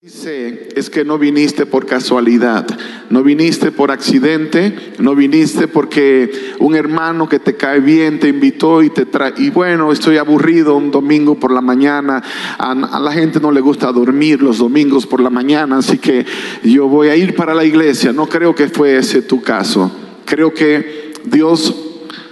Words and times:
Dice, 0.00 0.68
es 0.76 0.90
que 0.90 1.04
no 1.04 1.18
viniste 1.18 1.66
por 1.66 1.84
casualidad, 1.84 2.64
no 3.10 3.24
viniste 3.24 3.72
por 3.72 3.90
accidente, 3.90 4.94
no 5.00 5.16
viniste 5.16 5.66
porque 5.66 6.54
un 6.60 6.76
hermano 6.76 7.28
que 7.28 7.40
te 7.40 7.56
cae 7.56 7.80
bien 7.80 8.20
te 8.20 8.28
invitó 8.28 8.84
y 8.84 8.90
te 8.90 9.06
trae, 9.06 9.34
y 9.38 9.50
bueno, 9.50 9.90
estoy 9.90 10.18
aburrido 10.18 10.76
un 10.76 10.92
domingo 10.92 11.34
por 11.34 11.50
la 11.50 11.62
mañana, 11.62 12.22
a, 12.58 12.70
a, 12.70 13.00
la 13.00 13.10
gente 13.10 13.40
no 13.40 13.50
le 13.50 13.60
gusta 13.60 13.90
dormir 13.90 14.40
los 14.40 14.58
domingos 14.58 15.04
por 15.04 15.18
la 15.18 15.30
mañana, 15.30 15.78
así 15.78 15.98
que 15.98 16.24
yo 16.62 16.86
voy 16.86 17.08
a 17.08 17.16
ir 17.16 17.34
para 17.34 17.52
la 17.52 17.64
iglesia, 17.64 18.12
no 18.12 18.28
creo 18.28 18.54
que 18.54 18.68
fue 18.68 18.98
ese 18.98 19.20
tu 19.20 19.42
caso, 19.42 19.90
creo 20.24 20.54
que 20.54 21.12
Dios 21.24 21.74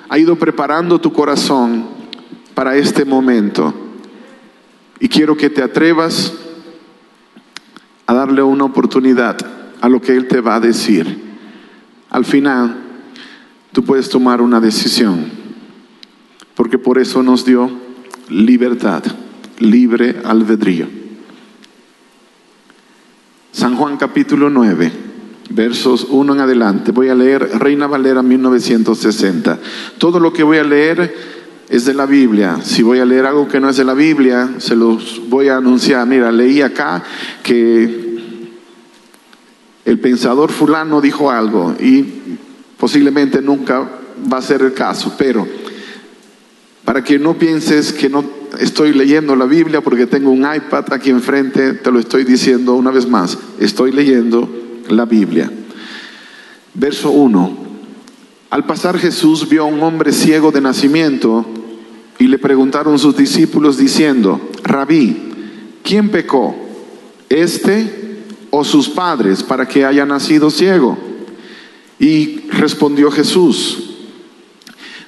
ha 0.08 0.16
ido 0.20 0.36
preparando 0.36 1.00
tu 1.00 1.12
corazón 1.12 1.84
para 2.54 2.76
este 2.76 3.04
momento. 3.04 3.74
Y 5.00 5.08
quiero 5.08 5.36
que 5.36 5.50
te 5.50 5.62
atrevas 5.62 6.32
a 8.06 8.14
darle 8.14 8.42
una 8.42 8.64
oportunidad 8.64 9.36
a 9.80 9.88
lo 9.88 10.00
que 10.00 10.16
Él 10.16 10.28
te 10.28 10.40
va 10.40 10.56
a 10.56 10.60
decir. 10.60 11.24
Al 12.10 12.24
final, 12.24 12.76
tú 13.72 13.84
puedes 13.84 14.08
tomar 14.08 14.40
una 14.40 14.60
decisión, 14.60 15.26
porque 16.54 16.78
por 16.78 16.98
eso 16.98 17.22
nos 17.22 17.44
dio 17.44 17.70
libertad, 18.28 19.02
libre 19.58 20.16
albedrío. 20.24 20.86
San 23.52 23.76
Juan 23.76 23.96
capítulo 23.96 24.50
9, 24.50 24.92
versos 25.50 26.06
1 26.10 26.34
en 26.34 26.40
adelante. 26.40 26.92
Voy 26.92 27.08
a 27.08 27.14
leer 27.14 27.58
Reina 27.58 27.86
Valera 27.86 28.22
1960. 28.22 29.58
Todo 29.98 30.20
lo 30.20 30.32
que 30.32 30.42
voy 30.42 30.58
a 30.58 30.64
leer 30.64 31.35
es 31.68 31.84
de 31.84 31.94
la 31.94 32.06
Biblia. 32.06 32.58
Si 32.62 32.82
voy 32.82 33.00
a 33.00 33.04
leer 33.04 33.26
algo 33.26 33.48
que 33.48 33.60
no 33.60 33.68
es 33.68 33.76
de 33.76 33.84
la 33.84 33.94
Biblia, 33.94 34.54
se 34.58 34.76
los 34.76 35.22
voy 35.28 35.48
a 35.48 35.56
anunciar. 35.56 36.06
Mira, 36.06 36.30
leí 36.30 36.62
acá 36.62 37.02
que 37.42 38.06
el 39.84 39.98
pensador 40.00 40.50
fulano 40.50 41.00
dijo 41.00 41.30
algo 41.30 41.74
y 41.78 42.04
posiblemente 42.78 43.40
nunca 43.40 43.88
va 44.32 44.38
a 44.38 44.42
ser 44.42 44.62
el 44.62 44.74
caso, 44.74 45.14
pero 45.16 45.46
para 46.84 47.02
que 47.02 47.18
no 47.18 47.34
pienses 47.34 47.92
que 47.92 48.08
no 48.08 48.24
estoy 48.58 48.92
leyendo 48.92 49.34
la 49.36 49.44
Biblia 49.44 49.80
porque 49.80 50.06
tengo 50.06 50.30
un 50.30 50.40
iPad 50.40 50.92
aquí 50.92 51.10
enfrente, 51.10 51.74
te 51.74 51.90
lo 51.90 51.98
estoy 51.98 52.24
diciendo 52.24 52.74
una 52.74 52.90
vez 52.90 53.08
más, 53.08 53.38
estoy 53.58 53.92
leyendo 53.92 54.48
la 54.88 55.04
Biblia. 55.04 55.50
Verso 56.74 57.10
1. 57.10 57.65
Al 58.48 58.64
pasar 58.64 58.98
Jesús 58.98 59.48
vio 59.48 59.62
a 59.62 59.66
un 59.66 59.82
hombre 59.82 60.12
ciego 60.12 60.52
de 60.52 60.60
nacimiento 60.60 61.44
y 62.18 62.28
le 62.28 62.38
preguntaron 62.38 62.98
sus 62.98 63.16
discípulos 63.16 63.76
diciendo, 63.76 64.40
Rabí, 64.62 65.16
¿quién 65.82 66.10
pecó? 66.10 66.54
¿Este 67.28 68.22
o 68.50 68.62
sus 68.62 68.88
padres 68.88 69.42
para 69.42 69.66
que 69.66 69.84
haya 69.84 70.06
nacido 70.06 70.50
ciego? 70.50 70.96
Y 71.98 72.48
respondió 72.50 73.10
Jesús, 73.10 73.96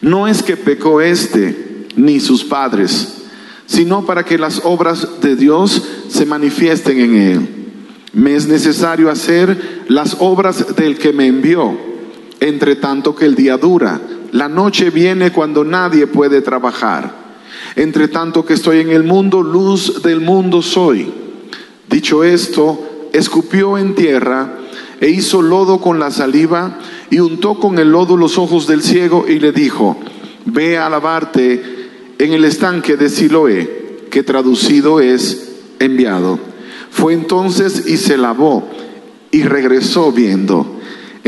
no 0.01 0.27
es 0.27 0.43
que 0.43 0.57
pecó 0.57 1.01
este 1.01 1.87
ni 1.95 2.19
sus 2.19 2.43
padres, 2.43 3.23
sino 3.67 4.05
para 4.05 4.25
que 4.25 4.37
las 4.37 4.63
obras 4.65 5.21
de 5.21 5.37
Dios 5.37 5.83
se 6.09 6.27
manifiesten 6.27 6.99
en 6.99 7.17
él. 7.17 7.49
Me 8.13 8.35
es 8.35 8.49
necesario 8.49 9.11
hacer 9.11 9.85
las 9.87 10.17
obras 10.19 10.75
del 10.75 10.99
que 10.99 11.13
me 11.13 11.29
envió 11.29 11.88
entre 12.41 12.77
tanto 12.77 13.15
que 13.15 13.25
el 13.25 13.35
día 13.35 13.57
dura. 13.57 14.01
La 14.33 14.49
noche 14.49 14.91
viene 14.91 15.33
cuando 15.33 15.65
nadie 15.65 16.07
puede 16.07 16.43
trabajar. 16.43 17.29
Entre 17.77 18.09
tanto 18.09 18.45
que 18.45 18.55
estoy 18.55 18.81
en 18.81 18.91
el 18.91 19.05
mundo, 19.05 19.43
luz 19.43 20.03
del 20.03 20.21
mundo 20.21 20.63
soy. 20.63 21.13
Dicho 21.89 22.25
esto, 22.25 23.09
escupió 23.13 23.79
en 23.79 23.95
tierra 23.95 24.55
e 25.01 25.11
hizo 25.11 25.43
lodo 25.43 25.81
con 25.81 25.99
la 25.99 26.11
saliva 26.11 26.79
y 27.11 27.21
untó 27.21 27.59
con 27.59 27.79
el 27.79 27.91
lodo 27.91 28.17
los 28.17 28.37
ojos 28.39 28.67
del 28.67 28.83
ciego 28.83 29.27
y 29.29 29.39
le 29.39 29.53
dijo, 29.53 29.97
ve 30.45 30.77
a 30.77 30.91
lavarte 30.91 31.63
en 32.19 32.33
el 32.33 32.45
estanque 32.45 32.97
de 32.97 33.09
Siloé, 33.09 34.07
que 34.11 34.23
traducido 34.23 35.01
es 35.01 35.53
enviado. 35.79 36.39
Fue 36.91 37.13
entonces 37.13 37.87
y 37.87 37.97
se 37.97 38.17
lavó 38.17 38.69
y 39.31 39.43
regresó 39.43 40.11
viendo. 40.11 40.78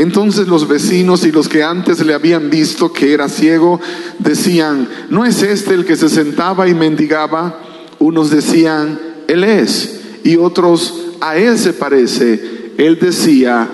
Entonces 0.01 0.47
los 0.47 0.67
vecinos 0.67 1.27
y 1.27 1.31
los 1.31 1.47
que 1.47 1.61
antes 1.61 2.03
le 2.03 2.15
habían 2.15 2.49
visto 2.49 2.91
que 2.91 3.13
era 3.13 3.29
ciego 3.29 3.79
decían, 4.17 4.89
¿no 5.11 5.25
es 5.25 5.43
este 5.43 5.75
el 5.75 5.85
que 5.85 5.95
se 5.95 6.09
sentaba 6.09 6.67
y 6.67 6.73
mendigaba? 6.73 7.61
Unos 7.99 8.31
decían, 8.31 8.99
Él 9.27 9.43
es, 9.43 10.01
y 10.23 10.37
otros, 10.37 10.95
a 11.21 11.37
Él 11.37 11.55
se 11.59 11.73
parece. 11.73 12.71
Él 12.79 12.97
decía, 12.99 13.69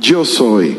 yo 0.00 0.24
soy. 0.24 0.76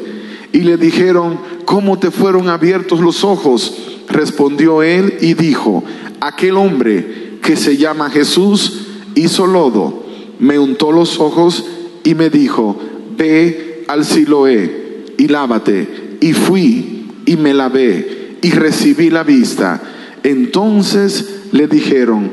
Y 0.52 0.64
le 0.64 0.76
dijeron, 0.76 1.40
¿cómo 1.64 1.98
te 1.98 2.12
fueron 2.12 2.50
abiertos 2.50 3.00
los 3.00 3.24
ojos? 3.24 3.74
Respondió 4.10 4.84
él 4.84 5.18
y 5.22 5.34
dijo, 5.34 5.82
aquel 6.20 6.58
hombre 6.58 7.38
que 7.42 7.56
se 7.56 7.78
llama 7.78 8.10
Jesús 8.10 8.82
hizo 9.16 9.48
lodo, 9.48 10.06
me 10.40 10.60
untó 10.60 10.92
los 10.92 11.22
ojos 11.22 11.64
y 12.04 12.16
me 12.16 12.30
dijo, 12.30 12.76
ve 13.16 13.86
al 13.88 14.04
Siloé 14.04 14.79
y 15.20 15.28
lávate. 15.28 16.18
Y 16.22 16.34
fui 16.34 17.12
y 17.26 17.36
me 17.36 17.54
lavé 17.54 18.38
y 18.42 18.50
recibí 18.52 19.12
la 19.12 19.24
vista. 19.24 19.82
Entonces 20.24 21.42
le 21.52 21.68
dijeron, 21.68 22.32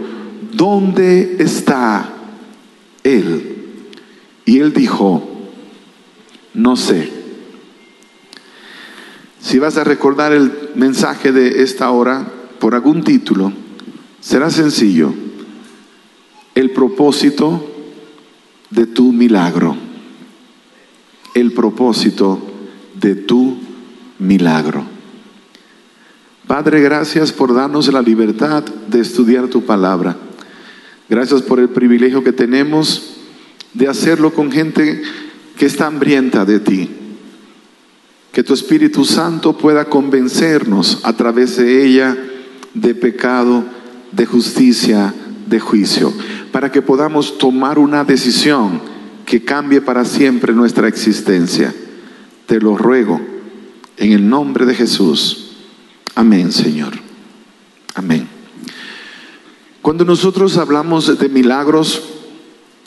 ¿dónde 0.53 1.37
está 1.41 2.15
él? 3.03 3.57
Y 4.47 4.61
él 4.61 4.73
dijo, 4.73 5.29
no 6.55 6.77
sé. 6.77 7.11
Si 9.41 9.59
vas 9.59 9.77
a 9.77 9.85
recordar 9.85 10.33
el 10.33 10.71
mensaje 10.77 11.33
de 11.33 11.63
esta 11.63 11.91
hora 11.91 12.27
por 12.61 12.75
algún 12.75 13.03
título, 13.03 13.53
será 14.21 14.51
sencillo. 14.51 15.13
El 16.55 16.71
propósito 16.71 17.69
de 18.71 18.87
tu 18.87 19.13
milagro. 19.13 19.77
El 21.35 21.53
propósito 21.53 22.56
de 23.01 23.15
tu 23.15 23.59
milagro. 24.19 24.84
Padre, 26.47 26.81
gracias 26.81 27.33
por 27.33 27.53
darnos 27.55 27.93
la 27.93 28.01
libertad 28.01 28.65
de 28.89 29.01
estudiar 29.01 29.49
tu 29.49 29.65
palabra. 29.65 30.17
Gracias 31.09 31.43
por 31.43 31.59
el 31.59 31.69
privilegio 31.69 32.23
que 32.23 32.33
tenemos 32.33 33.17
de 33.75 33.89
hacerlo 33.89 34.33
con 34.33 34.51
gente 34.51 35.03
que 35.57 35.67
está 35.67 35.87
hambrienta 35.87 36.45
de 36.45 36.61
ti. 36.61 36.91
Que 38.33 38.45
tu 38.45 38.55
Espíritu 38.55 39.05
Santo 39.05 39.57
pueda 39.57 39.87
convencernos 39.87 41.01
a 41.03 41.15
través 41.15 41.57
de 41.57 41.84
ella 41.84 42.17
de 42.75 42.95
pecado, 42.95 43.65
de 44.13 44.27
justicia, 44.27 45.15
de 45.47 45.59
juicio, 45.59 46.13
para 46.53 46.71
que 46.71 46.83
podamos 46.83 47.39
tomar 47.39 47.78
una 47.78 48.05
decisión 48.05 48.81
que 49.25 49.43
cambie 49.45 49.81
para 49.81 50.05
siempre 50.05 50.53
nuestra 50.53 50.87
existencia. 50.87 51.75
Te 52.47 52.61
lo 52.61 52.77
ruego 52.77 53.21
en 53.97 54.12
el 54.12 54.29
nombre 54.29 54.67
de 54.67 54.75
Jesús. 54.75 55.57
Amén, 56.15 56.53
Señor. 56.53 56.95
Amén. 57.95 58.29
Cuando 59.83 60.05
nosotros 60.05 60.57
hablamos 60.57 61.19
de 61.19 61.29
milagros, 61.29 62.03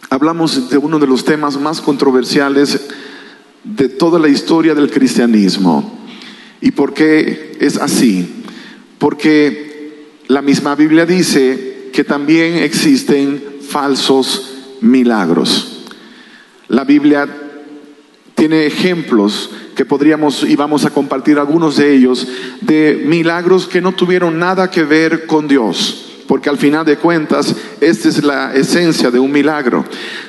hablamos 0.09 0.69
de 0.69 0.77
uno 0.77 0.97
de 0.99 1.07
los 1.07 1.25
temas 1.25 1.59
más 1.59 1.81
controversiales 1.81 2.87
de 3.63 3.89
toda 3.89 4.19
la 4.19 4.29
historia 4.29 4.73
del 4.73 4.89
cristianismo. 4.89 5.99
¿Y 6.61 6.71
por 6.71 6.93
qué 6.93 7.57
es 7.59 7.77
así? 7.77 8.43
Porque 8.97 10.07
la 10.27 10.41
misma 10.41 10.75
Biblia 10.75 11.05
dice 11.05 11.89
que 11.93 12.03
también 12.03 12.55
existen 12.55 13.43
falsos 13.61 14.53
milagros. 14.81 15.85
La 16.67 16.83
Biblia 16.83 17.48
tiene 18.39 18.65
ejemplos 18.65 19.49
que 19.75 19.83
podríamos 19.83 20.43
y 20.43 20.55
vamos 20.55 20.85
a 20.85 20.91
compartir 20.91 21.37
algunos 21.37 21.75
de 21.75 21.93
ellos 21.93 22.25
de 22.61 23.03
milagros 23.05 23.67
que 23.67 23.81
no 23.81 23.91
tuvieron 23.91 24.39
nada 24.39 24.71
que 24.71 24.83
ver 24.83 25.25
con 25.25 25.49
Dios. 25.49 26.05
Porque 26.25 26.49
al 26.49 26.57
final 26.57 26.85
de 26.85 26.95
cuentas, 26.95 27.53
esta 27.81 28.07
es 28.07 28.23
la 28.23 28.53
esencia 28.53 29.11
de 29.11 29.19
un 29.19 29.31
milagro. 29.31 29.83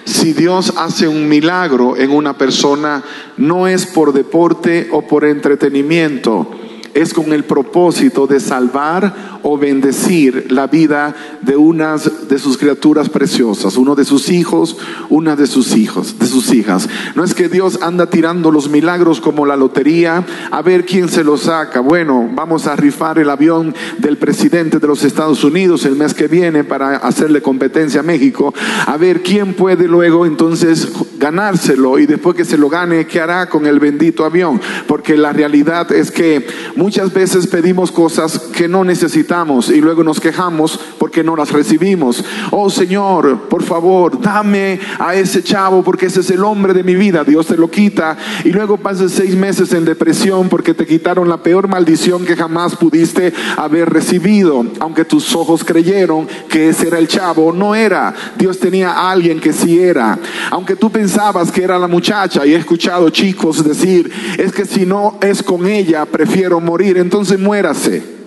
Si 0.05 0.33
Dios 0.33 0.75
hace 0.77 1.07
un 1.07 1.29
milagro 1.29 1.97
en 1.97 2.11
una 2.11 2.37
persona, 2.37 3.05
no 3.37 3.69
es 3.69 3.87
por 3.87 4.13
deporte 4.13 4.89
o 4.91 5.07
por 5.07 5.25
entretenimiento, 5.25 6.51
es 6.95 7.15
con 7.15 7.33
el 7.33 7.45
propósito 7.45 8.27
de 8.27 8.41
salvar 8.41 9.41
o 9.43 9.57
bendecir 9.59 10.51
la 10.51 10.67
vida 10.67 11.15
de 11.41 11.57
una 11.57 11.97
de 11.97 12.39
sus 12.39 12.59
criaturas 12.59 13.09
preciosas, 13.09 13.77
uno 13.77 13.95
de 13.95 14.05
sus 14.05 14.31
hijos, 14.31 14.77
una 15.09 15.37
de 15.37 15.47
sus 15.47 15.77
hijos, 15.77 16.19
de 16.19 16.27
sus 16.27 16.53
hijas. 16.53 16.89
No 17.15 17.25
es 17.25 17.35
que 17.35 17.49
Dios 17.49 17.79
anda 17.83 18.07
tirando 18.07 18.51
los 18.51 18.69
milagros 18.69 19.21
como 19.21 19.47
la 19.47 19.57
lotería 19.57 20.25
a 20.51 20.63
ver 20.63 20.85
quién 20.85 21.09
se 21.09 21.25
lo 21.25 21.37
saca. 21.37 21.81
Bueno, 21.81 22.29
vamos 22.35 22.67
a 22.67 22.77
rifar 22.77 23.19
el 23.19 23.31
avión 23.31 23.75
del 23.99 24.19
presidente 24.19 24.79
de 24.79 24.87
los 24.87 25.05
Estados 25.05 25.45
Unidos 25.45 25.85
el 25.85 25.97
mes 25.97 26.15
que 26.15 26.29
viene 26.29 26.65
para 26.65 26.97
hacerle 26.97 27.43
competencia 27.43 28.01
a 28.01 28.05
México, 28.05 28.53
a 28.87 28.97
ver 28.97 29.23
quién 29.23 29.55
puede 29.55 29.87
luego 29.87 30.27
entonces 30.27 30.89
ganárselo 31.19 31.99
y 31.99 32.07
después 32.07 32.37
que 32.37 32.45
se 32.45 32.59
lo 32.59 32.69
gane, 32.69 33.07
¿qué 33.07 33.21
hará 33.21 33.49
con 33.49 33.67
el 33.67 33.79
bendito 33.79 34.25
avión? 34.25 34.61
Porque 34.87 35.17
la 35.17 35.33
realidad 35.33 35.93
es 35.93 36.11
que 36.11 36.47
muchas 36.81 37.13
veces 37.13 37.47
pedimos 37.47 37.93
cosas 37.93 38.39
que 38.39 38.67
no 38.67 38.85
necesitamos 38.85 39.69
y 39.69 39.83
luego 39.83 40.03
nos 40.03 40.19
quejamos 40.19 40.81
porque 40.99 41.23
no 41.23 41.37
las 41.37 41.53
recibimos. 41.53 42.25
Oh 42.51 42.71
Señor, 42.71 43.49
por 43.51 43.63
favor, 43.63 44.19
dame 44.19 44.81
a 44.99 45.15
ese 45.15 45.45
chavo 45.45 45.83
porque 45.83 46.07
ese 46.07 46.21
es 46.21 46.31
el 46.31 46.43
hombre 46.43 46.73
de 46.73 46.83
mi 46.83 46.95
vida. 46.95 47.23
Dios 47.23 47.49
te 47.49 47.59
lo 47.59 47.71
quita 47.71 48.17
y 48.45 48.49
luego 48.49 48.79
pasas 48.79 49.13
seis 49.13 49.37
meses 49.37 49.75
en 49.75 49.85
depresión 49.85 50.49
porque 50.49 50.73
te 50.73 50.87
quitaron 50.87 51.29
la 51.29 51.43
peor 51.43 51.69
maldición 51.69 52.25
que 52.25 52.35
jamás 52.35 52.77
pudiste 52.77 53.35
haber 53.59 53.91
recibido. 53.91 54.65
Aunque 54.79 55.05
tus 55.05 55.37
ojos 55.37 55.63
creyeron 55.63 56.27
que 56.49 56.71
ese 56.71 56.89
era 56.89 56.99
el 56.99 57.09
chavo, 57.09 57.53
no 57.53 57.75
era. 57.75 58.15
Dios 58.39 58.59
tenía 58.59 58.93
a 58.93 59.11
alguien 59.11 59.39
que 59.39 59.53
sí 59.53 59.79
era. 59.79 60.19
Aunque 60.51 60.77
tú 60.77 60.91
pensabas 60.91 61.53
que 61.53 61.63
era 61.63 61.79
la 61.79 61.89
muchacha 61.89 62.47
y 62.47 62.55
he 62.55 62.57
escuchado 62.57 63.11
chicos 63.11 63.63
decir, 63.63 64.11
es 64.39 64.51
que 64.53 64.65
si 64.65 64.87
no 64.87 65.19
es 65.21 65.43
con 65.43 65.67
ella, 65.67 66.07
prefiero 66.07 66.59
entonces 66.79 67.39
muérase. 67.39 68.21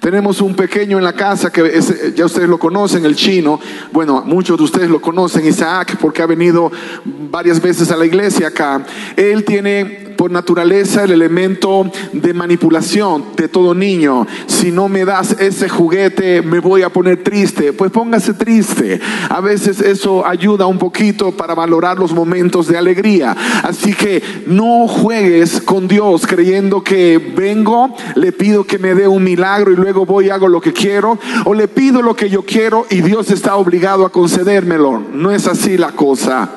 Tenemos 0.00 0.42
un 0.42 0.54
pequeño 0.54 0.98
en 0.98 1.04
la 1.04 1.14
casa 1.14 1.50
que 1.50 1.80
ya 2.14 2.26
ustedes 2.26 2.46
lo 2.46 2.58
conocen, 2.58 3.06
el 3.06 3.16
chino. 3.16 3.58
Bueno, 3.90 4.22
muchos 4.26 4.58
de 4.58 4.64
ustedes 4.64 4.90
lo 4.90 5.00
conocen, 5.00 5.46
Isaac, 5.46 5.96
porque 5.98 6.20
ha 6.20 6.26
venido 6.26 6.70
varias 7.04 7.58
veces 7.58 7.90
a 7.90 7.96
la 7.96 8.04
iglesia 8.04 8.48
acá. 8.48 8.84
Él 9.16 9.44
tiene 9.44 10.13
por 10.16 10.30
naturaleza 10.30 11.04
el 11.04 11.12
elemento 11.12 11.90
de 12.12 12.34
manipulación 12.34 13.24
de 13.36 13.48
todo 13.48 13.74
niño. 13.74 14.26
Si 14.46 14.70
no 14.70 14.88
me 14.88 15.04
das 15.04 15.36
ese 15.38 15.68
juguete, 15.68 16.42
me 16.42 16.60
voy 16.60 16.82
a 16.82 16.90
poner 16.90 17.22
triste. 17.22 17.72
Pues 17.72 17.90
póngase 17.90 18.34
triste. 18.34 19.00
A 19.28 19.40
veces 19.40 19.80
eso 19.80 20.26
ayuda 20.26 20.66
un 20.66 20.78
poquito 20.78 21.32
para 21.32 21.54
valorar 21.54 21.98
los 21.98 22.12
momentos 22.12 22.68
de 22.68 22.78
alegría. 22.78 23.36
Así 23.62 23.94
que 23.94 24.22
no 24.46 24.88
juegues 24.88 25.60
con 25.60 25.88
Dios 25.88 26.26
creyendo 26.26 26.82
que 26.82 27.18
vengo, 27.18 27.94
le 28.14 28.32
pido 28.32 28.64
que 28.64 28.78
me 28.78 28.94
dé 28.94 29.08
un 29.08 29.24
milagro 29.24 29.72
y 29.72 29.76
luego 29.76 30.06
voy 30.06 30.26
y 30.26 30.30
hago 30.30 30.48
lo 30.48 30.60
que 30.60 30.72
quiero. 30.72 31.18
O 31.44 31.54
le 31.54 31.68
pido 31.68 32.02
lo 32.02 32.14
que 32.16 32.30
yo 32.30 32.42
quiero 32.42 32.86
y 32.90 33.02
Dios 33.02 33.30
está 33.30 33.56
obligado 33.56 34.06
a 34.06 34.12
concedérmelo. 34.12 35.02
No 35.12 35.30
es 35.30 35.46
así 35.46 35.76
la 35.76 35.92
cosa. 35.92 36.50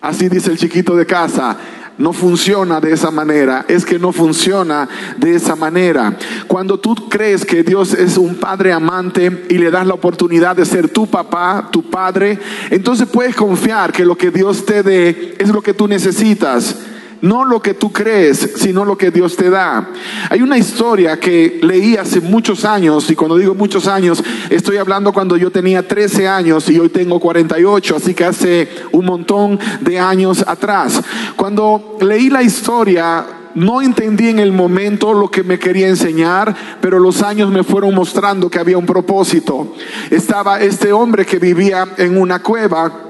Así 0.00 0.28
dice 0.28 0.50
el 0.50 0.58
chiquito 0.58 0.96
de 0.96 1.04
casa 1.04 1.58
no 2.00 2.14
funciona 2.14 2.80
de 2.80 2.92
esa 2.92 3.10
manera, 3.10 3.66
es 3.68 3.84
que 3.84 3.98
no 3.98 4.10
funciona 4.10 4.88
de 5.18 5.34
esa 5.34 5.54
manera. 5.54 6.16
Cuando 6.46 6.80
tú 6.80 6.94
crees 7.10 7.44
que 7.44 7.62
Dios 7.62 7.92
es 7.92 8.16
un 8.16 8.36
padre 8.36 8.72
amante 8.72 9.44
y 9.50 9.58
le 9.58 9.70
das 9.70 9.86
la 9.86 9.94
oportunidad 9.94 10.56
de 10.56 10.64
ser 10.64 10.88
tu 10.88 11.06
papá, 11.06 11.68
tu 11.70 11.82
padre, 11.90 12.38
entonces 12.70 13.06
puedes 13.06 13.36
confiar 13.36 13.92
que 13.92 14.06
lo 14.06 14.16
que 14.16 14.30
Dios 14.30 14.64
te 14.64 14.82
dé 14.82 15.36
es 15.38 15.50
lo 15.50 15.60
que 15.60 15.74
tú 15.74 15.86
necesitas 15.86 16.74
no 17.22 17.44
lo 17.44 17.60
que 17.60 17.74
tú 17.74 17.92
crees, 17.92 18.54
sino 18.56 18.84
lo 18.84 18.96
que 18.96 19.10
Dios 19.10 19.36
te 19.36 19.50
da. 19.50 19.90
Hay 20.28 20.42
una 20.42 20.58
historia 20.58 21.18
que 21.18 21.60
leí 21.62 21.96
hace 21.96 22.20
muchos 22.20 22.64
años, 22.64 23.10
y 23.10 23.14
cuando 23.14 23.36
digo 23.36 23.54
muchos 23.54 23.86
años, 23.86 24.22
estoy 24.48 24.76
hablando 24.76 25.12
cuando 25.12 25.36
yo 25.36 25.50
tenía 25.50 25.86
13 25.86 26.28
años 26.28 26.68
y 26.68 26.78
hoy 26.78 26.88
tengo 26.88 27.20
48, 27.20 27.96
así 27.96 28.14
que 28.14 28.24
hace 28.24 28.68
un 28.92 29.06
montón 29.06 29.58
de 29.80 29.98
años 29.98 30.44
atrás. 30.46 31.02
Cuando 31.36 31.98
leí 32.00 32.30
la 32.30 32.42
historia, 32.42 33.24
no 33.54 33.82
entendí 33.82 34.28
en 34.28 34.38
el 34.38 34.52
momento 34.52 35.12
lo 35.12 35.30
que 35.30 35.42
me 35.42 35.58
quería 35.58 35.88
enseñar, 35.88 36.54
pero 36.80 36.98
los 36.98 37.22
años 37.22 37.50
me 37.50 37.64
fueron 37.64 37.94
mostrando 37.94 38.48
que 38.48 38.58
había 38.58 38.78
un 38.78 38.86
propósito. 38.86 39.74
Estaba 40.10 40.60
este 40.60 40.92
hombre 40.92 41.26
que 41.26 41.38
vivía 41.38 41.86
en 41.96 42.16
una 42.16 42.40
cueva 42.40 43.09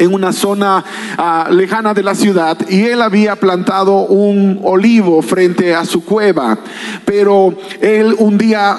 en 0.00 0.14
una 0.14 0.32
zona 0.32 0.82
ah, 1.16 1.48
lejana 1.50 1.94
de 1.94 2.02
la 2.02 2.14
ciudad 2.14 2.58
y 2.68 2.86
él 2.86 3.02
había 3.02 3.36
plantado 3.36 4.06
un 4.06 4.60
olivo 4.64 5.22
frente 5.22 5.74
a 5.74 5.84
su 5.84 6.04
cueva, 6.04 6.58
pero 7.04 7.54
él 7.80 8.16
un 8.18 8.36
día 8.38 8.76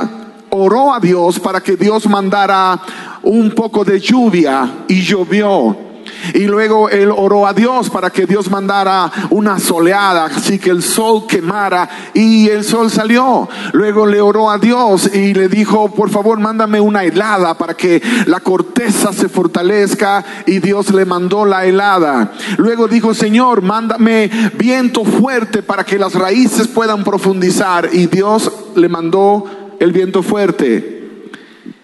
oró 0.49 0.93
a 0.93 0.99
Dios 0.99 1.39
para 1.39 1.61
que 1.61 1.77
Dios 1.77 2.07
mandara 2.07 2.81
un 3.23 3.51
poco 3.51 3.85
de 3.85 3.99
lluvia 3.99 4.83
y 4.87 5.01
llovió. 5.01 5.90
Y 6.33 6.45
luego 6.45 6.89
él 6.89 7.11
oró 7.15 7.47
a 7.47 7.53
Dios 7.53 7.89
para 7.89 8.09
que 8.09 8.25
Dios 8.25 8.49
mandara 8.49 9.11
una 9.29 9.59
soleada, 9.59 10.25
así 10.25 10.59
que 10.59 10.69
el 10.69 10.83
sol 10.83 11.25
quemara 11.27 11.89
y 12.13 12.49
el 12.49 12.63
sol 12.63 12.89
salió. 12.89 13.47
Luego 13.73 14.05
le 14.05 14.21
oró 14.21 14.49
a 14.49 14.57
Dios 14.57 15.13
y 15.13 15.33
le 15.33 15.47
dijo, 15.47 15.91
por 15.91 16.09
favor, 16.09 16.39
mándame 16.39 16.79
una 16.79 17.03
helada 17.03 17.57
para 17.57 17.73
que 17.73 18.01
la 18.25 18.39
corteza 18.39 19.13
se 19.13 19.29
fortalezca 19.29 20.23
y 20.45 20.59
Dios 20.59 20.93
le 20.93 21.05
mandó 21.05 21.45
la 21.45 21.65
helada. 21.65 22.33
Luego 22.57 22.87
dijo, 22.87 23.13
Señor, 23.13 23.61
mándame 23.61 24.29
viento 24.57 25.03
fuerte 25.03 25.63
para 25.63 25.83
que 25.83 25.99
las 25.99 26.13
raíces 26.13 26.67
puedan 26.67 27.03
profundizar 27.03 27.89
y 27.91 28.07
Dios 28.07 28.51
le 28.75 28.89
mandó 28.89 29.45
el 29.79 29.91
viento 29.91 30.23
fuerte 30.23 31.01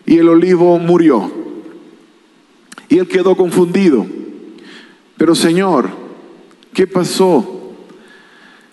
y 0.06 0.18
el 0.18 0.30
olivo 0.30 0.80
murió. 0.80 1.31
Y 2.90 2.98
él 2.98 3.07
quedó 3.07 3.36
confundido. 3.36 4.06
Pero 5.18 5.34
Señor, 5.36 5.90
¿qué 6.74 6.88
pasó? 6.88 7.58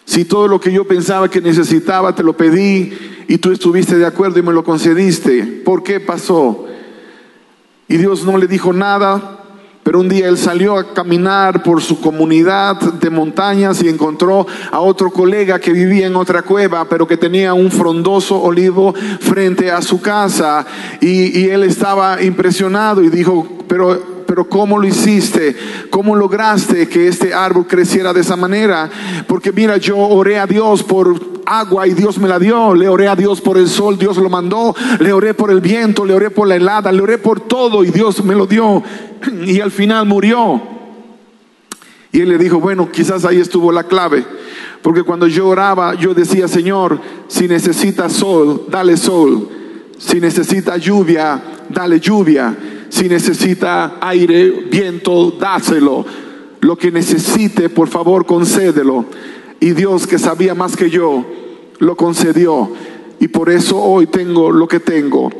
Si 0.05 0.27
todo 0.27 0.47
lo 0.49 0.61
que 0.61 0.73
yo 0.73 0.87
pensaba 0.87 1.31
que 1.31 1.41
necesitaba 1.41 2.15
te 2.15 2.23
lo 2.23 2.37
pedí 2.37 2.93
y 3.27 3.39
tú 3.39 3.51
estuviste 3.51 3.97
de 3.97 4.07
acuerdo 4.07 4.39
y 4.39 4.43
me 4.43 4.53
lo 4.53 4.63
concediste, 4.63 5.43
¿por 5.65 5.83
qué 5.83 6.01
pasó? 6.01 6.67
Y 7.89 7.97
Dios 7.97 8.25
no 8.25 8.37
le 8.37 8.47
dijo 8.47 8.75
nada, 8.75 9.41
pero 9.83 10.01
un 10.01 10.09
día 10.11 10.29
él 10.29 10.37
salió 10.37 10.77
a 10.77 10.93
caminar 10.93 11.63
por 11.63 11.81
su 11.81 12.01
comunidad 12.01 12.77
de 12.77 13.11
montañas 13.11 13.83
y 13.83 13.89
encontró 13.89 14.47
a 14.71 14.81
otro 14.81 15.11
colega 15.11 15.59
que 15.59 15.73
vivía 15.73 16.07
en 16.07 16.17
otra 16.17 16.43
cueva, 16.43 16.87
pero 16.87 17.07
que 17.07 17.17
tenía 17.17 17.55
un 17.55 17.71
frondoso 17.71 18.43
olivo 18.43 18.95
frente 19.21 19.71
a 19.71 19.81
su 19.81 20.01
casa. 20.03 20.67
Y, 21.01 21.39
y 21.39 21.49
él 21.49 21.65
estaba 21.65 22.23
impresionado 22.23 23.03
y 23.03 23.09
dijo, 23.09 23.47
pero 23.69 24.14
pero 24.27 24.49
¿cómo 24.49 24.79
lo 24.79 24.87
hiciste? 24.87 25.57
¿Cómo 25.91 26.15
lograste 26.17 26.89
que 26.89 27.09
este 27.09 27.35
árbol 27.35 27.67
creciera 27.67 28.13
de 28.13 28.21
esa 28.21 28.37
manera? 28.37 28.91
Porque 29.27 29.53
mira, 29.53 29.77
yo 29.77 29.97
oré 29.99 30.39
a 30.39 30.47
Dios 30.47 30.83
por 30.83 31.35
agua 31.47 31.87
y 31.87 31.95
Dios 31.95 32.19
me 32.19 32.29
la 32.29 32.39
dio, 32.39 32.75
le 32.75 32.89
oré 32.89 33.09
a 33.09 33.17
Dios 33.17 33.41
por 33.41 33.59
el 33.59 33.69
sol, 33.69 33.99
Dios 33.99 34.17
lo 34.17 34.31
mandó, 34.31 34.75
le 35.01 35.13
oré 35.13 35.35
por 35.35 35.51
el 35.51 35.61
viento, 35.61 36.05
le 36.05 36.15
oré 36.15 36.31
por 36.31 36.49
la 36.49 36.57
helada, 36.57 36.91
le 36.93 37.03
oré 37.03 37.19
por 37.19 37.41
todo 37.41 37.85
y 37.85 37.91
Dios 37.91 38.25
me 38.25 38.35
lo 38.35 38.47
dio 38.47 38.83
y 39.47 39.61
al 39.61 39.71
final 39.71 40.07
murió. 40.07 40.61
Y 42.13 42.21
él 42.21 42.29
le 42.29 42.39
dijo, 42.39 42.61
bueno, 42.61 42.91
quizás 42.93 43.25
ahí 43.25 43.41
estuvo 43.41 43.73
la 43.73 43.85
clave. 43.85 44.25
Porque 44.83 45.03
cuando 45.03 45.27
yo 45.27 45.49
oraba, 45.49 45.95
yo 45.95 46.15
decía, 46.15 46.47
Señor, 46.47 47.01
si 47.27 47.49
necesita 47.49 48.09
sol, 48.09 48.67
dale 48.69 48.97
sol. 48.97 49.49
Si 49.99 50.21
necesita 50.21 50.77
lluvia, 50.77 51.43
dale 51.69 51.99
lluvia. 51.99 52.57
Si 52.95 53.09
necesita 53.09 53.99
aire, 54.01 54.69
viento, 54.71 55.33
dáselo. 55.33 56.07
Lo 56.61 56.77
que 56.77 56.93
necesite, 56.93 57.69
por 57.69 57.89
favor, 57.89 58.25
concédelo. 58.25 59.07
Y 59.59 59.73
Dios, 59.73 60.07
que 60.07 60.17
sabía 60.17 60.55
más 60.55 60.77
que 60.77 60.91
yo, 60.91 61.27
lo 61.81 61.97
concedió. 61.97 62.71
Y 63.19 63.27
por 63.27 63.51
eso 63.51 63.83
hoy 63.83 64.07
tengo 64.07 64.53
lo 64.53 64.69
que 64.69 64.79
tengo. 64.79 65.33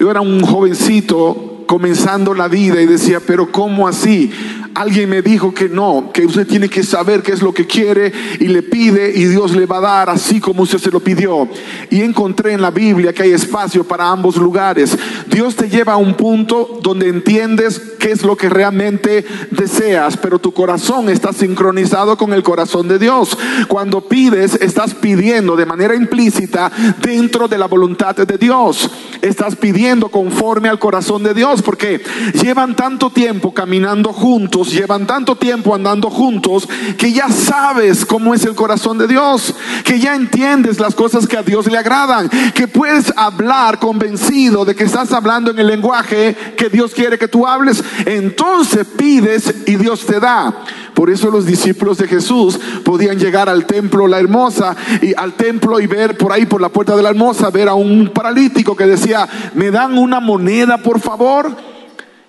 Yo 0.00 0.10
era 0.10 0.22
un 0.22 0.40
jovencito 0.40 1.64
comenzando 1.66 2.32
la 2.32 2.48
vida 2.48 2.80
y 2.80 2.86
decía, 2.86 3.20
pero 3.20 3.52
¿cómo 3.52 3.86
así? 3.86 4.32
Alguien 4.74 5.10
me 5.10 5.20
dijo 5.20 5.52
que 5.52 5.68
no, 5.68 6.10
que 6.14 6.24
usted 6.24 6.46
tiene 6.46 6.68
que 6.68 6.82
saber 6.82 7.22
qué 7.22 7.32
es 7.32 7.42
lo 7.42 7.52
que 7.52 7.66
quiere 7.66 8.10
y 8.40 8.48
le 8.48 8.62
pide 8.62 9.12
y 9.14 9.26
Dios 9.26 9.54
le 9.54 9.66
va 9.66 9.78
a 9.78 9.80
dar 9.80 10.10
así 10.10 10.40
como 10.40 10.62
usted 10.62 10.78
se 10.78 10.90
lo 10.90 11.00
pidió. 11.00 11.46
Y 11.90 12.00
encontré 12.00 12.52
en 12.52 12.62
la 12.62 12.70
Biblia 12.70 13.12
que 13.12 13.24
hay 13.24 13.32
espacio 13.32 13.84
para 13.84 14.08
ambos 14.08 14.36
lugares. 14.36 14.96
Dios 15.28 15.56
te 15.56 15.68
lleva 15.68 15.92
a 15.92 15.98
un 15.98 16.14
punto 16.14 16.78
donde 16.82 17.08
entiendes 17.08 17.80
qué 17.98 18.12
es 18.12 18.22
lo 18.22 18.34
que 18.36 18.48
realmente 18.48 19.26
deseas, 19.50 20.16
pero 20.16 20.38
tu 20.38 20.52
corazón 20.52 21.10
está 21.10 21.34
sincronizado 21.34 22.16
con 22.16 22.32
el 22.32 22.42
corazón 22.42 22.88
de 22.88 22.98
Dios. 22.98 23.36
Cuando 23.68 24.08
pides, 24.08 24.54
estás 24.54 24.94
pidiendo 24.94 25.54
de 25.54 25.66
manera 25.66 25.94
implícita 25.94 26.72
dentro 27.02 27.46
de 27.46 27.58
la 27.58 27.66
voluntad 27.66 28.16
de 28.16 28.38
Dios. 28.38 28.90
Estás 29.20 29.54
pidiendo 29.54 30.08
conforme 30.08 30.70
al 30.70 30.78
corazón 30.78 31.22
de 31.22 31.34
Dios 31.34 31.60
porque 31.60 32.02
llevan 32.42 32.74
tanto 32.74 33.10
tiempo 33.10 33.52
caminando 33.52 34.12
juntos 34.12 34.61
llevan 34.70 35.06
tanto 35.06 35.36
tiempo 35.36 35.74
andando 35.74 36.10
juntos, 36.10 36.68
que 36.98 37.12
ya 37.12 37.28
sabes 37.28 38.04
cómo 38.04 38.34
es 38.34 38.44
el 38.44 38.54
corazón 38.54 38.98
de 38.98 39.08
Dios, 39.08 39.54
que 39.84 39.98
ya 39.98 40.14
entiendes 40.14 40.78
las 40.78 40.94
cosas 40.94 41.26
que 41.26 41.36
a 41.36 41.42
Dios 41.42 41.66
le 41.66 41.78
agradan, 41.78 42.28
que 42.54 42.68
puedes 42.68 43.12
hablar 43.16 43.78
convencido 43.78 44.64
de 44.64 44.74
que 44.74 44.84
estás 44.84 45.12
hablando 45.12 45.50
en 45.50 45.58
el 45.58 45.66
lenguaje 45.66 46.36
que 46.56 46.68
Dios 46.68 46.92
quiere 46.92 47.18
que 47.18 47.28
tú 47.28 47.46
hables. 47.46 47.82
Entonces 48.04 48.86
pides 48.96 49.54
y 49.66 49.76
Dios 49.76 50.04
te 50.06 50.20
da. 50.20 50.54
Por 50.94 51.10
eso 51.10 51.30
los 51.30 51.46
discípulos 51.46 51.98
de 51.98 52.06
Jesús 52.06 52.58
podían 52.84 53.18
llegar 53.18 53.48
al 53.48 53.64
templo 53.66 54.06
La 54.06 54.20
Hermosa 54.20 54.76
y 55.00 55.14
al 55.16 55.34
templo 55.34 55.80
y 55.80 55.86
ver 55.86 56.16
por 56.18 56.32
ahí 56.32 56.46
por 56.46 56.60
la 56.60 56.68
puerta 56.68 56.94
de 56.94 57.02
la 57.02 57.10
Hermosa 57.10 57.50
ver 57.50 57.68
a 57.68 57.74
un 57.74 58.10
paralítico 58.12 58.76
que 58.76 58.86
decía, 58.86 59.28
"¿Me 59.54 59.70
dan 59.70 59.96
una 59.96 60.20
moneda, 60.20 60.78
por 60.78 61.00
favor?" 61.00 61.71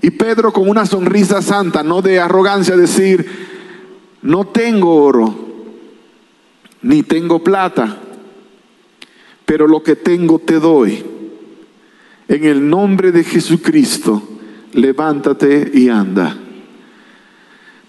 Y 0.03 0.11
Pedro 0.11 0.51
con 0.51 0.67
una 0.67 0.85
sonrisa 0.85 1.41
santa, 1.41 1.81
no 1.81 2.01
de 2.01 2.19
arrogancia 2.19 2.75
decir, 2.75 3.25
"No 4.21 4.45
tengo 4.45 4.95
oro, 4.95 5.33
ni 6.81 7.03
tengo 7.03 7.41
plata, 7.41 7.99
pero 9.45 9.65
lo 9.65 9.81
que 9.81 9.95
tengo 9.95 10.39
te 10.39 10.59
doy. 10.59 11.05
En 12.27 12.43
el 12.43 12.69
nombre 12.69 13.13
de 13.13 13.23
Jesucristo, 13.23 14.21
levántate 14.73 15.71
y 15.73 15.87
anda." 15.87 16.35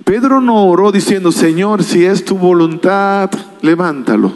Pedro 0.04 0.40
no 0.40 0.66
oró 0.68 0.92
diciendo, 0.92 1.33
Señor, 1.33 1.83
si 1.83 2.04
es 2.04 2.25
tu 2.25 2.38
voluntad, 2.38 3.28
levántalo. 3.61 4.33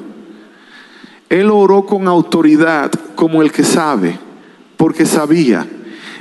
Él 1.29 1.49
oró 1.49 1.87
con 1.87 2.09
autoridad, 2.09 2.91
como 3.15 3.41
el 3.41 3.53
que 3.53 3.63
sabe, 3.63 4.19
porque 4.77 5.07
sabía 5.07 5.65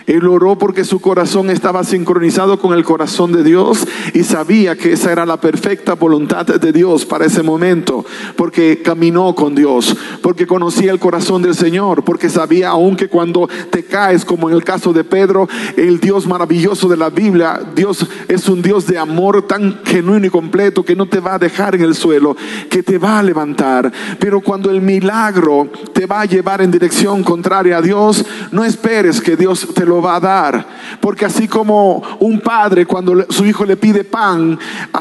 él 0.08 0.26
oró 0.26 0.58
porque 0.58 0.86
su 0.86 1.02
corazón 1.02 1.50
estaba 1.50 1.84
sincronizado 1.84 2.60
con 2.60 2.74
el 2.74 2.86
corazón 2.86 3.34
de 3.34 3.44
Dios 3.44 3.86
y 4.14 4.24
sabía 4.24 4.78
que 4.78 4.94
esa 4.94 5.12
era 5.12 5.26
la 5.26 5.42
perfecta 5.42 5.96
voluntad 5.96 6.46
de 6.46 6.72
Dios 6.72 7.06
para 7.06 7.26
ese 7.26 7.44
momento, 7.44 8.06
porque 8.38 8.82
caminó 8.82 9.36
con 9.36 9.54
Dios, 9.54 9.98
porque 10.22 10.48
conocía 10.48 10.94
el 10.94 11.00
corazón 11.00 11.42
del 11.42 11.56
Señor, 11.56 12.06
porque 12.06 12.30
sabía 12.30 12.70
aún 12.70 12.96
que 12.96 13.10
cuando 13.10 13.50
te 13.70 13.84
caes, 13.84 14.24
como 14.24 14.50
en 14.50 14.56
el 14.56 14.64
caso 14.64 14.94
de 14.94 15.04
Pedro, 15.04 15.50
el 15.76 16.00
Dios 16.00 16.26
maravilloso 16.26 16.88
de 16.88 16.96
la 16.96 17.10
Biblia, 17.10 17.60
Dios 17.76 18.08
es 18.30 18.48
un 18.48 18.62
Dios 18.62 18.88
de 18.88 18.98
amor 18.98 19.46
tan 19.46 19.82
genuino 19.84 20.26
y 20.26 20.30
completo 20.30 20.86
que 20.86 20.96
no 20.96 21.08
te 21.08 21.20
va 21.20 21.36
a 21.36 21.40
dejar 21.40 21.76
en 21.76 21.82
el 21.82 21.96
suelo, 21.96 22.38
que 22.70 22.82
te 22.82 22.98
va 22.98 23.20
a 23.20 23.24
levantar. 23.24 23.92
Pero 24.20 24.40
cuando 24.40 24.72
el 24.72 24.82
milagro 24.82 25.70
te 25.92 26.06
va 26.06 26.22
a 26.22 26.26
llevar 26.26 26.62
en 26.62 26.72
dirección 26.72 27.24
contraria 27.24 27.80
a 27.80 27.82
Dios, 27.82 28.26
no 28.52 28.64
esperes 28.64 29.20
que 29.20 29.36
Dios 29.36 29.68
te 29.76 29.86
lo 29.86 29.97
va 30.02 30.16
a 30.16 30.20
dar. 30.20 30.68
Porque 31.02 31.26
así 31.26 31.48
como 31.48 32.04
un 32.20 32.40
padre 32.40 32.86
cuando 32.86 33.26
su 33.30 33.46
hijo 33.46 33.66
le 33.66 33.78
pide 33.78 34.04
pan, 34.04 34.58
ah, 34.94 35.00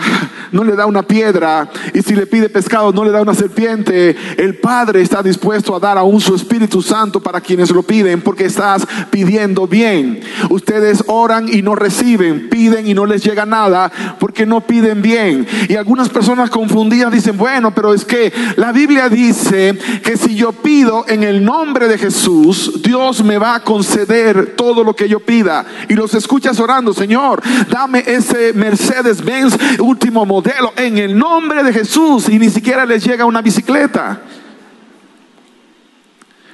no 0.52 0.64
le 0.64 0.74
da 0.74 0.86
una 0.86 1.02
piedra, 1.02 1.68
y 1.92 2.02
si 2.02 2.14
le 2.14 2.26
pide 2.26 2.48
pescado, 2.48 2.92
no 2.92 3.04
le 3.04 3.10
da 3.10 3.22
una 3.22 3.34
serpiente, 3.34 4.16
el 4.36 4.56
padre 4.56 5.02
está 5.02 5.22
dispuesto 5.22 5.74
a 5.74 5.80
dar 5.80 5.98
aún 5.98 6.20
su 6.20 6.34
Espíritu 6.34 6.82
Santo 6.82 7.20
para 7.20 7.40
quienes 7.40 7.70
lo 7.70 7.82
piden, 7.82 8.20
porque 8.20 8.46
estás 8.46 8.86
pidiendo 9.10 9.66
bien. 9.66 10.20
Ustedes 10.50 11.04
oran 11.06 11.48
y 11.52 11.62
no 11.62 11.74
reciben, 11.74 12.48
piden 12.48 12.86
y 12.86 12.94
no 12.94 13.06
les 13.06 13.22
llega 13.22 13.46
nada, 13.46 13.90
porque 14.18 14.46
no 14.46 14.60
piden 14.60 15.02
bien. 15.02 15.46
Y 15.68 15.76
algunas 15.76 16.08
personas 16.08 16.50
confundidas 16.50 17.12
dicen, 17.12 17.36
bueno, 17.36 17.74
pero 17.74 17.94
es 17.94 18.04
que 18.04 18.32
la 18.56 18.72
Biblia 18.72 19.08
dice 19.08 19.76
que 20.02 20.16
si 20.16 20.34
yo 20.34 20.52
pido 20.52 21.04
en 21.08 21.22
el 21.22 21.44
nombre 21.44 21.88
de 21.88 21.98
Jesús, 21.98 22.80
Dios 22.82 23.22
me 23.24 23.38
va 23.38 23.56
a 23.56 23.62
conceder 23.62 24.54
todo 24.56 24.84
lo 24.86 24.96
que 24.96 25.08
yo 25.08 25.20
pida. 25.20 25.66
Y 25.88 25.94
los 25.94 26.14
escuchas 26.14 26.58
orando, 26.58 26.94
Señor, 26.94 27.42
dame 27.68 28.02
ese 28.06 28.52
Mercedes 28.54 29.22
Benz 29.22 29.56
último 29.78 30.24
modelo 30.24 30.72
en 30.76 30.96
el 30.98 31.16
nombre 31.16 31.62
de 31.62 31.72
Jesús. 31.72 32.28
Y 32.28 32.38
ni 32.38 32.48
siquiera 32.48 32.86
les 32.86 33.04
llega 33.04 33.26
una 33.26 33.42
bicicleta. 33.42 34.22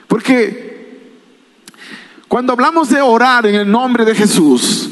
Porque 0.08 0.72
cuando 2.28 2.54
hablamos 2.54 2.88
de 2.88 3.00
orar 3.00 3.46
en 3.46 3.54
el 3.54 3.70
nombre 3.70 4.04
de 4.04 4.14
Jesús, 4.14 4.90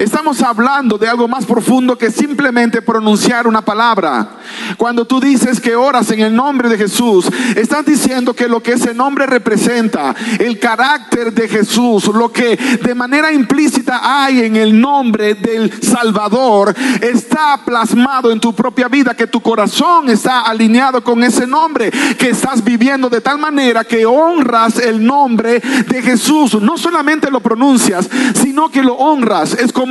Estamos 0.00 0.40
hablando 0.40 0.96
de 0.96 1.06
algo 1.06 1.28
más 1.28 1.44
profundo 1.44 1.98
que 1.98 2.10
simplemente 2.10 2.80
pronunciar 2.80 3.46
una 3.46 3.60
palabra. 3.60 4.30
Cuando 4.78 5.04
tú 5.04 5.20
dices 5.20 5.60
que 5.60 5.76
oras 5.76 6.10
en 6.10 6.20
el 6.20 6.34
nombre 6.34 6.70
de 6.70 6.78
Jesús, 6.78 7.26
estás 7.54 7.84
diciendo 7.84 8.32
que 8.32 8.48
lo 8.48 8.62
que 8.62 8.72
ese 8.72 8.94
nombre 8.94 9.26
representa, 9.26 10.14
el 10.38 10.58
carácter 10.58 11.34
de 11.34 11.46
Jesús, 11.48 12.06
lo 12.06 12.32
que 12.32 12.56
de 12.56 12.94
manera 12.94 13.30
implícita 13.30 14.00
hay 14.02 14.40
en 14.40 14.56
el 14.56 14.80
nombre 14.80 15.34
del 15.34 15.70
Salvador, 15.82 16.74
está 17.02 17.60
plasmado 17.62 18.32
en 18.32 18.40
tu 18.40 18.54
propia 18.54 18.88
vida, 18.88 19.14
que 19.14 19.26
tu 19.26 19.42
corazón 19.42 20.08
está 20.08 20.40
alineado 20.40 21.04
con 21.04 21.22
ese 21.22 21.46
nombre, 21.46 21.90
que 22.16 22.30
estás 22.30 22.64
viviendo 22.64 23.10
de 23.10 23.20
tal 23.20 23.38
manera 23.38 23.84
que 23.84 24.06
honras 24.06 24.78
el 24.78 25.04
nombre 25.04 25.60
de 25.60 26.00
Jesús. 26.00 26.58
No 26.58 26.78
solamente 26.78 27.30
lo 27.30 27.40
pronuncias, 27.40 28.08
sino 28.40 28.70
que 28.70 28.82
lo 28.82 28.94
honras. 28.94 29.52
Es 29.52 29.74
como 29.74 29.89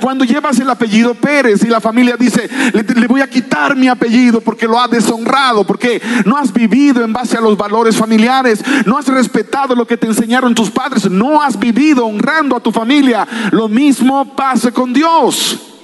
cuando 0.00 0.24
llevas 0.24 0.58
el 0.58 0.70
apellido 0.70 1.14
Pérez 1.14 1.62
y 1.64 1.68
la 1.68 1.80
familia 1.80 2.16
dice, 2.18 2.48
le, 2.72 3.06
voy 3.06 3.20
a 3.20 3.28
quitar 3.28 3.76
mi 3.76 3.88
apellido 3.88 4.40
porque 4.40 4.66
lo 4.66 4.78
ha 4.78 4.88
deshonrado, 4.88 5.64
porque 5.64 6.00
no 6.24 6.36
has 6.36 6.52
vivido 6.52 7.04
en 7.04 7.12
base 7.12 7.36
a 7.36 7.40
los 7.40 7.56
valores 7.56 7.96
familiares, 7.96 8.62
no 8.86 8.98
has 8.98 9.06
respetado 9.08 9.74
lo 9.74 9.86
que 9.86 9.96
te 9.96 10.06
enseñaron 10.06 10.54
tus 10.54 10.70
padres, 10.70 11.10
no 11.10 11.42
has 11.42 11.58
vivido 11.58 12.06
honrando 12.06 12.56
a 12.56 12.60
tu 12.60 12.72
familia. 12.72 13.26
Lo 13.50 13.68
mismo 13.68 14.34
pasa 14.34 14.70
con 14.70 14.92
Dios. 14.92 15.77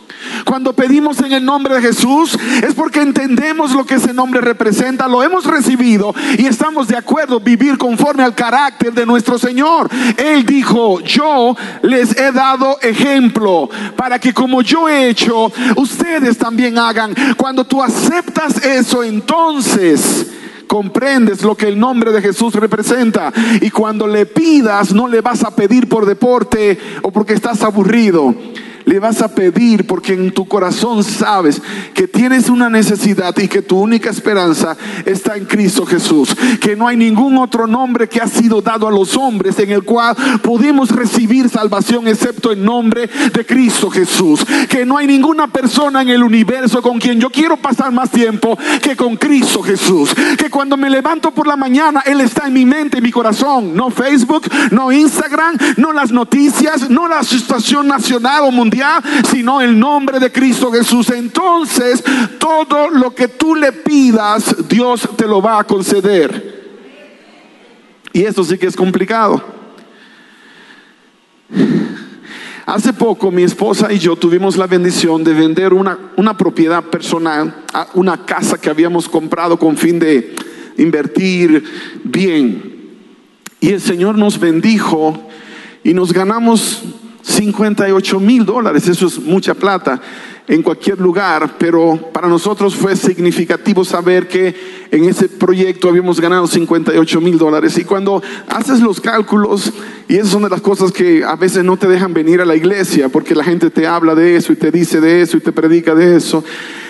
Cuando 0.45 0.73
pedimos 0.75 1.21
en 1.21 1.33
el 1.33 1.45
nombre 1.45 1.75
de 1.75 1.81
Jesús 1.81 2.39
es 2.63 2.75
porque 2.75 3.01
entendemos 3.01 3.73
lo 3.73 3.85
que 3.85 3.95
ese 3.95 4.13
nombre 4.13 4.41
representa, 4.41 5.09
lo 5.09 5.23
hemos 5.23 5.45
recibido 5.45 6.15
y 6.39 6.47
estamos 6.47 6.89
de 6.89 6.97
acuerdo 6.97 7.41
vivir 7.41 7.79
conforme 7.79 8.23
al 8.23 8.35
carácter 8.35 8.93
de 8.93 9.07
nuestro 9.07 9.39
Señor. 9.39 9.89
Él 10.17 10.45
dijo, 10.45 11.01
yo 11.01 11.57
les 11.83 12.17
he 12.19 12.33
dado 12.33 12.79
ejemplo 12.81 13.69
para 13.97 14.19
que 14.19 14.33
como 14.33 14.63
yo 14.63 14.89
he 14.89 15.09
hecho, 15.09 15.53
ustedes 15.77 16.37
también 16.39 16.79
hagan. 16.79 17.15
Cuando 17.37 17.65
tú 17.65 17.83
aceptas 17.83 18.65
eso, 18.65 19.03
entonces 19.03 20.27
comprendes 20.67 21.43
lo 21.43 21.57
que 21.57 21.69
el 21.69 21.79
nombre 21.79 22.11
de 22.13 22.21
Jesús 22.21 22.55
representa. 22.55 23.33
Y 23.61 23.71
cuando 23.71 24.07
le 24.07 24.27
pidas, 24.27 24.93
no 24.93 25.09
le 25.09 25.21
vas 25.21 25.45
a 25.45 25.55
pedir 25.55 25.89
por 25.89 26.07
deporte 26.07 26.79
o 27.03 27.11
porque 27.11 27.35
estás 27.35 27.63
aburrido 27.63 28.35
le 28.85 28.99
vas 28.99 29.23
a 29.23 29.29
pedir 29.29 29.87
porque 29.87 30.13
en 30.13 30.33
tu 30.33 30.47
corazón 30.47 31.03
sabes 31.05 31.61
que 31.95 32.07
tienes 32.07 32.49
una 32.49 32.69
necesidad 32.69 33.37
y 33.39 33.49
que 33.49 33.63
tu 33.63 33.79
única 33.79 34.11
esperanza 34.11 34.77
está 35.05 35.37
en 35.37 35.47
Cristo 35.47 35.87
Jesús. 35.87 36.35
Que 36.61 36.77
no 36.77 36.87
hay 36.87 36.97
ningún 36.97 37.39
otro 37.39 37.67
nombre 37.67 38.09
que 38.09 38.21
ha 38.21 38.29
sido 38.29 38.61
dado 38.61 38.87
a 38.87 38.91
los 38.91 39.17
hombres 39.17 39.59
en 39.59 39.71
el 39.71 39.85
cual 39.85 40.17
pudimos 40.43 40.91
recibir 40.91 41.49
salvación 41.49 42.09
excepto 42.09 42.53
en 42.53 42.65
nombre 42.65 43.09
de 43.33 43.47
Cristo 43.47 43.91
Jesús. 43.91 44.45
Que 44.69 44.85
no 44.85 44.99
hay 44.99 45.07
ninguna 45.07 45.49
persona 45.49 46.03
en 46.03 46.11
el 46.11 46.23
universo 46.23 46.83
con 46.83 46.99
quien 46.99 47.21
yo 47.21 47.31
quiero 47.31 47.57
pasar 47.57 47.93
más 47.93 48.11
tiempo 48.11 48.59
que 48.83 48.97
con 48.97 49.17
Cristo 49.17 49.63
Jesús. 49.63 50.15
Que 50.37 50.51
cuando 50.51 50.77
me 50.77 50.91
levanto 50.91 51.31
por 51.31 51.47
la 51.47 51.57
mañana, 51.57 52.03
Él 52.05 52.21
está 52.21 52.47
en 52.47 52.53
mi 52.53 52.67
mente, 52.67 52.99
en 52.99 53.05
mi 53.05 53.11
corazón. 53.11 53.75
No 53.75 53.91
Facebook, 53.91 54.45
no 54.71 54.93
Instagram, 54.93 55.57
no 55.77 55.93
las 55.93 56.11
noticias, 56.11 56.91
no 56.91 57.09
la 57.09 57.23
situación 57.23 57.87
nacional 57.87 58.43
o 58.43 58.51
mundial 58.51 58.74
sino 59.31 59.61
el 59.61 59.79
nombre 59.79 60.19
de 60.19 60.33
Cristo 60.33 60.71
Jesús. 60.73 61.11
Entonces, 61.11 62.03
todo 62.39 62.91
lo 62.91 63.15
que 63.15 63.29
tú 63.29 63.55
le 63.55 63.73
pidas, 63.73 64.69
Dios 64.69 65.09
te 65.17 65.27
lo 65.27 65.41
va 65.41 65.59
a 65.59 65.65
conceder. 65.65 66.55
Y 68.13 68.23
esto 68.23 68.45
sí 68.45 68.59
que 68.59 68.67
es 68.67 68.77
complicado. 68.77 69.43
Hace 72.67 72.95
poco 72.95 73.31
mi 73.31 73.43
esposa 73.43 73.93
y 73.93 73.99
yo 73.99 74.17
tuvimos 74.17 74.57
la 74.57 74.67
bendición 74.67 75.23
de 75.23 75.35
vender 75.35 75.75
una, 75.75 75.99
una 76.17 76.37
propiedad 76.37 76.83
personal, 76.85 77.63
una 77.93 78.25
casa 78.25 78.59
que 78.59 78.71
habíamos 78.71 79.09
comprado 79.09 79.59
con 79.59 79.77
fin 79.77 79.99
de 79.99 80.35
invertir 80.79 81.63
bien. 82.05 82.75
Y 83.61 83.71
el 83.71 83.81
Señor 83.81 84.17
nos 84.17 84.39
bendijo 84.39 85.29
y 85.83 85.93
nos 85.93 86.13
ganamos 86.13 86.83
58 87.25 88.21
mil 88.21 88.45
dólares, 88.45 88.87
eso 88.87 89.07
es 89.07 89.19
mucha 89.19 89.55
plata 89.55 90.01
en 90.47 90.63
cualquier 90.63 91.01
lugar, 91.01 91.57
pero 91.59 91.99
para 92.13 92.29
nosotros 92.29 92.75
fue 92.75 92.97
significativo 92.97 93.83
saber 93.83 94.29
que 94.29 94.55
en 94.91 95.05
ese 95.05 95.27
proyecto 95.29 95.89
habíamos 95.89 96.21
ganado 96.21 96.47
58 96.47 97.21
mil 97.23 97.39
dólares. 97.39 97.79
Y 97.79 97.85
cuando 97.85 98.23
haces 98.49 98.81
los 98.81 99.01
cálculos, 99.01 99.73
y 100.07 100.17
esas 100.17 100.29
son 100.29 100.43
de 100.43 100.51
las 100.51 100.61
cosas 100.61 100.93
que 100.93 101.25
a 101.25 101.35
veces 101.37 101.65
no 101.65 101.79
te 101.79 101.89
dejan 101.89 102.13
venir 102.13 102.43
a 102.43 102.45
la 102.45 102.57
iglesia, 102.57 103.09
porque 103.09 103.35
la 103.35 103.43
gente 103.43 103.71
te 103.71 103.87
habla 103.87 104.15
de 104.15 104.37
eso 104.37 104.53
y 104.53 104.57
te 104.57 104.71
dice 104.71 105.01
de 105.01 105.23
eso 105.23 105.39
y 105.39 105.41
te 105.41 105.51
predica 105.51 105.95
de 105.95 106.17
eso, 106.17 106.45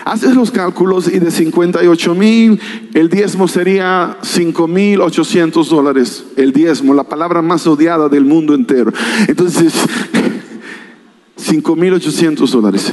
haces 0.04 0.34
los 0.34 0.50
cálculos 0.50 1.06
y 1.06 1.20
de 1.20 1.30
58 1.30 2.14
mil, 2.16 2.60
el 2.92 3.08
diezmo 3.08 3.46
sería 3.46 4.18
5 4.20 4.66
mil 4.66 5.00
800 5.00 5.68
dólares. 5.68 6.24
El 6.36 6.52
diezmo, 6.52 6.92
la 6.92 7.04
palabra 7.04 7.40
más 7.40 7.68
odiada 7.68 8.08
del 8.08 8.24
mundo 8.24 8.52
entero. 8.52 8.92
Entonces, 9.28 9.74
5.800 11.38 12.50
dólares. 12.50 12.92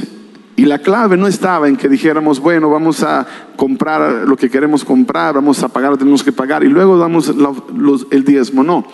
Y 0.54 0.66
la 0.66 0.78
clave 0.78 1.16
no 1.16 1.26
estaba 1.26 1.68
en 1.68 1.76
que 1.76 1.88
dijéramos, 1.88 2.38
bueno, 2.38 2.68
vamos 2.68 3.02
a 3.02 3.26
comprar 3.56 4.28
lo 4.28 4.36
que 4.36 4.50
queremos 4.50 4.84
comprar, 4.84 5.34
vamos 5.34 5.62
a 5.62 5.68
pagar 5.68 5.96
tenemos 5.96 6.22
que 6.22 6.32
pagar 6.32 6.62
y 6.62 6.68
luego 6.68 6.98
damos 6.98 7.32
el 8.10 8.24
diezmo. 8.24 8.62
No. 8.62 8.86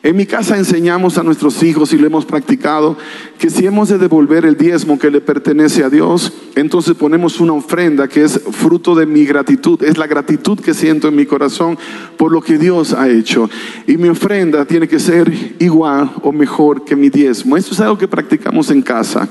En 0.00 0.16
mi 0.16 0.26
casa 0.26 0.56
enseñamos 0.56 1.18
a 1.18 1.24
nuestros 1.24 1.60
hijos 1.64 1.92
y 1.92 1.98
lo 1.98 2.06
hemos 2.06 2.24
practicado 2.24 2.96
que 3.36 3.50
si 3.50 3.66
hemos 3.66 3.88
de 3.88 3.98
devolver 3.98 4.44
el 4.44 4.56
diezmo 4.56 4.96
que 4.96 5.10
le 5.10 5.20
pertenece 5.20 5.82
a 5.82 5.90
Dios, 5.90 6.32
entonces 6.54 6.94
ponemos 6.94 7.40
una 7.40 7.54
ofrenda 7.54 8.06
que 8.06 8.22
es 8.22 8.40
fruto 8.52 8.94
de 8.94 9.06
mi 9.06 9.24
gratitud, 9.24 9.82
es 9.82 9.98
la 9.98 10.06
gratitud 10.06 10.60
que 10.60 10.72
siento 10.72 11.08
en 11.08 11.16
mi 11.16 11.26
corazón 11.26 11.76
por 12.16 12.30
lo 12.30 12.40
que 12.40 12.58
Dios 12.58 12.92
ha 12.92 13.08
hecho. 13.08 13.50
Y 13.88 13.96
mi 13.96 14.08
ofrenda 14.08 14.64
tiene 14.66 14.86
que 14.86 15.00
ser 15.00 15.56
igual 15.58 16.12
o 16.22 16.30
mejor 16.30 16.84
que 16.84 16.94
mi 16.94 17.10
diezmo. 17.10 17.56
Esto 17.56 17.74
es 17.74 17.80
algo 17.80 17.98
que 17.98 18.06
practicamos 18.06 18.70
en 18.70 18.82
casa. 18.82 19.28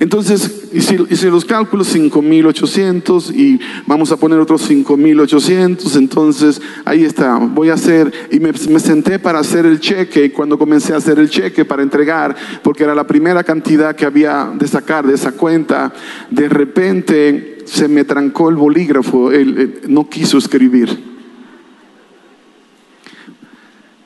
Entonces, 0.00 0.68
hice, 0.72 1.30
los 1.30 1.46
cálculos, 1.46 1.94
5.800 1.96 3.34
y 3.34 3.58
vamos 3.86 4.12
a 4.12 4.18
poner 4.18 4.38
otros 4.38 4.70
5.800, 4.70 5.96
entonces 5.96 6.60
ahí 6.84 7.04
está, 7.04 7.38
voy 7.38 7.70
a 7.70 7.74
hacer, 7.74 8.12
y 8.30 8.38
me, 8.38 8.52
me 8.52 8.80
senté 8.80 9.18
para 9.18 9.38
hacer 9.38 9.64
el 9.64 9.80
cheque 9.80 10.09
y 10.14 10.30
cuando 10.30 10.58
comencé 10.58 10.92
a 10.92 10.96
hacer 10.96 11.18
el 11.18 11.30
cheque 11.30 11.64
para 11.64 11.82
entregar, 11.82 12.34
porque 12.62 12.84
era 12.84 12.94
la 12.94 13.06
primera 13.06 13.44
cantidad 13.44 13.94
que 13.94 14.04
había 14.04 14.50
de 14.54 14.66
sacar 14.66 15.06
de 15.06 15.14
esa 15.14 15.32
cuenta, 15.32 15.92
de 16.30 16.48
repente 16.48 17.58
se 17.64 17.88
me 17.88 18.04
trancó 18.04 18.48
el 18.48 18.56
bolígrafo, 18.56 19.30
no 19.88 20.08
quiso 20.08 20.38
escribir. 20.38 21.10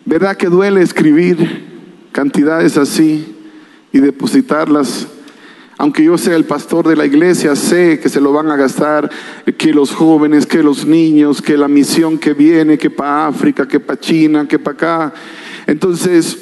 ¿Verdad 0.05 0.37
que 0.37 0.49
duele 0.49 0.83
escribir 0.83 1.65
cantidades 2.13 2.77
así 2.77 3.35
y 3.93 4.01
depositarlas? 4.01 5.09
Aunque 5.77 6.05
yo 6.05 6.17
sea 6.19 6.37
el 6.37 6.45
pastor 6.45 6.87
de 6.87 6.95
la 6.95 7.05
iglesia, 7.05 7.57
sé 7.57 7.99
que 7.99 8.09
se 8.09 8.21
lo 8.21 8.33
van 8.33 8.51
a 8.51 8.57
gastar, 8.57 9.11
que 9.57 9.73
los 9.73 9.93
jóvenes, 9.93 10.47
que 10.47 10.63
los 10.63 10.87
niños, 10.87 11.43
que 11.43 11.57
la 11.57 11.69
misión 11.69 12.19
que 12.19 12.33
viene, 12.33 12.79
que 12.79 12.91
para 12.91 13.27
África, 13.27 13.67
que 13.67 13.81
para 13.81 13.99
China, 13.99 14.47
que 14.47 14.59
para 14.59 14.75
acá. 14.75 15.15
Entonces, 15.67 16.39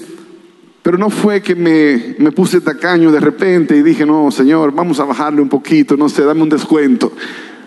pero 0.83 0.99
no 0.99 1.11
fue 1.11 1.43
que 1.43 1.55
me, 1.55 2.17
me, 2.19 2.33
puse 2.33 2.61
tacaño 2.61 3.13
de 3.13 3.21
repente 3.21 3.77
y 3.77 3.83
dije, 3.83 4.05
no, 4.05 4.31
Señor, 4.31 4.73
vamos 4.73 4.99
a 4.99 5.05
bajarle 5.05 5.41
un 5.41 5.49
poquito, 5.49 5.97
no 5.97 6.09
sé, 6.09 6.25
dame 6.25 6.43
un 6.43 6.49
descuento. 6.49 7.13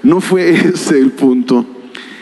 No 0.03 0.21
fue 0.21 0.49
ese 0.73 0.99
el 0.99 1.11
punto. 1.11 1.65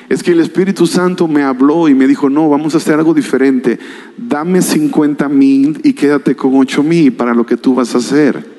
Es 0.09 0.21
que 0.21 0.31
el 0.31 0.41
Espíritu 0.41 0.85
Santo 0.85 1.27
me 1.27 1.41
habló 1.41 1.87
y 1.89 1.95
me 1.95 2.07
dijo, 2.07 2.29
no, 2.29 2.47
vamos 2.47 2.75
a 2.75 2.77
hacer 2.77 2.95
algo 2.95 3.13
diferente. 3.15 3.79
Dame 4.17 4.61
50 4.61 5.27
mil 5.29 5.81
y 5.83 5.93
quédate 5.93 6.35
con 6.35 6.55
8 6.55 6.83
mil 6.83 7.13
para 7.13 7.33
lo 7.33 7.45
que 7.45 7.57
tú 7.57 7.73
vas 7.73 7.95
a 7.95 7.97
hacer. 7.97 8.52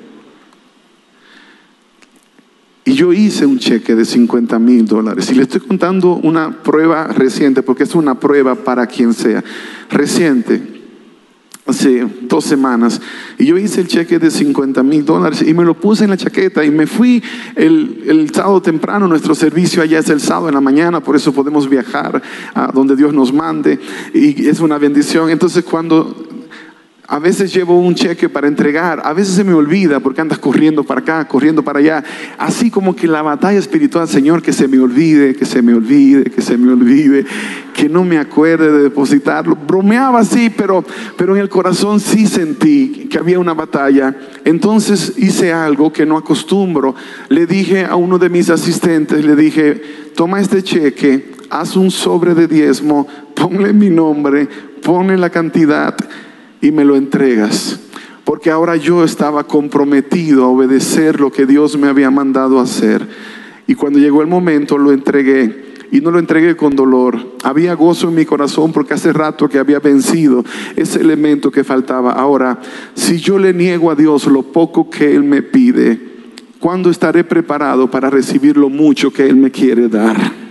Y 2.85 2.93
yo 2.93 3.11
hice 3.11 3.47
un 3.47 3.57
cheque 3.57 3.95
de 3.95 4.05
50 4.05 4.59
mil 4.59 4.85
dólares. 4.85 5.31
Y 5.31 5.35
le 5.35 5.43
estoy 5.43 5.61
contando 5.61 6.13
una 6.13 6.63
prueba 6.63 7.07
reciente, 7.07 7.63
porque 7.63 7.83
es 7.83 7.95
una 7.95 8.19
prueba 8.19 8.55
para 8.55 8.85
quien 8.85 9.13
sea. 9.13 9.43
Reciente 9.89 10.75
hace 11.65 12.07
dos 12.21 12.45
semanas 12.45 13.01
y 13.39 13.45
yo 13.45 13.57
hice 13.57 13.81
el 13.81 13.87
cheque 13.87 14.19
de 14.19 14.29
50 14.29 14.83
mil 14.83 15.03
dólares 15.03 15.43
y 15.45 15.53
me 15.53 15.63
lo 15.63 15.73
puse 15.73 16.03
en 16.03 16.11
la 16.11 16.17
chaqueta 16.17 16.63
y 16.63 16.69
me 16.69 16.85
fui 16.85 17.23
el, 17.55 18.29
sábado 18.33 18.61
temprano, 18.61 19.07
nuestro 19.07 19.33
servicio 19.33 19.81
allá 19.81 19.99
es 19.99 20.09
el 20.09 20.21
sábado 20.21 20.49
en 20.49 20.53
la 20.53 20.61
mañana, 20.61 21.01
por 21.01 21.15
eso 21.15 21.33
podemos 21.33 21.67
viajar 21.67 22.21
a 22.53 22.71
donde 22.71 22.95
Dios 22.95 23.13
nos 23.13 23.33
mande 23.33 23.79
y 24.13 24.47
es 24.47 24.59
una 24.59 24.77
bendición. 24.77 25.29
Entonces 25.31 25.63
cuando 25.63 26.15
a 27.07 27.19
veces 27.19 27.53
llevo 27.53 27.79
un 27.79 27.93
cheque 27.93 28.29
para 28.29 28.47
entregar, 28.47 29.01
a 29.03 29.13
veces 29.13 29.35
se 29.35 29.43
me 29.43 29.53
olvida 29.53 29.99
porque 29.99 30.21
andas 30.21 30.39
corriendo 30.39 30.83
para 30.83 31.01
acá, 31.01 31.27
corriendo 31.27 31.63
para 31.63 31.79
allá. 31.79 32.03
Así 32.37 32.71
como 32.71 32.95
que 32.95 33.07
la 33.07 33.21
batalla 33.21 33.59
espiritual, 33.59 34.07
Señor, 34.07 34.41
que 34.41 34.53
se 34.53 34.67
me 34.67 34.79
olvide, 34.79 35.35
que 35.35 35.45
se 35.45 35.61
me 35.61 35.75
olvide, 35.75 36.23
que 36.23 36.41
se 36.41 36.57
me 36.57 36.71
olvide, 36.71 37.25
que 37.75 37.89
no 37.89 38.03
me 38.03 38.17
acuerde 38.17 38.71
de 38.71 38.83
depositarlo. 38.83 39.55
Bromeaba 39.55 40.19
así, 40.19 40.49
pero, 40.49 40.83
pero 41.15 41.35
en 41.35 41.41
el 41.41 41.49
corazón 41.49 41.99
sí 41.99 42.25
sentí 42.25 43.07
que 43.09 43.19
había 43.19 43.37
una 43.37 43.53
batalla. 43.53 44.15
Entonces 44.43 45.13
hice 45.17 45.53
algo 45.53 45.93
que 45.93 46.07
no 46.07 46.17
acostumbro. 46.17 46.95
Le 47.29 47.45
dije 47.45 47.85
a 47.85 47.95
uno 47.95 48.17
de 48.17 48.29
mis 48.29 48.49
asistentes, 48.49 49.23
le 49.23 49.35
dije, 49.35 49.81
toma 50.15 50.41
este 50.41 50.63
cheque, 50.63 51.33
haz 51.51 51.75
un 51.75 51.91
sobre 51.91 52.33
de 52.33 52.47
diezmo, 52.47 53.07
ponle 53.35 53.73
mi 53.73 53.91
nombre, 53.91 54.47
ponle 54.81 55.17
la 55.17 55.29
cantidad 55.29 55.95
y 56.65 56.71
me 56.71 56.83
lo 56.83 56.95
entregas. 56.95 57.79
Porque 58.23 58.49
ahora 58.49 58.75
yo 58.75 59.03
estaba 59.03 59.45
comprometido 59.45 60.45
a 60.45 60.47
obedecer 60.47 61.19
lo 61.19 61.31
que 61.31 61.45
Dios 61.45 61.77
me 61.77 61.87
había 61.87 62.09
mandado 62.09 62.59
hacer. 62.59 63.07
Y 63.67 63.75
cuando 63.75 63.99
llegó 63.99 64.23
el 64.23 64.27
momento 64.27 64.79
lo 64.79 64.91
entregué. 64.91 65.75
Y 65.91 66.01
no 66.01 66.09
lo 66.09 66.17
entregué 66.17 66.57
con 66.57 66.75
dolor. 66.75 67.35
Había 67.43 67.75
gozo 67.75 68.09
en 68.09 68.15
mi 68.15 68.25
corazón 68.25 68.71
porque 68.73 68.95
hace 68.95 69.13
rato 69.13 69.47
que 69.47 69.59
había 69.59 69.79
vencido 69.79 70.43
ese 70.75 71.01
elemento 71.01 71.51
que 71.51 71.63
faltaba. 71.63 72.13
Ahora, 72.13 72.59
si 72.95 73.19
yo 73.19 73.37
le 73.37 73.53
niego 73.53 73.91
a 73.91 73.95
Dios 73.95 74.25
lo 74.25 74.41
poco 74.41 74.89
que 74.89 75.15
Él 75.15 75.23
me 75.23 75.43
pide, 75.43 75.99
¿cuándo 76.59 76.89
estaré 76.89 77.23
preparado 77.23 77.91
para 77.91 78.09
recibir 78.09 78.57
lo 78.57 78.71
mucho 78.71 79.13
que 79.13 79.27
Él 79.27 79.35
me 79.35 79.51
quiere 79.51 79.87
dar? 79.87 80.44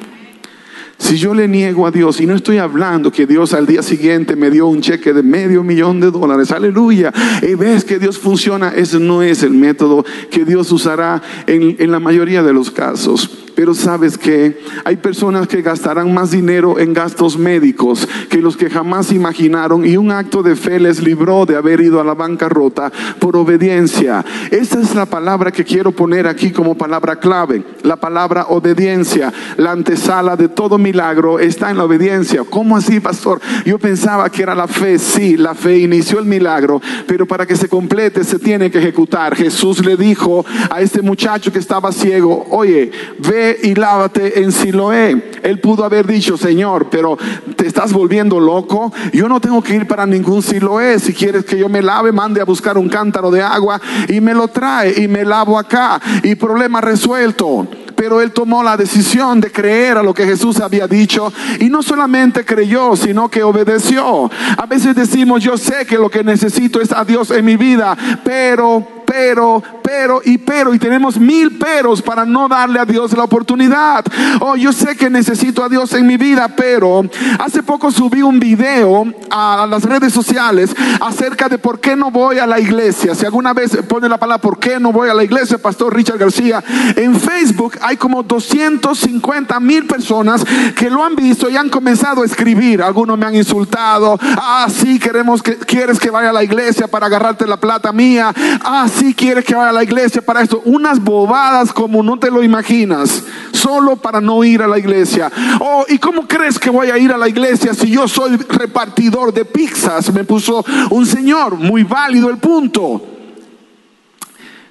Si 0.98 1.16
yo 1.16 1.34
le 1.34 1.48
niego 1.48 1.86
a 1.86 1.90
Dios, 1.90 2.20
y 2.20 2.26
no 2.26 2.34
estoy 2.34 2.58
hablando 2.58 3.10
que 3.10 3.26
Dios 3.26 3.52
al 3.52 3.66
día 3.66 3.82
siguiente 3.82 4.36
me 4.36 4.50
dio 4.50 4.66
un 4.66 4.80
cheque 4.80 5.12
de 5.12 5.22
medio 5.22 5.62
millón 5.62 6.00
de 6.00 6.10
dólares, 6.10 6.50
aleluya, 6.50 7.12
y 7.42 7.54
ves 7.54 7.84
que 7.84 7.98
Dios 7.98 8.18
funciona, 8.18 8.72
ese 8.74 8.98
no 8.98 9.22
es 9.22 9.42
el 9.42 9.52
método 9.52 10.04
que 10.30 10.44
Dios 10.44 10.70
usará 10.72 11.20
en, 11.46 11.76
en 11.78 11.90
la 11.90 12.00
mayoría 12.00 12.42
de 12.42 12.52
los 12.52 12.70
casos. 12.70 13.43
Pero 13.54 13.74
sabes 13.74 14.18
que 14.18 14.58
hay 14.84 14.96
personas 14.96 15.46
que 15.46 15.62
gastarán 15.62 16.12
más 16.12 16.30
dinero 16.30 16.78
en 16.78 16.92
gastos 16.92 17.38
médicos 17.38 18.08
que 18.28 18.38
los 18.38 18.56
que 18.56 18.70
jamás 18.70 19.12
imaginaron 19.12 19.84
y 19.84 19.96
un 19.96 20.10
acto 20.10 20.42
de 20.42 20.56
fe 20.56 20.80
les 20.80 21.02
libró 21.02 21.46
de 21.46 21.56
haber 21.56 21.80
ido 21.80 22.00
a 22.00 22.04
la 22.04 22.14
bancarrota 22.14 22.92
por 23.18 23.36
obediencia. 23.36 24.24
Esa 24.50 24.80
es 24.80 24.94
la 24.94 25.06
palabra 25.06 25.52
que 25.52 25.64
quiero 25.64 25.92
poner 25.92 26.26
aquí 26.26 26.50
como 26.50 26.76
palabra 26.76 27.16
clave, 27.16 27.62
la 27.82 27.96
palabra 27.96 28.46
obediencia, 28.48 29.32
la 29.56 29.72
antesala 29.72 30.36
de 30.36 30.48
todo 30.48 30.78
milagro 30.78 31.38
está 31.38 31.70
en 31.70 31.78
la 31.78 31.84
obediencia. 31.84 32.42
¿Cómo 32.48 32.76
así, 32.76 33.00
pastor? 33.00 33.40
Yo 33.64 33.78
pensaba 33.78 34.30
que 34.30 34.42
era 34.42 34.54
la 34.54 34.68
fe, 34.68 34.98
sí, 34.98 35.36
la 35.36 35.54
fe 35.54 35.78
inició 35.78 36.18
el 36.18 36.26
milagro, 36.26 36.80
pero 37.06 37.26
para 37.26 37.46
que 37.46 37.56
se 37.56 37.68
complete 37.68 38.24
se 38.24 38.38
tiene 38.38 38.70
que 38.70 38.78
ejecutar. 38.78 39.36
Jesús 39.36 39.84
le 39.84 39.96
dijo 39.96 40.44
a 40.70 40.80
este 40.80 41.02
muchacho 41.02 41.52
que 41.52 41.58
estaba 41.58 41.92
ciego, 41.92 42.46
oye, 42.50 42.90
ve 43.18 43.43
y 43.62 43.74
lávate 43.74 44.42
en 44.42 44.52
Siloé. 44.52 45.30
Él 45.42 45.60
pudo 45.60 45.84
haber 45.84 46.06
dicho, 46.06 46.36
Señor, 46.36 46.88
pero 46.90 47.18
te 47.56 47.66
estás 47.66 47.92
volviendo 47.92 48.40
loco. 48.40 48.92
Yo 49.12 49.28
no 49.28 49.40
tengo 49.40 49.62
que 49.62 49.74
ir 49.74 49.86
para 49.86 50.06
ningún 50.06 50.42
Siloé. 50.42 50.98
Si 50.98 51.12
quieres 51.12 51.44
que 51.44 51.58
yo 51.58 51.68
me 51.68 51.82
lave, 51.82 52.12
mande 52.12 52.40
a 52.40 52.44
buscar 52.44 52.78
un 52.78 52.88
cántaro 52.88 53.30
de 53.30 53.42
agua 53.42 53.80
y 54.08 54.20
me 54.20 54.34
lo 54.34 54.48
trae 54.48 55.02
y 55.02 55.08
me 55.08 55.24
lavo 55.24 55.58
acá. 55.58 56.00
Y 56.22 56.34
problema 56.34 56.80
resuelto 56.80 57.66
pero 57.94 58.20
él 58.20 58.32
tomó 58.32 58.62
la 58.62 58.76
decisión 58.76 59.40
de 59.40 59.50
creer 59.50 59.98
a 59.98 60.02
lo 60.02 60.14
que 60.14 60.26
Jesús 60.26 60.60
había 60.60 60.86
dicho 60.86 61.32
y 61.60 61.70
no 61.70 61.82
solamente 61.82 62.44
creyó, 62.44 62.96
sino 62.96 63.28
que 63.28 63.42
obedeció. 63.42 64.30
A 64.56 64.66
veces 64.66 64.96
decimos, 64.96 65.42
yo 65.42 65.56
sé 65.56 65.86
que 65.86 65.96
lo 65.96 66.10
que 66.10 66.24
necesito 66.24 66.80
es 66.80 66.92
a 66.92 67.04
Dios 67.04 67.30
en 67.30 67.44
mi 67.44 67.56
vida, 67.56 67.96
pero 68.24 69.03
pero, 69.14 69.62
pero 69.80 70.20
y 70.24 70.38
pero, 70.38 70.74
y 70.74 70.78
tenemos 70.80 71.20
mil 71.20 71.56
peros 71.56 72.02
para 72.02 72.24
no 72.24 72.48
darle 72.48 72.80
a 72.80 72.84
Dios 72.84 73.16
la 73.16 73.22
oportunidad. 73.22 74.04
Oh, 74.40 74.56
yo 74.56 74.72
sé 74.72 74.96
que 74.96 75.08
necesito 75.08 75.62
a 75.62 75.68
Dios 75.68 75.92
en 75.92 76.04
mi 76.04 76.16
vida, 76.16 76.48
pero 76.48 77.02
hace 77.38 77.62
poco 77.62 77.92
subí 77.92 78.22
un 78.22 78.40
video 78.40 79.06
a 79.30 79.68
las 79.70 79.84
redes 79.84 80.12
sociales 80.12 80.74
acerca 81.00 81.48
de 81.48 81.58
por 81.58 81.78
qué 81.78 81.94
no 81.94 82.10
voy 82.10 82.40
a 82.40 82.46
la 82.46 82.58
iglesia. 82.58 83.14
Si 83.14 83.24
alguna 83.24 83.52
vez 83.52 83.76
pone 83.88 84.08
la 84.08 84.18
palabra 84.18 84.42
por 84.42 84.58
qué 84.58 84.80
no 84.80 84.90
voy 84.90 85.08
a 85.08 85.14
la 85.14 85.22
iglesia, 85.22 85.58
Pastor 85.58 85.94
Richard 85.94 86.18
García, 86.18 86.64
en 86.96 87.14
Facebook 87.14 87.78
hay 87.82 87.96
como 87.96 88.24
250 88.24 89.60
mil 89.60 89.86
personas 89.86 90.44
que 90.74 90.90
lo 90.90 91.04
han 91.04 91.14
visto 91.14 91.48
y 91.48 91.56
han 91.56 91.68
comenzado 91.68 92.22
a 92.22 92.26
escribir. 92.26 92.82
Algunos 92.82 93.16
me 93.16 93.26
han 93.26 93.36
insultado. 93.36 94.18
Ah, 94.20 94.66
sí, 94.68 94.98
queremos 94.98 95.40
que 95.40 95.56
quieres 95.56 96.00
que 96.00 96.10
vaya 96.10 96.30
a 96.30 96.32
la 96.32 96.42
iglesia 96.42 96.88
para 96.88 97.06
agarrarte 97.06 97.46
la 97.46 97.58
plata 97.58 97.92
mía. 97.92 98.34
Ah, 98.64 98.88
sí 98.92 99.03
quieres 99.12 99.44
que 99.44 99.54
vaya 99.54 99.70
a 99.70 99.72
la 99.72 99.82
iglesia 99.82 100.22
para 100.22 100.40
esto. 100.40 100.62
Unas 100.64 101.02
bobadas 101.02 101.72
como 101.72 102.02
no 102.02 102.18
te 102.18 102.30
lo 102.30 102.42
imaginas, 102.42 103.24
solo 103.52 103.96
para 103.96 104.20
no 104.20 104.42
ir 104.44 104.62
a 104.62 104.68
la 104.68 104.78
iglesia. 104.78 105.30
Oh, 105.60 105.84
¿y 105.88 105.98
cómo 105.98 106.26
crees 106.26 106.58
que 106.58 106.70
voy 106.70 106.88
a 106.88 106.96
ir 106.96 107.12
a 107.12 107.18
la 107.18 107.28
iglesia 107.28 107.74
si 107.74 107.90
yo 107.90 108.08
soy 108.08 108.36
repartidor 108.36 109.34
de 109.34 109.44
pizzas? 109.44 110.12
Me 110.14 110.24
puso 110.24 110.64
un 110.90 111.04
señor, 111.04 111.56
muy 111.56 111.82
válido 111.82 112.30
el 112.30 112.38
punto. 112.38 113.04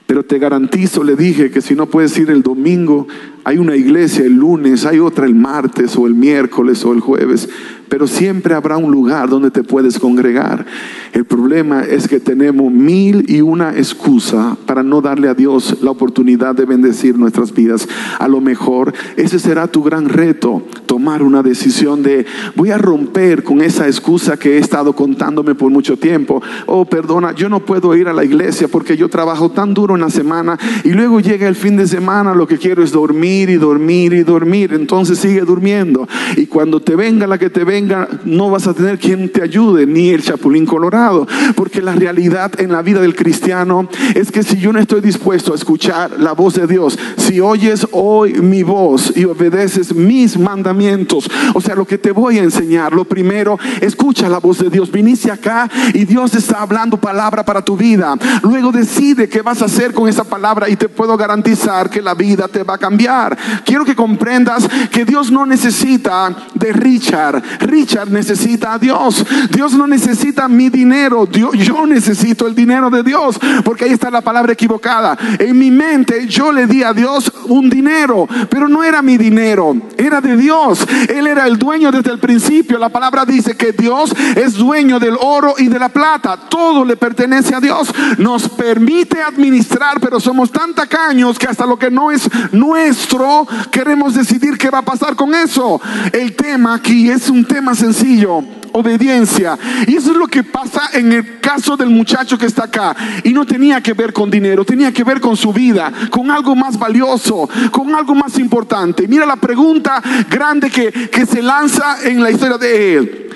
Pero 0.07 0.23
te 0.23 0.37
garantizo, 0.37 1.03
le 1.03 1.15
dije 1.15 1.49
que 1.49 1.61
si 1.61 1.75
no 1.75 1.85
puedes 1.85 2.17
ir 2.17 2.29
el 2.29 2.43
domingo, 2.43 3.07
hay 3.43 3.57
una 3.57 3.75
iglesia 3.75 4.25
el 4.25 4.33
lunes, 4.33 4.85
hay 4.85 4.99
otra 4.99 5.25
el 5.25 5.35
martes 5.35 5.95
o 5.95 6.07
el 6.07 6.13
miércoles 6.13 6.83
o 6.85 6.93
el 6.93 6.99
jueves 6.99 7.49
pero 7.93 8.07
siempre 8.07 8.55
habrá 8.55 8.75
un 8.75 8.91
lugar 8.91 9.29
donde 9.29 9.51
te 9.51 9.63
puedes 9.63 9.99
congregar. 9.99 10.65
El 11.11 11.25
problema 11.25 11.83
es 11.83 12.07
que 12.07 12.19
tenemos 12.19 12.71
mil 12.71 13.23
y 13.29 13.41
una 13.41 13.77
excusa 13.77 14.57
para 14.65 14.81
no 14.81 14.99
darle 14.99 15.27
a 15.27 15.35
Dios 15.35 15.77
la 15.79 15.91
oportunidad 15.91 16.55
de 16.55 16.65
bendecir 16.65 17.19
nuestras 17.19 17.53
vidas. 17.53 17.87
A 18.17 18.27
lo 18.27 18.41
mejor 18.41 18.95
ese 19.15 19.37
será 19.37 19.67
tu 19.67 19.83
gran 19.83 20.09
reto, 20.09 20.63
tomar 20.87 21.21
una 21.21 21.43
decisión 21.43 22.01
de 22.01 22.25
voy 22.55 22.71
a 22.71 22.79
romper 22.79 23.43
con 23.43 23.61
esa 23.61 23.85
excusa 23.85 24.37
que 24.37 24.55
he 24.55 24.57
estado 24.57 24.93
contándome 24.93 25.53
por 25.53 25.69
mucho 25.69 25.95
tiempo. 25.95 26.41
Oh, 26.65 26.85
perdona, 26.85 27.35
yo 27.35 27.47
no 27.47 27.63
puedo 27.63 27.95
ir 27.95 28.07
a 28.07 28.13
la 28.13 28.23
iglesia 28.23 28.69
porque 28.69 28.97
yo 28.97 29.07
trabajo 29.07 29.51
tan 29.51 29.75
duro 29.75 29.93
en 29.93 30.01
la 30.01 30.09
semana 30.09 30.57
y 30.83 30.93
luego 30.93 31.19
llega 31.19 31.47
el 31.47 31.55
fin 31.55 31.77
de 31.77 31.85
semana, 31.85 32.33
lo 32.33 32.47
que 32.47 32.57
quiero 32.57 32.81
es 32.81 32.91
dormir 32.91 33.51
y 33.51 33.57
dormir 33.57 34.13
y 34.13 34.23
dormir. 34.23 34.73
Entonces 34.73 35.19
sigue 35.19 35.41
durmiendo. 35.41 36.07
Y 36.37 36.47
cuando 36.47 36.79
te 36.79 36.95
venga 36.95 37.27
la 37.27 37.37
que 37.37 37.51
te 37.51 37.63
venga, 37.63 37.82
no 38.25 38.49
vas 38.49 38.67
a 38.67 38.73
tener 38.73 38.99
quien 38.99 39.29
te 39.29 39.41
ayude, 39.41 39.85
ni 39.85 40.09
el 40.09 40.21
chapulín 40.21 40.65
colorado. 40.65 41.27
Porque 41.55 41.81
la 41.81 41.93
realidad 41.93 42.51
en 42.59 42.71
la 42.71 42.81
vida 42.81 43.01
del 43.01 43.15
cristiano 43.15 43.87
es 44.15 44.31
que 44.31 44.43
si 44.43 44.57
yo 44.57 44.73
no 44.73 44.79
estoy 44.79 45.01
dispuesto 45.01 45.53
a 45.53 45.55
escuchar 45.55 46.19
la 46.19 46.33
voz 46.33 46.55
de 46.55 46.67
Dios, 46.67 46.97
si 47.17 47.39
oyes 47.39 47.87
hoy 47.91 48.33
mi 48.33 48.63
voz 48.63 49.13
y 49.15 49.25
obedeces 49.25 49.93
mis 49.95 50.37
mandamientos, 50.37 51.29
o 51.53 51.61
sea, 51.61 51.75
lo 51.75 51.85
que 51.85 51.97
te 51.97 52.11
voy 52.11 52.39
a 52.39 52.43
enseñar, 52.43 52.93
lo 52.93 53.05
primero, 53.05 53.57
escucha 53.81 54.29
la 54.29 54.39
voz 54.39 54.59
de 54.59 54.69
Dios. 54.69 54.91
Viniste 54.91 55.31
acá 55.31 55.69
y 55.93 56.05
Dios 56.05 56.35
está 56.35 56.61
hablando 56.61 56.97
palabra 56.97 57.43
para 57.43 57.63
tu 57.63 57.75
vida. 57.77 58.15
Luego 58.43 58.71
decide 58.71 59.29
qué 59.29 59.41
vas 59.41 59.61
a 59.61 59.65
hacer 59.65 59.93
con 59.93 60.07
esa 60.07 60.23
palabra 60.23 60.69
y 60.69 60.75
te 60.75 60.89
puedo 60.89 61.17
garantizar 61.17 61.89
que 61.89 62.01
la 62.01 62.13
vida 62.13 62.47
te 62.47 62.63
va 62.63 62.75
a 62.75 62.77
cambiar. 62.77 63.37
Quiero 63.65 63.85
que 63.85 63.95
comprendas 63.95 64.67
que 64.91 65.05
Dios 65.05 65.31
no 65.31 65.45
necesita 65.45 66.35
de 66.53 66.73
Richard. 66.73 67.41
Richard 67.73 68.11
necesita 68.11 68.73
a 68.73 68.79
Dios. 68.79 69.25
Dios 69.49 69.73
no 69.73 69.87
necesita 69.87 70.47
mi 70.47 70.69
dinero. 70.69 71.27
yo 71.29 71.85
necesito 71.87 72.45
el 72.45 72.53
dinero 72.53 72.89
de 72.89 73.03
Dios. 73.03 73.39
Porque 73.63 73.85
ahí 73.85 73.91
está 73.91 74.11
la 74.11 74.21
palabra 74.21 74.53
equivocada. 74.53 75.17
En 75.39 75.57
mi 75.57 75.71
mente 75.71 76.27
yo 76.27 76.51
le 76.51 76.67
di 76.67 76.83
a 76.83 76.93
Dios 76.93 77.31
un 77.47 77.69
dinero. 77.69 78.27
Pero 78.49 78.67
no 78.67 78.83
era 78.83 79.01
mi 79.01 79.17
dinero. 79.17 79.75
Era 79.97 80.21
de 80.21 80.37
Dios. 80.37 80.85
Él 81.09 81.27
era 81.27 81.47
el 81.47 81.57
dueño 81.57 81.91
desde 81.91 82.11
el 82.11 82.19
principio. 82.19 82.77
La 82.77 82.89
palabra 82.89 83.25
dice 83.25 83.57
que 83.57 83.71
Dios 83.71 84.13
es 84.35 84.53
dueño 84.53 84.99
del 84.99 85.17
oro 85.19 85.55
y 85.57 85.67
de 85.67 85.79
la 85.79 85.89
plata. 85.89 86.37
Todo 86.49 86.85
le 86.85 86.95
pertenece 86.95 87.55
a 87.55 87.59
Dios. 87.59 87.91
Nos 88.19 88.49
permite 88.49 89.21
administrar, 89.21 89.99
pero 89.99 90.19
somos 90.19 90.51
tan 90.51 90.73
tacaños 90.73 91.39
que 91.39 91.47
hasta 91.47 91.65
lo 91.65 91.77
que 91.77 91.89
no 91.89 92.11
es 92.11 92.29
nuestro 92.51 93.47
queremos 93.71 94.13
decidir 94.13 94.57
qué 94.57 94.69
va 94.69 94.79
a 94.79 94.85
pasar 94.85 95.15
con 95.15 95.33
eso. 95.33 95.81
El 96.11 96.35
tema 96.35 96.75
aquí 96.75 97.09
es 97.09 97.29
un 97.29 97.45
tema 97.53 97.75
sencillo 97.75 98.43
obediencia. 98.71 99.57
Y 99.85 99.95
eso 99.95 100.11
es 100.11 100.17
lo 100.17 100.25
que 100.25 100.43
pasa 100.43 100.89
en 100.93 101.11
el 101.11 101.39
caso 101.39 101.77
del 101.77 101.89
muchacho 101.89 102.35
que 102.35 102.47
está 102.47 102.63
acá. 102.63 102.95
Y 103.23 103.31
no 103.31 103.45
tenía 103.45 103.79
que 103.79 103.93
ver 103.93 104.11
con 104.11 104.31
dinero, 104.31 104.65
tenía 104.65 104.91
que 104.91 105.03
ver 105.03 105.21
con 105.21 105.37
su 105.37 105.53
vida, 105.53 105.93
con 106.09 106.31
algo 106.31 106.55
más 106.55 106.79
valioso, 106.79 107.47
con 107.71 107.93
algo 107.93 108.15
más 108.15 108.39
importante. 108.39 109.07
Mira 109.07 109.27
la 109.27 109.35
pregunta 109.35 110.01
grande 110.27 110.71
que, 110.71 110.91
que 110.91 111.27
se 111.27 111.43
lanza 111.43 111.97
en 112.03 112.23
la 112.23 112.31
historia 112.31 112.57
de 112.57 112.95
él. 112.95 113.29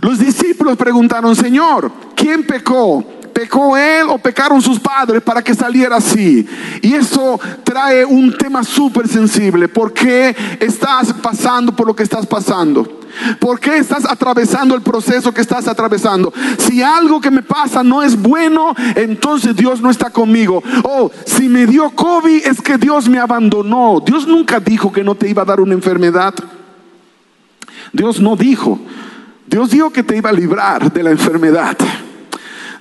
Los 0.00 0.18
discípulos 0.18 0.76
preguntaron, 0.76 1.34
Señor, 1.34 1.90
¿quién 2.14 2.44
pecó? 2.44 3.02
¿Pecó 3.32 3.76
él 3.76 4.06
o 4.08 4.18
pecaron 4.18 4.60
sus 4.60 4.78
padres 4.78 5.22
para 5.22 5.42
que 5.42 5.54
saliera 5.54 5.96
así? 5.96 6.46
Y 6.82 6.92
eso 6.92 7.40
trae 7.64 8.04
un 8.04 8.36
tema 8.36 8.62
súper 8.62 9.08
sensible. 9.08 9.68
¿Por 9.68 9.94
qué 9.94 10.36
estás 10.60 11.14
pasando 11.14 11.74
por 11.74 11.86
lo 11.86 11.96
que 11.96 12.02
estás 12.02 12.26
pasando? 12.26 13.05
¿Por 13.38 13.60
qué 13.60 13.78
estás 13.78 14.04
atravesando 14.04 14.74
el 14.74 14.82
proceso 14.82 15.32
que 15.32 15.40
estás 15.40 15.68
atravesando? 15.68 16.32
Si 16.58 16.82
algo 16.82 17.20
que 17.20 17.30
me 17.30 17.42
pasa 17.42 17.82
no 17.82 18.02
es 18.02 18.20
bueno, 18.20 18.74
entonces 18.94 19.56
Dios 19.56 19.80
no 19.80 19.90
está 19.90 20.10
conmigo. 20.10 20.62
Oh, 20.82 21.10
si 21.24 21.48
me 21.48 21.66
dio 21.66 21.90
COVID 21.90 22.46
es 22.46 22.60
que 22.60 22.78
Dios 22.78 23.08
me 23.08 23.18
abandonó. 23.18 24.02
Dios 24.04 24.26
nunca 24.26 24.60
dijo 24.60 24.92
que 24.92 25.04
no 25.04 25.14
te 25.14 25.28
iba 25.28 25.42
a 25.42 25.46
dar 25.46 25.60
una 25.60 25.74
enfermedad. 25.74 26.34
Dios 27.92 28.20
no 28.20 28.36
dijo. 28.36 28.78
Dios 29.46 29.70
dijo 29.70 29.90
que 29.90 30.02
te 30.02 30.16
iba 30.16 30.30
a 30.30 30.32
librar 30.32 30.92
de 30.92 31.02
la 31.02 31.10
enfermedad. 31.10 31.76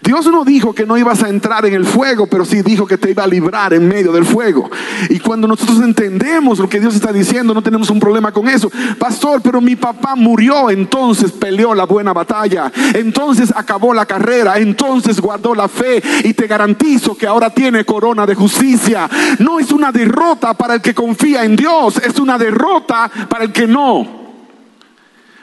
Dios 0.05 0.27
no 0.27 0.45
dijo 0.45 0.73
que 0.73 0.85
no 0.85 0.99
ibas 0.99 1.23
a 1.23 1.29
entrar 1.29 1.65
en 1.65 1.73
el 1.73 1.83
fuego, 1.83 2.27
pero 2.27 2.45
sí 2.45 2.61
dijo 2.61 2.85
que 2.85 2.95
te 2.97 3.09
iba 3.09 3.23
a 3.23 3.27
librar 3.27 3.73
en 3.73 3.87
medio 3.87 4.11
del 4.11 4.23
fuego. 4.23 4.69
Y 5.09 5.19
cuando 5.19 5.47
nosotros 5.47 5.81
entendemos 5.81 6.59
lo 6.59 6.69
que 6.69 6.79
Dios 6.79 6.93
está 6.93 7.11
diciendo, 7.11 7.55
no 7.55 7.63
tenemos 7.63 7.89
un 7.89 7.99
problema 7.99 8.31
con 8.31 8.47
eso. 8.47 8.71
Pastor, 8.99 9.41
pero 9.41 9.59
mi 9.61 9.75
papá 9.75 10.15
murió, 10.15 10.69
entonces 10.69 11.31
peleó 11.31 11.73
la 11.73 11.85
buena 11.85 12.13
batalla, 12.13 12.71
entonces 12.93 13.51
acabó 13.55 13.95
la 13.95 14.05
carrera, 14.05 14.59
entonces 14.59 15.19
guardó 15.19 15.55
la 15.55 15.67
fe 15.67 16.03
y 16.23 16.35
te 16.35 16.45
garantizo 16.45 17.17
que 17.17 17.25
ahora 17.25 17.49
tiene 17.49 17.83
corona 17.83 18.27
de 18.27 18.35
justicia. 18.35 19.09
No 19.39 19.57
es 19.57 19.71
una 19.71 19.91
derrota 19.91 20.53
para 20.53 20.75
el 20.75 20.81
que 20.81 20.93
confía 20.93 21.43
en 21.43 21.55
Dios, 21.55 21.97
es 21.97 22.19
una 22.19 22.37
derrota 22.37 23.09
para 23.27 23.45
el 23.45 23.51
que 23.51 23.65
no. 23.65 24.07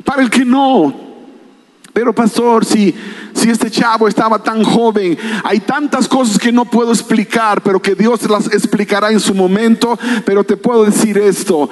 Para 0.05 0.22
el 0.22 0.31
que 0.31 0.44
no. 0.44 1.01
Pero 1.92 2.14
pastor, 2.14 2.64
si, 2.64 2.94
si 3.35 3.50
este 3.50 3.70
chavo 3.70 4.09
estaba 4.09 4.42
tan 4.42 4.64
joven, 4.64 5.18
hay 5.44 5.61
tantas 5.61 6.09
cosas 6.09 6.38
que 6.38 6.50
no 6.50 6.64
puedo 6.64 6.90
explicar, 6.90 7.62
pero 7.62 7.83
que 7.83 7.94
Dios 7.94 8.28
las 8.31 8.46
explicará 8.46 9.11
en 9.11 9.20
su 9.20 9.35
momento. 9.35 9.98
Pero 10.24 10.42
te 10.42 10.57
puedo 10.57 10.85
decir 10.85 11.18
esto, 11.18 11.68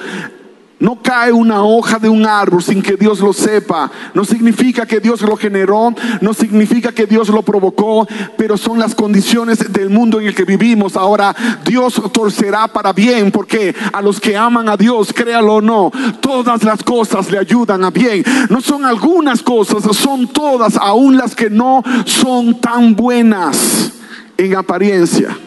no 0.81 0.99
cae 1.01 1.31
una 1.31 1.63
hoja 1.63 1.99
de 1.99 2.09
un 2.09 2.25
árbol 2.25 2.61
sin 2.61 2.81
que 2.81 2.97
Dios 2.97 3.19
lo 3.19 3.31
sepa. 3.31 3.89
No 4.13 4.25
significa 4.25 4.85
que 4.85 4.99
Dios 4.99 5.21
lo 5.21 5.37
generó, 5.37 5.93
no 6.19 6.33
significa 6.33 6.91
que 6.91 7.05
Dios 7.05 7.29
lo 7.29 7.43
provocó, 7.43 8.07
pero 8.35 8.57
son 8.57 8.79
las 8.79 8.95
condiciones 8.95 9.71
del 9.71 9.91
mundo 9.91 10.19
en 10.19 10.27
el 10.27 10.35
que 10.35 10.43
vivimos. 10.43 10.97
Ahora 10.97 11.35
Dios 11.63 12.01
torcerá 12.11 12.67
para 12.67 12.93
bien, 12.93 13.31
porque 13.31 13.75
a 13.93 14.01
los 14.01 14.19
que 14.19 14.35
aman 14.35 14.67
a 14.69 14.75
Dios, 14.75 15.13
créalo 15.13 15.55
o 15.55 15.61
no, 15.61 15.91
todas 16.19 16.63
las 16.63 16.83
cosas 16.83 17.29
le 17.29 17.37
ayudan 17.37 17.83
a 17.83 17.91
bien. 17.91 18.23
No 18.49 18.59
son 18.59 18.83
algunas 18.83 19.43
cosas, 19.43 19.83
son 19.95 20.27
todas, 20.29 20.77
aún 20.77 21.15
las 21.15 21.35
que 21.35 21.51
no 21.51 21.83
son 22.05 22.59
tan 22.59 22.95
buenas 22.95 23.91
en 24.35 24.55
apariencia 24.55 25.37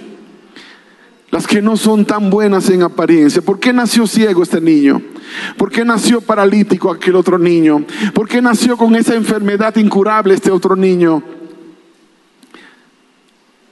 las 1.34 1.48
que 1.48 1.60
no 1.60 1.76
son 1.76 2.04
tan 2.04 2.30
buenas 2.30 2.70
en 2.70 2.84
apariencia. 2.84 3.42
¿Por 3.42 3.58
qué 3.58 3.72
nació 3.72 4.06
ciego 4.06 4.44
este 4.44 4.60
niño? 4.60 5.02
¿Por 5.56 5.68
qué 5.68 5.84
nació 5.84 6.20
paralítico 6.20 6.92
aquel 6.92 7.16
otro 7.16 7.40
niño? 7.40 7.84
¿Por 8.14 8.28
qué 8.28 8.40
nació 8.40 8.76
con 8.76 8.94
esa 8.94 9.16
enfermedad 9.16 9.74
incurable 9.74 10.34
este 10.34 10.52
otro 10.52 10.76
niño? 10.76 11.24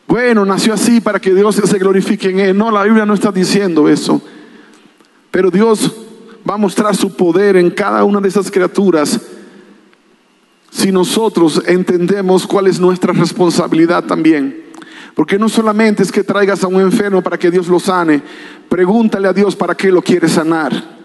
Bueno, 0.09 0.45
nació 0.45 0.75
así 0.75 1.01
para 1.01 1.21
que 1.21 1.33
Dios 1.33 1.55
se 1.55 1.79
glorifique 1.79 2.31
en 2.31 2.41
él. 2.41 2.59
No, 2.59 2.73
la 2.73 2.83
Biblia 2.83 3.07
no 3.07 3.15
está 3.15 3.31
diciendo 3.31 3.89
eso. 3.89 4.21
Pero 5.31 5.49
Dios 5.49 5.95
va 6.51 6.55
a 6.55 6.59
mostrar 6.59 6.97
su 6.97 7.15
poder 7.15 7.55
en 7.55 7.71
cada 7.71 8.03
una 8.03 8.21
de 8.21 8.29
esas 8.29 8.51
criaturas 8.51 9.21
si 10.69 10.91
nosotros 10.91 11.63
entendemos 11.65 12.45
cuál 12.45 12.67
es 12.67 12.81
nuestra 12.81 13.13
responsabilidad 13.13 14.03
también. 14.03 14.62
Porque 15.15 15.39
no 15.39 15.49
solamente 15.49 16.03
es 16.03 16.11
que 16.11 16.25
traigas 16.25 16.65
a 16.65 16.69
un 16.69 16.81
enfermo 16.81 17.23
para 17.23 17.39
que 17.39 17.51
Dios 17.51 17.69
lo 17.69 17.79
sane, 17.79 18.23
pregúntale 18.69 19.29
a 19.29 19.33
Dios 19.33 19.55
para 19.55 19.75
qué 19.75 19.91
lo 19.91 20.03
quiere 20.03 20.29
sanar. 20.29 21.03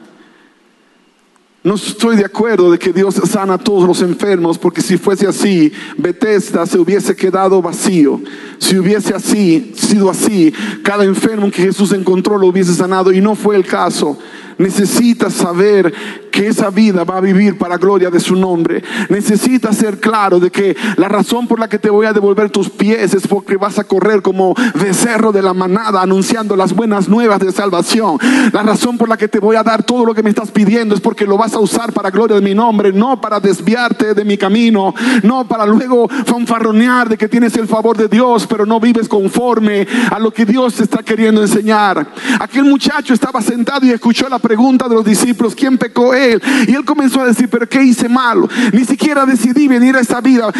No 1.63 1.75
estoy 1.75 2.15
de 2.15 2.23
acuerdo 2.23 2.71
de 2.71 2.79
que 2.79 2.93
Dios 2.93 3.15
sana 3.15 3.55
a 3.55 3.57
todos 3.57 3.85
los 3.85 4.01
enfermos, 4.01 4.57
porque 4.57 4.81
si 4.81 4.97
fuese 4.97 5.27
así, 5.27 5.69
Bethesda 5.97 6.65
se 6.65 6.79
hubiese 6.79 7.13
quedado 7.13 7.61
vacío. 7.61 8.21
Si 8.57 8.77
hubiese 8.77 9.13
así, 9.13 9.73
sido 9.75 10.09
así, 10.09 10.53
cada 10.81 11.03
enfermo 11.03 11.51
que 11.51 11.63
Jesús 11.63 11.91
encontró 11.91 12.37
lo 12.37 12.47
hubiese 12.47 12.73
sanado 12.73 13.11
y 13.11 13.19
no 13.19 13.35
fue 13.35 13.57
el 13.57 13.65
caso. 13.65 14.17
Necesitas 14.57 15.33
saber 15.33 15.93
que 16.31 16.47
esa 16.47 16.69
vida 16.69 17.03
va 17.03 17.17
a 17.17 17.21
vivir 17.21 17.57
para 17.57 17.77
gloria 17.77 18.09
de 18.09 18.19
su 18.19 18.35
nombre. 18.35 18.83
Necesitas 19.09 19.75
ser 19.75 19.99
claro 19.99 20.39
de 20.39 20.51
que 20.51 20.75
la 20.97 21.07
razón 21.07 21.47
por 21.47 21.59
la 21.59 21.67
que 21.67 21.79
te 21.79 21.89
voy 21.89 22.05
a 22.05 22.13
devolver 22.13 22.49
tus 22.49 22.69
pies 22.69 23.13
es 23.13 23.27
porque 23.27 23.57
vas 23.57 23.79
a 23.79 23.83
correr 23.83 24.21
como 24.21 24.53
becerro 24.75 25.31
de 25.31 25.41
la 25.41 25.53
manada 25.53 26.01
anunciando 26.01 26.55
las 26.55 26.73
buenas 26.73 27.09
nuevas 27.09 27.39
de 27.39 27.51
salvación. 27.51 28.19
La 28.51 28.63
razón 28.63 28.97
por 28.97 29.09
la 29.09 29.17
que 29.17 29.27
te 29.27 29.39
voy 29.39 29.55
a 29.55 29.63
dar 29.63 29.83
todo 29.83 30.05
lo 30.05 30.13
que 30.13 30.23
me 30.23 30.29
estás 30.29 30.51
pidiendo 30.51 30.95
es 30.95 31.01
porque 31.01 31.25
lo 31.25 31.37
vas 31.37 31.53
a 31.53 31.59
usar 31.59 31.91
para 31.91 32.11
gloria 32.11 32.35
de 32.35 32.41
mi 32.41 32.53
nombre, 32.53 32.93
no 32.93 33.19
para 33.19 33.39
desviarte 33.39 34.13
de 34.13 34.25
mi 34.25 34.37
camino, 34.37 34.93
no 35.23 35.47
para 35.47 35.65
luego 35.65 36.07
fanfarronear 36.07 37.09
de 37.09 37.17
que 37.17 37.27
tienes 37.27 37.55
el 37.57 37.67
favor 37.67 37.97
de 37.97 38.07
Dios, 38.07 38.45
pero 38.47 38.65
no 38.65 38.79
vives 38.79 39.07
conforme 39.07 39.87
a 40.11 40.19
lo 40.19 40.31
que 40.31 40.45
Dios 40.45 40.75
te 40.75 40.83
está 40.83 41.03
queriendo 41.03 41.41
enseñar. 41.41 42.07
Aquel 42.39 42.65
muchacho 42.65 43.13
estaba 43.13 43.41
sentado 43.41 43.85
y 43.85 43.91
escuchó 43.91 44.29
la 44.29 44.39
pregunta 44.47 44.87
de 44.87 44.95
los 44.95 45.03
discípulos, 45.03 45.53
¿quién 45.53 45.77
pecó 45.77 46.13
él? 46.13 46.41
Y 46.69 46.73
él 46.73 46.85
comenzó 46.85 47.19
a 47.19 47.25
decir, 47.25 47.49
pero 47.49 47.67
¿qué 47.67 47.83
hice 47.83 48.07
malo? 48.07 48.47
Ni 48.71 48.85
siquiera 48.85 49.25
decidí 49.25 49.67
venir 49.67 49.97
a 49.97 49.99
esta 49.99 50.21
vida. 50.21 50.53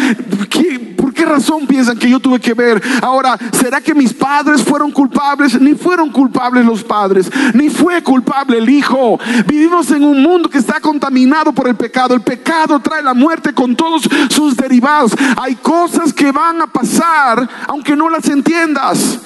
¿Por 0.94 1.14
qué 1.14 1.24
razón 1.24 1.66
piensan 1.66 1.98
que 1.98 2.10
yo 2.10 2.20
tuve 2.20 2.38
que 2.38 2.52
ver? 2.52 2.82
Ahora, 3.00 3.38
¿será 3.50 3.80
que 3.80 3.94
mis 3.94 4.12
padres 4.12 4.62
fueron 4.62 4.90
culpables? 4.90 5.58
Ni 5.58 5.72
fueron 5.72 6.10
culpables 6.10 6.66
los 6.66 6.84
padres, 6.84 7.30
ni 7.54 7.70
fue 7.70 8.02
culpable 8.02 8.58
el 8.58 8.68
hijo. 8.68 9.18
Vivimos 9.46 9.90
en 9.90 10.04
un 10.04 10.22
mundo 10.22 10.50
que 10.50 10.58
está 10.58 10.80
contaminado 10.80 11.52
por 11.52 11.66
el 11.66 11.74
pecado. 11.74 12.14
El 12.14 12.20
pecado 12.20 12.78
trae 12.80 13.02
la 13.02 13.14
muerte 13.14 13.54
con 13.54 13.74
todos 13.74 14.06
sus 14.28 14.54
derivados. 14.54 15.12
Hay 15.38 15.54
cosas 15.54 16.12
que 16.12 16.30
van 16.30 16.60
a 16.60 16.66
pasar 16.66 17.48
aunque 17.68 17.96
no 17.96 18.10
las 18.10 18.28
entiendas. 18.28 19.20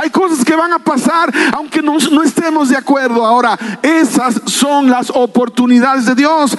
Hay 0.00 0.10
cosas 0.10 0.44
que 0.44 0.56
van 0.56 0.72
a 0.72 0.78
pasar 0.78 1.32
aunque 1.52 1.82
no, 1.82 1.96
estemos 2.22 2.68
de 2.68 2.76
acuerdo. 2.76 3.24
Ahora, 3.24 3.58
esas 3.82 4.40
son 4.46 4.90
las 4.90 5.10
oportunidades 5.10 6.06
de 6.06 6.14
Dios. 6.14 6.56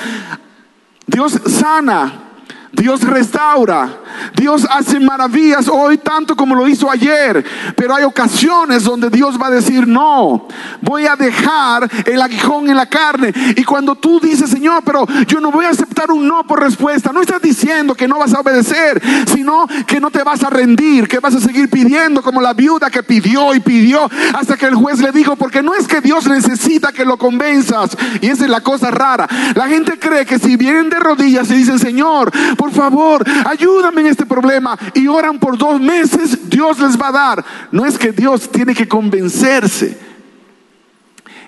Dios 1.05 1.39
sana, 1.47 2.32
Dios 2.73 3.01
restaura, 3.01 4.01
Dios 4.35 4.67
hace 4.67 4.99
maravillas 4.99 5.67
hoy 5.67 5.99
tanto 5.99 6.35
como 6.35 6.55
lo 6.55 6.67
hizo 6.67 6.89
ayer, 6.89 7.45
pero 7.75 7.93
hay 7.93 8.03
ocasiones 8.03 8.83
donde 8.83 9.11
Dios 9.11 9.39
va 9.39 9.47
a 9.47 9.51
decir, 9.51 9.87
no, 9.87 10.47
voy 10.81 11.05
a 11.05 11.15
dejar 11.15 11.87
el 12.05 12.19
aguijón 12.19 12.71
en 12.71 12.75
la 12.75 12.87
carne. 12.87 13.31
Y 13.55 13.63
cuando 13.63 13.93
tú 13.93 14.19
dices, 14.19 14.49
Señor, 14.49 14.81
pero 14.83 15.05
yo 15.27 15.39
no 15.39 15.51
voy 15.51 15.65
a 15.65 15.69
aceptar 15.69 16.09
un 16.09 16.27
no 16.27 16.47
por 16.47 16.61
respuesta, 16.61 17.11
no 17.13 17.21
estás 17.21 17.43
diciendo 17.43 17.93
que 17.93 18.07
no 18.07 18.17
vas 18.17 18.33
a 18.33 18.39
obedecer, 18.39 18.99
sino 19.31 19.67
que 19.85 19.99
no 19.99 20.09
te 20.09 20.23
vas 20.23 20.43
a 20.43 20.49
rendir, 20.49 21.07
que 21.07 21.19
vas 21.19 21.35
a 21.35 21.39
seguir 21.39 21.69
pidiendo 21.69 22.23
como 22.23 22.41
la 22.41 22.55
viuda 22.55 22.89
que 22.89 23.03
pidió 23.03 23.53
y 23.53 23.59
pidió 23.59 24.09
hasta 24.33 24.57
que 24.57 24.65
el 24.65 24.73
juez 24.73 24.99
le 24.99 25.11
dijo, 25.11 25.35
porque 25.35 25.61
no 25.61 25.75
es 25.75 25.87
que 25.87 26.01
Dios 26.01 26.25
necesita 26.27 26.91
que 26.91 27.05
lo 27.05 27.17
convenzas. 27.17 27.95
Y 28.19 28.29
esa 28.29 28.45
es 28.45 28.49
la 28.49 28.61
cosa 28.61 28.89
rara. 28.89 29.27
La 29.53 29.67
gente 29.67 29.99
cree 29.99 30.25
que 30.25 30.39
si 30.39 30.55
vienen 30.55 30.89
de 30.89 30.99
rodillas 30.99 31.51
y 31.51 31.53
dicen, 31.53 31.77
Señor, 31.77 32.31
por 32.63 32.71
favor, 32.71 33.25
ayúdame 33.45 33.99
en 33.99 34.07
este 34.07 34.25
problema 34.25 34.79
y 34.93 35.05
oran 35.05 35.37
por 35.37 35.57
dos 35.57 35.81
meses, 35.81 36.49
Dios 36.49 36.79
les 36.79 36.97
va 36.97 37.09
a 37.09 37.11
dar. 37.11 37.45
No 37.73 37.85
es 37.85 37.97
que 37.97 38.13
Dios 38.13 38.49
tiene 38.49 38.73
que 38.73 38.87
convencerse. 38.87 39.97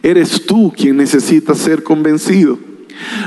Eres 0.03 0.45
tú 0.45 0.73
quien 0.75 0.97
necesita 0.97 1.55
ser 1.55 1.83
convencido. 1.83 2.59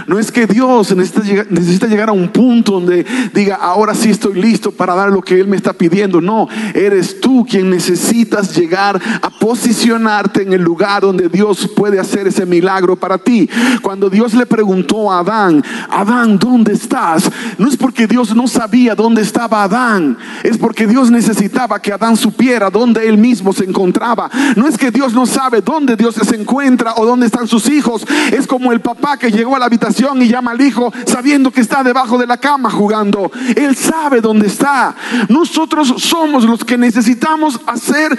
No 0.07 0.19
es 0.19 0.31
que 0.31 0.47
Dios 0.47 0.95
necesita 0.95 1.87
llegar, 1.87 2.09
a 2.09 2.13
un 2.13 2.29
punto 2.29 2.73
donde 2.73 3.05
diga, 3.35 3.57
ahora 3.57 3.95
sí 3.95 4.11
estoy 4.11 4.41
listo 4.41 4.71
para 4.71 4.95
dar 4.95 5.11
lo 5.11 5.21
que 5.21 5.39
Él 5.41 5.49
me 5.49 5.57
está 5.57 5.73
pidiendo. 5.73 6.21
No, 6.21 6.49
eres 6.75 7.21
tú 7.21 7.45
quien 7.49 7.71
necesitas 7.71 8.57
llegar 8.57 9.01
a 9.21 9.31
posicionarte 9.31 10.43
en 10.43 10.53
el 10.53 10.63
lugar 10.63 11.03
donde 11.03 11.29
Dios 11.29 11.69
puede 11.77 11.99
hacer 11.99 12.27
ese 12.27 12.47
milagro 12.47 12.97
para 12.97 13.19
ti. 13.19 13.49
Cuando 13.83 14.09
Dios 14.09 14.35
le 14.35 14.47
preguntó 14.47 15.11
a 15.11 15.21
Adán, 15.21 15.63
Adán, 15.91 16.39
¿dónde 16.39 16.73
estás? 16.73 17.31
No 17.59 17.69
es 17.69 17.77
porque 17.77 18.07
Dios 18.07 18.35
no 18.35 18.47
sabía 18.47 18.95
dónde 18.95 19.23
estaba 19.23 19.65
Adán, 19.65 20.17
es 20.43 20.57
porque 20.57 20.87
Dios 20.87 21.11
necesitaba 21.11 21.81
que 21.81 21.93
Adán 21.93 22.17
supiera 22.17 22.71
dónde 22.71 23.09
él 23.09 23.19
mismo 23.19 23.53
se 23.53 23.65
encontraba. 23.65 24.31
No 24.57 24.67
es 24.67 24.77
que 24.79 24.91
Dios 24.91 25.13
no 25.13 25.27
sabe 25.27 25.61
dónde 25.61 25.97
Dios 25.97 26.15
se 26.15 26.37
encuentra 26.37 26.95
o 26.97 27.07
dónde 27.07 27.27
están 27.27 27.47
sus 27.47 27.69
hijos. 27.69 28.07
Es 28.33 28.47
como 28.47 28.73
el 28.73 28.81
papá 28.81 29.17
que 29.17 29.31
llegó 29.31 29.57
a 29.57 29.58
la 29.59 29.67
habitación 29.67 30.23
y 30.23 30.29
llama 30.29 30.53
al 30.53 30.61
hijo 30.61 30.93
sabiendo 31.07 31.51
que 31.51 31.61
está 31.61 31.83
debajo 31.83 32.19
de 32.19 32.27
la 32.27 32.39
cama 32.39 32.71
jugando. 32.71 33.31
Él 33.57 33.77
sabe 33.77 34.21
dónde 34.21 34.47
está. 34.47 34.95
Nosotros 35.29 35.95
somos 35.99 36.45
los 36.45 36.65
que 36.65 36.79
necesitamos 36.79 37.61
hacer 37.67 38.17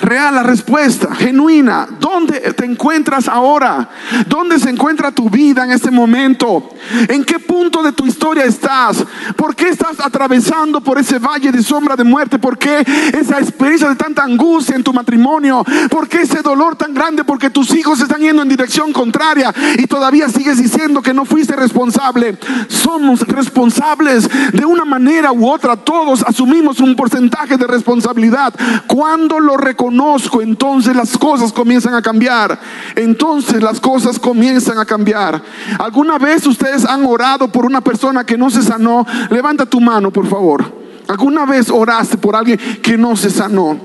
real 0.00 0.34
la 0.34 0.42
respuesta, 0.42 1.14
genuina. 1.14 1.86
¿Dónde 1.98 2.40
te 2.52 2.64
encuentras 2.64 3.28
ahora? 3.28 3.88
¿Dónde 4.26 4.58
se 4.58 4.70
encuentra 4.70 5.10
tu 5.10 5.28
vida 5.28 5.64
en 5.64 5.70
este 5.70 5.90
momento? 5.90 6.70
¿En 7.08 7.24
qué 7.24 7.38
punto 7.38 7.82
de 7.82 7.92
tu 7.92 8.06
historia 8.06 8.44
estás? 8.44 9.04
¿Por 9.36 9.54
qué 9.54 9.68
estás 9.68 10.00
atravesando 10.00 10.80
por 10.80 10.98
ese 10.98 11.18
valle 11.18 11.50
de 11.52 11.62
sombra 11.62 11.96
de 11.96 12.04
muerte? 12.04 12.38
¿Por 12.38 12.58
qué 12.58 12.84
esa 13.12 13.38
experiencia 13.38 13.88
de 13.88 13.96
tanta 13.96 14.22
angustia 14.22 14.76
en 14.76 14.84
tu 14.84 14.92
matrimonio? 14.92 15.64
¿Por 15.90 16.08
qué 16.08 16.22
ese 16.22 16.42
dolor 16.42 16.76
tan 16.76 16.94
grande? 16.94 17.24
Porque 17.24 17.50
tus 17.50 17.74
hijos 17.74 18.00
están 18.00 18.20
yendo 18.20 18.42
en 18.42 18.48
dirección 18.48 18.92
contraria 18.92 19.52
y 19.76 19.86
todavía 19.86 20.28
sigues 20.28 20.58
diciendo 20.58 21.02
que 21.02 21.14
no 21.14 21.24
fuiste 21.24 21.56
responsable. 21.56 22.38
Somos 22.68 23.20
responsables 23.20 24.28
de 24.52 24.64
una 24.64 24.84
manera 24.84 25.32
u 25.32 25.48
otra. 25.48 25.76
Todos 25.76 26.22
asumimos 26.22 26.80
un 26.80 26.96
porcentaje 26.96 27.56
de 27.56 27.66
responsabilidad. 27.66 28.54
Cuando 28.86 29.40
lo 29.40 29.56
reconocemos, 29.56 29.87
conozco, 29.88 30.42
entonces 30.42 30.94
las 30.94 31.16
cosas 31.16 31.50
comienzan 31.50 31.94
a 31.94 32.02
cambiar. 32.02 32.60
Entonces 32.94 33.62
las 33.62 33.80
cosas 33.80 34.18
comienzan 34.18 34.78
a 34.78 34.84
cambiar. 34.84 35.42
¿Alguna 35.78 36.18
vez 36.18 36.46
ustedes 36.46 36.84
han 36.84 37.06
orado 37.06 37.50
por 37.50 37.64
una 37.64 37.80
persona 37.80 38.24
que 38.24 38.36
no 38.36 38.50
se 38.50 38.62
sanó? 38.62 39.06
Levanta 39.30 39.64
tu 39.64 39.80
mano, 39.80 40.10
por 40.10 40.26
favor. 40.26 40.70
¿Alguna 41.08 41.46
vez 41.46 41.70
oraste 41.70 42.18
por 42.18 42.36
alguien 42.36 42.58
que 42.82 42.98
no 42.98 43.16
se 43.16 43.30
sanó? 43.30 43.80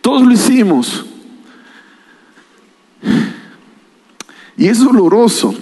Todos 0.00 0.22
lo 0.22 0.32
hicimos. 0.32 1.04
Y 4.56 4.68
es 4.68 4.82
doloroso, 4.82 5.54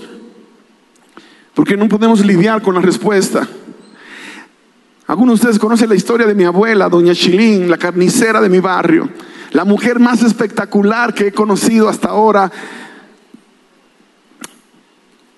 porque 1.53 1.77
no 1.77 1.89
podemos 1.89 2.25
lidiar 2.25 2.63
con 2.63 2.77
la 2.77 2.81
respuesta. 2.81 3.49
Algunos 5.07 5.35
de 5.35 5.43
ustedes 5.43 5.59
conocen 5.61 5.89
la 5.89 5.95
historia 5.95 6.27
de 6.27 6.35
mi 6.35 6.43
abuela, 6.43 6.89
doña 6.89 7.15
Chilín, 7.15 7.71
la 7.71 7.79
carnicera 7.79 8.41
de 8.41 8.49
mi 8.49 8.59
barrio, 8.59 9.09
la 9.53 9.65
mujer 9.65 10.01
más 10.01 10.23
espectacular 10.23 11.15
que 11.15 11.29
he 11.29 11.33
conocido 11.33 11.89
hasta 11.89 12.09
ahora. 12.09 12.51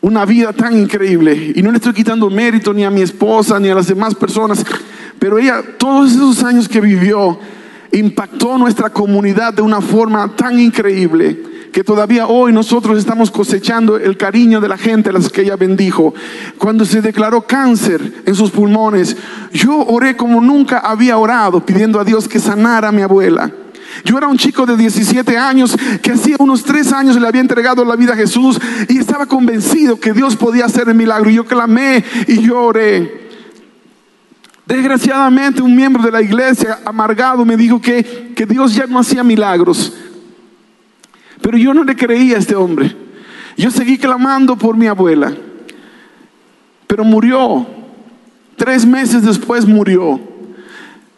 Una 0.01 0.25
vida 0.25 0.55
tan 0.55 0.79
increíble. 0.79 1.53
Y 1.55 1.63
no 1.63 1.71
le 1.71 1.77
estoy 1.77 1.93
quitando 1.93 2.31
mérito 2.31 2.73
ni 2.73 2.85
a 2.85 2.91
mi 2.91 3.03
esposa 3.03 3.61
ni 3.61 3.69
a 3.69 3.75
las 3.75 3.89
demás 3.89 4.15
personas, 4.15 4.65
pero 5.19 5.39
ella, 5.39 5.63
todos 5.77 6.13
esos 6.13 6.43
años 6.45 6.67
que 6.67 6.81
vivió, 6.81 7.39
impactó 7.93 8.57
nuestra 8.57 8.89
comunidad 8.89 9.53
de 9.53 9.63
una 9.63 9.83
forma 9.83 10.35
tan 10.35 10.59
increíble 10.59 11.43
que 11.79 11.85
todavía 11.85 12.27
hoy 12.27 12.53
nosotros 12.53 12.99
estamos 12.99 13.31
cosechando 13.31 13.99
el 13.99 14.17
cariño 14.17 14.61
de 14.61 14.67
la 14.67 14.77
gente 14.77 15.11
a 15.11 15.13
las 15.13 15.29
que 15.29 15.43
ella 15.43 15.55
bendijo. 15.55 16.13
Cuando 16.59 16.85
se 16.85 17.01
declaró 17.01 17.43
cáncer 17.43 18.25
en 18.27 18.35
sus 18.35 18.51
pulmones, 18.51 19.17
yo 19.53 19.87
oré 19.87 20.17
como 20.17 20.41
nunca 20.41 20.81
había 20.81 21.17
orado, 21.19 21.65
pidiendo 21.65 22.01
a 22.01 22.05
Dios 22.05 22.27
que 22.27 22.41
sanara 22.41 22.89
a 22.89 22.91
mi 22.91 23.03
abuela. 23.03 23.53
Yo 24.05 24.19
era 24.19 24.27
un 24.27 24.37
chico 24.37 24.67
de 24.67 24.77
17 24.77 25.39
años 25.39 25.77
que 26.03 26.11
hacía 26.11 26.35
unos 26.41 26.65
3 26.65 26.93
años 26.95 27.15
le 27.15 27.29
había 27.29 27.43
entregado 27.43 27.85
la 27.85 27.95
vida 27.95 28.15
a 28.15 28.17
Jesús 28.17 28.59
y 28.89 28.99
estaba 28.99 29.27
convencido 29.27 30.01
que 30.01 30.13
Dios 30.13 30.35
podía 30.35 30.65
hacer 30.65 30.89
el 30.89 30.97
milagro. 30.97 31.31
Y 31.31 31.35
yo 31.35 31.45
clamé 31.45 32.05
y 32.27 32.41
lloré. 32.41 33.29
Desgraciadamente 34.67 35.63
un 35.63 35.77
miembro 35.77 36.03
de 36.03 36.11
la 36.11 36.21
iglesia 36.21 36.81
amargado 36.85 37.45
me 37.45 37.57
dijo 37.57 37.81
que, 37.81 38.33
que 38.35 38.45
Dios 38.47 38.75
ya 38.75 38.89
no 38.89 38.99
hacía 38.99 39.23
milagros, 39.23 39.95
pero 41.41 41.57
yo 41.59 41.75
no 41.75 41.85
le 41.85 41.97
creía 41.97 42.37
a 42.37 42.39
este 42.39 42.55
hombre. 42.55 42.95
Yo 43.57 43.71
seguí 43.71 43.99
clamando 43.99 44.57
por 44.57 44.77
mi 44.77 44.87
abuela. 44.87 45.33
Pero 46.87 47.05
murió. 47.05 47.67
Tres 48.57 48.87
meses 48.87 49.23
después 49.23 49.67
murió. 49.67 50.21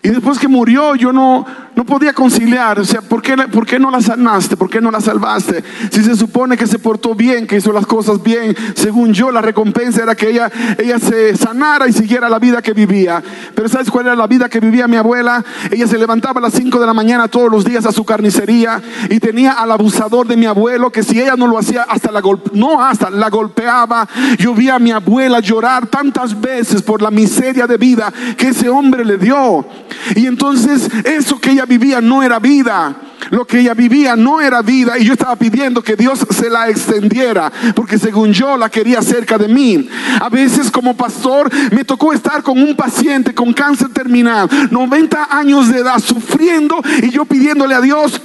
Y 0.02 0.08
después 0.08 0.38
que 0.38 0.48
murió, 0.48 0.94
yo 0.94 1.12
no, 1.12 1.46
no 1.76 1.84
podía 1.84 2.12
conciliar, 2.12 2.80
o 2.80 2.84
sea, 2.84 3.00
¿por 3.00 3.22
qué, 3.22 3.36
¿por 3.36 3.66
qué 3.66 3.78
no 3.78 3.90
la 3.90 4.00
sanaste? 4.00 4.56
¿Por 4.56 4.68
qué 4.68 4.80
no 4.80 4.90
la 4.90 5.00
salvaste? 5.00 5.62
Si 5.90 6.02
se 6.02 6.16
supone 6.16 6.56
que 6.56 6.66
se 6.66 6.78
portó 6.78 7.14
bien, 7.14 7.46
que 7.46 7.56
hizo 7.56 7.72
las 7.72 7.86
cosas 7.86 8.22
bien, 8.22 8.56
según 8.74 9.12
yo, 9.12 9.30
la 9.30 9.40
recompensa 9.40 10.02
era 10.02 10.14
que 10.14 10.30
ella, 10.30 10.50
ella 10.78 10.98
se 10.98 11.36
sanara 11.36 11.88
y 11.88 11.92
siguiera 11.92 12.28
la 12.28 12.38
vida 12.38 12.60
que 12.60 12.72
vivía. 12.72 13.22
Pero 13.54 13.68
¿sabes 13.68 13.90
cuál 13.90 14.06
era 14.06 14.16
la 14.16 14.26
vida 14.26 14.48
que 14.48 14.60
vivía 14.60 14.88
mi 14.88 14.96
abuela? 14.96 15.44
Ella 15.70 15.86
se 15.86 15.98
levantaba 15.98 16.40
a 16.40 16.42
las 16.42 16.54
5 16.54 16.78
de 16.80 16.86
la 16.86 16.94
mañana 16.94 17.28
todos 17.28 17.50
los 17.50 17.64
días 17.64 17.86
a 17.86 17.92
su 17.92 18.04
carnicería 18.04 18.80
y 19.08 19.20
tenía 19.20 19.52
al 19.52 19.70
abusador 19.70 20.26
de 20.26 20.36
mi 20.36 20.46
abuelo 20.46 20.90
que 20.90 21.02
si 21.02 21.20
ella 21.20 21.36
no 21.36 21.46
lo 21.46 21.58
hacía, 21.58 21.84
hasta 21.84 22.10
la 22.10 22.20
no 22.52 22.82
hasta 22.82 23.10
la 23.10 23.30
golpeaba. 23.30 24.08
Yo 24.38 24.54
vi 24.54 24.68
a 24.68 24.78
mi 24.78 24.90
abuela 24.90 25.40
llorar 25.40 25.86
tantas 25.86 26.38
veces 26.38 26.82
por 26.82 27.02
la 27.02 27.10
miseria 27.10 27.66
de 27.66 27.76
vida 27.76 28.12
que 28.36 28.48
ese 28.48 28.68
hombre 28.68 29.04
le 29.04 29.16
dio. 29.16 29.64
Y 30.14 30.26
entonces 30.26 30.88
eso 31.04 31.40
que 31.40 31.52
ella 31.52 31.59
vivía 31.64 32.00
no 32.00 32.22
era 32.22 32.38
vida. 32.38 32.94
Lo 33.30 33.46
que 33.46 33.60
ella 33.60 33.74
vivía 33.74 34.16
no 34.16 34.40
era 34.40 34.62
vida 34.62 34.98
y 34.98 35.04
yo 35.04 35.12
estaba 35.12 35.36
pidiendo 35.36 35.82
que 35.82 35.94
Dios 35.94 36.26
se 36.30 36.50
la 36.50 36.68
extendiera 36.68 37.52
porque 37.76 37.98
según 37.98 38.32
yo 38.32 38.56
la 38.56 38.68
quería 38.68 39.02
cerca 39.02 39.38
de 39.38 39.46
mí. 39.46 39.88
A 40.20 40.28
veces 40.28 40.70
como 40.70 40.96
pastor 40.96 41.50
me 41.72 41.84
tocó 41.84 42.12
estar 42.12 42.42
con 42.42 42.60
un 42.60 42.74
paciente 42.74 43.34
con 43.34 43.52
cáncer 43.52 43.90
terminal, 43.90 44.48
90 44.70 45.28
años 45.30 45.68
de 45.68 45.80
edad, 45.80 45.98
sufriendo 45.98 46.80
y 47.02 47.10
yo 47.10 47.24
pidiéndole 47.24 47.74
a 47.74 47.80
Dios, 47.80 48.20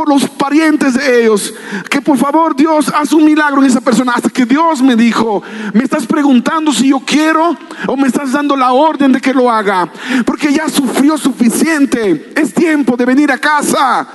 por 0.00 0.08
los 0.08 0.30
parientes 0.30 0.94
de 0.94 1.24
ellos. 1.24 1.52
Que 1.90 2.00
por 2.00 2.16
favor 2.16 2.56
Dios 2.56 2.90
haz 2.94 3.12
un 3.12 3.22
milagro 3.22 3.60
en 3.60 3.66
esa 3.66 3.82
persona. 3.82 4.12
Hasta 4.16 4.30
que 4.30 4.46
Dios 4.46 4.80
me 4.80 4.96
dijo, 4.96 5.42
me 5.74 5.84
estás 5.84 6.06
preguntando 6.06 6.72
si 6.72 6.88
yo 6.88 7.00
quiero 7.00 7.54
o 7.86 7.96
me 7.98 8.08
estás 8.08 8.32
dando 8.32 8.56
la 8.56 8.72
orden 8.72 9.12
de 9.12 9.20
que 9.20 9.34
lo 9.34 9.50
haga. 9.50 9.92
Porque 10.24 10.54
ya 10.54 10.70
sufrió 10.70 11.18
suficiente. 11.18 12.32
Es 12.34 12.54
tiempo 12.54 12.96
de 12.96 13.04
venir 13.04 13.30
a 13.30 13.36
casa. 13.36 14.08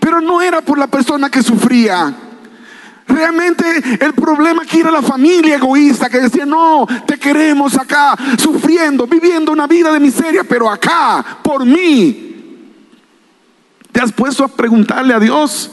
Pero 0.00 0.22
no 0.22 0.40
era 0.40 0.62
por 0.62 0.78
la 0.78 0.86
persona 0.86 1.28
que 1.28 1.42
sufría. 1.42 2.14
Realmente 3.06 3.66
el 4.00 4.14
problema 4.14 4.62
aquí 4.62 4.80
era 4.80 4.90
la 4.90 5.02
familia 5.02 5.56
egoísta 5.56 6.08
que 6.08 6.20
decía, 6.20 6.46
no, 6.46 6.86
te 7.06 7.18
queremos 7.18 7.76
acá, 7.76 8.16
sufriendo, 8.38 9.06
viviendo 9.06 9.52
una 9.52 9.66
vida 9.66 9.92
de 9.92 10.00
miseria, 10.00 10.44
pero 10.44 10.70
acá, 10.70 11.22
por 11.42 11.66
mí. 11.66 12.29
¿Te 13.92 14.00
has 14.00 14.12
puesto 14.12 14.44
a 14.44 14.48
preguntarle 14.48 15.14
a 15.14 15.20
Dios 15.20 15.70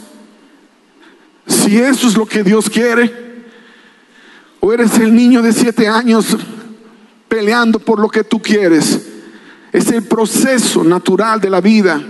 si 1.45 1.77
eso 1.77 2.07
es 2.07 2.17
lo 2.17 2.25
que 2.25 2.43
Dios 2.43 2.69
quiere? 2.69 3.27
¿O 4.59 4.73
eres 4.73 4.97
el 4.97 5.15
niño 5.15 5.41
de 5.41 5.53
siete 5.53 5.87
años 5.87 6.35
peleando 7.27 7.79
por 7.79 7.99
lo 7.99 8.09
que 8.09 8.23
tú 8.23 8.41
quieres? 8.41 9.07
Es 9.71 9.91
el 9.91 10.03
proceso 10.03 10.83
natural 10.83 11.39
de 11.39 11.49
la 11.49 11.61
vida. 11.61 12.01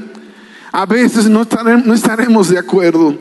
A 0.71 0.85
veces 0.85 1.27
no 1.27 1.41
estaremos, 1.41 1.85
no 1.85 1.93
estaremos 1.93 2.49
de 2.49 2.59
acuerdo, 2.59 3.17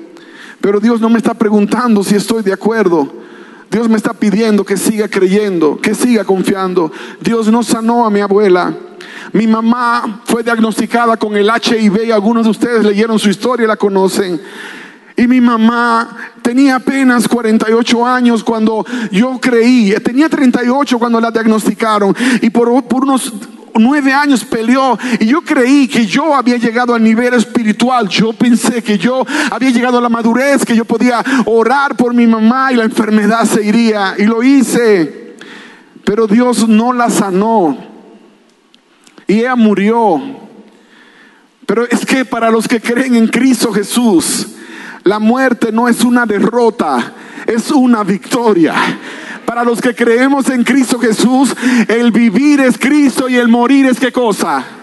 pero 0.61 0.79
Dios 0.79 1.01
no 1.01 1.09
me 1.09 1.19
está 1.19 1.35
preguntando 1.35 2.05
si 2.05 2.15
estoy 2.15 2.43
de 2.43 2.53
acuerdo. 2.53 3.26
Dios 3.71 3.89
me 3.89 3.97
está 3.97 4.13
pidiendo 4.13 4.65
que 4.65 4.77
siga 4.77 5.09
creyendo, 5.09 5.79
que 5.81 5.95
siga 5.95 6.25
confiando. 6.25 6.93
Dios 7.21 7.49
no 7.49 7.63
sanó 7.63 8.07
a 8.07 8.11
mi 8.11 8.21
abuela. 8.21 8.75
Mi 9.33 9.47
mamá 9.47 10.23
fue 10.25 10.43
diagnosticada 10.43 11.17
con 11.17 11.37
el 11.37 11.49
HIV. 11.49 12.13
Algunos 12.13 12.45
de 12.45 12.51
ustedes 12.51 12.85
leyeron 12.85 13.19
su 13.19 13.29
historia 13.29 13.65
y 13.65 13.69
la 13.69 13.77
conocen. 13.77 14.41
Y 15.17 15.27
mi 15.27 15.41
mamá 15.41 16.17
tenía 16.43 16.77
apenas 16.77 17.27
48 17.27 18.07
años 18.07 18.45
cuando 18.45 18.85
yo 19.11 19.39
creí. 19.41 19.95
Tenía 20.05 20.29
38 20.29 20.99
cuando 20.99 21.21
la 21.21 21.31
diagnosticaron. 21.31 22.15
Y 22.43 22.51
por, 22.51 22.85
por 22.85 23.05
unos 23.05 23.33
nueve 23.79 24.13
años 24.13 24.45
peleó 24.45 24.99
y 25.19 25.27
yo 25.27 25.43
creí 25.43 25.89
que 25.89 26.07
yo 26.07 26.35
había 26.35 26.57
llegado 26.57 26.95
al 26.95 27.03
nivel 27.03 27.35
espiritual. 27.35 28.09
Yo 28.09 28.33
pensé 28.33 28.83
que 28.83 28.99
yo 28.99 29.25
había 29.51 29.71
llegado 29.71 29.99
a 29.99 30.01
la 30.01 30.09
madurez, 30.09 30.65
que 30.65 30.77
yo 30.77 30.85
podía 30.85 31.23
orar 31.47 31.97
por 31.97 32.15
mi 32.15 32.27
mamá 32.27 32.73
y 32.73 32.77
la 32.77 32.85
enfermedad 32.85 33.45
se 33.45 33.65
iría. 33.65 34.15
Y 34.19 34.25
lo 34.25 34.43
hice. 34.43 35.37
Pero 36.05 36.27
Dios 36.27 36.69
no 36.69 36.93
la 36.93 37.11
sanó. 37.11 37.77
Y 39.27 39.41
ella 39.41 39.57
murió. 39.57 40.21
Pero 41.67 41.85
es 41.89 42.07
que 42.07 42.25
para 42.25 42.51
los 42.51 42.69
que 42.69 42.81
creen 42.81 43.17
en 43.17 43.27
Cristo 43.27 43.73
Jesús, 43.73 44.49
la 45.03 45.19
muerte 45.19 45.73
no 45.73 45.89
es 45.89 46.03
una 46.03 46.27
derrota, 46.27 47.13
es 47.47 47.71
una 47.71 48.05
victoria. 48.05 48.75
Para 49.57 49.71
los 49.71 49.81
que 49.81 49.95
creemos 49.95 50.51
en 50.51 50.65
Cristo 50.65 50.99
Jesús, 50.99 51.57
el 51.89 52.13
vivir 52.13 52.61
es 52.61 52.77
Cristo 52.77 53.27
y 53.27 53.37
el 53.37 53.49
morir 53.49 53.87
es 53.87 53.99
qué 53.99 54.13
cosa? 54.13 54.76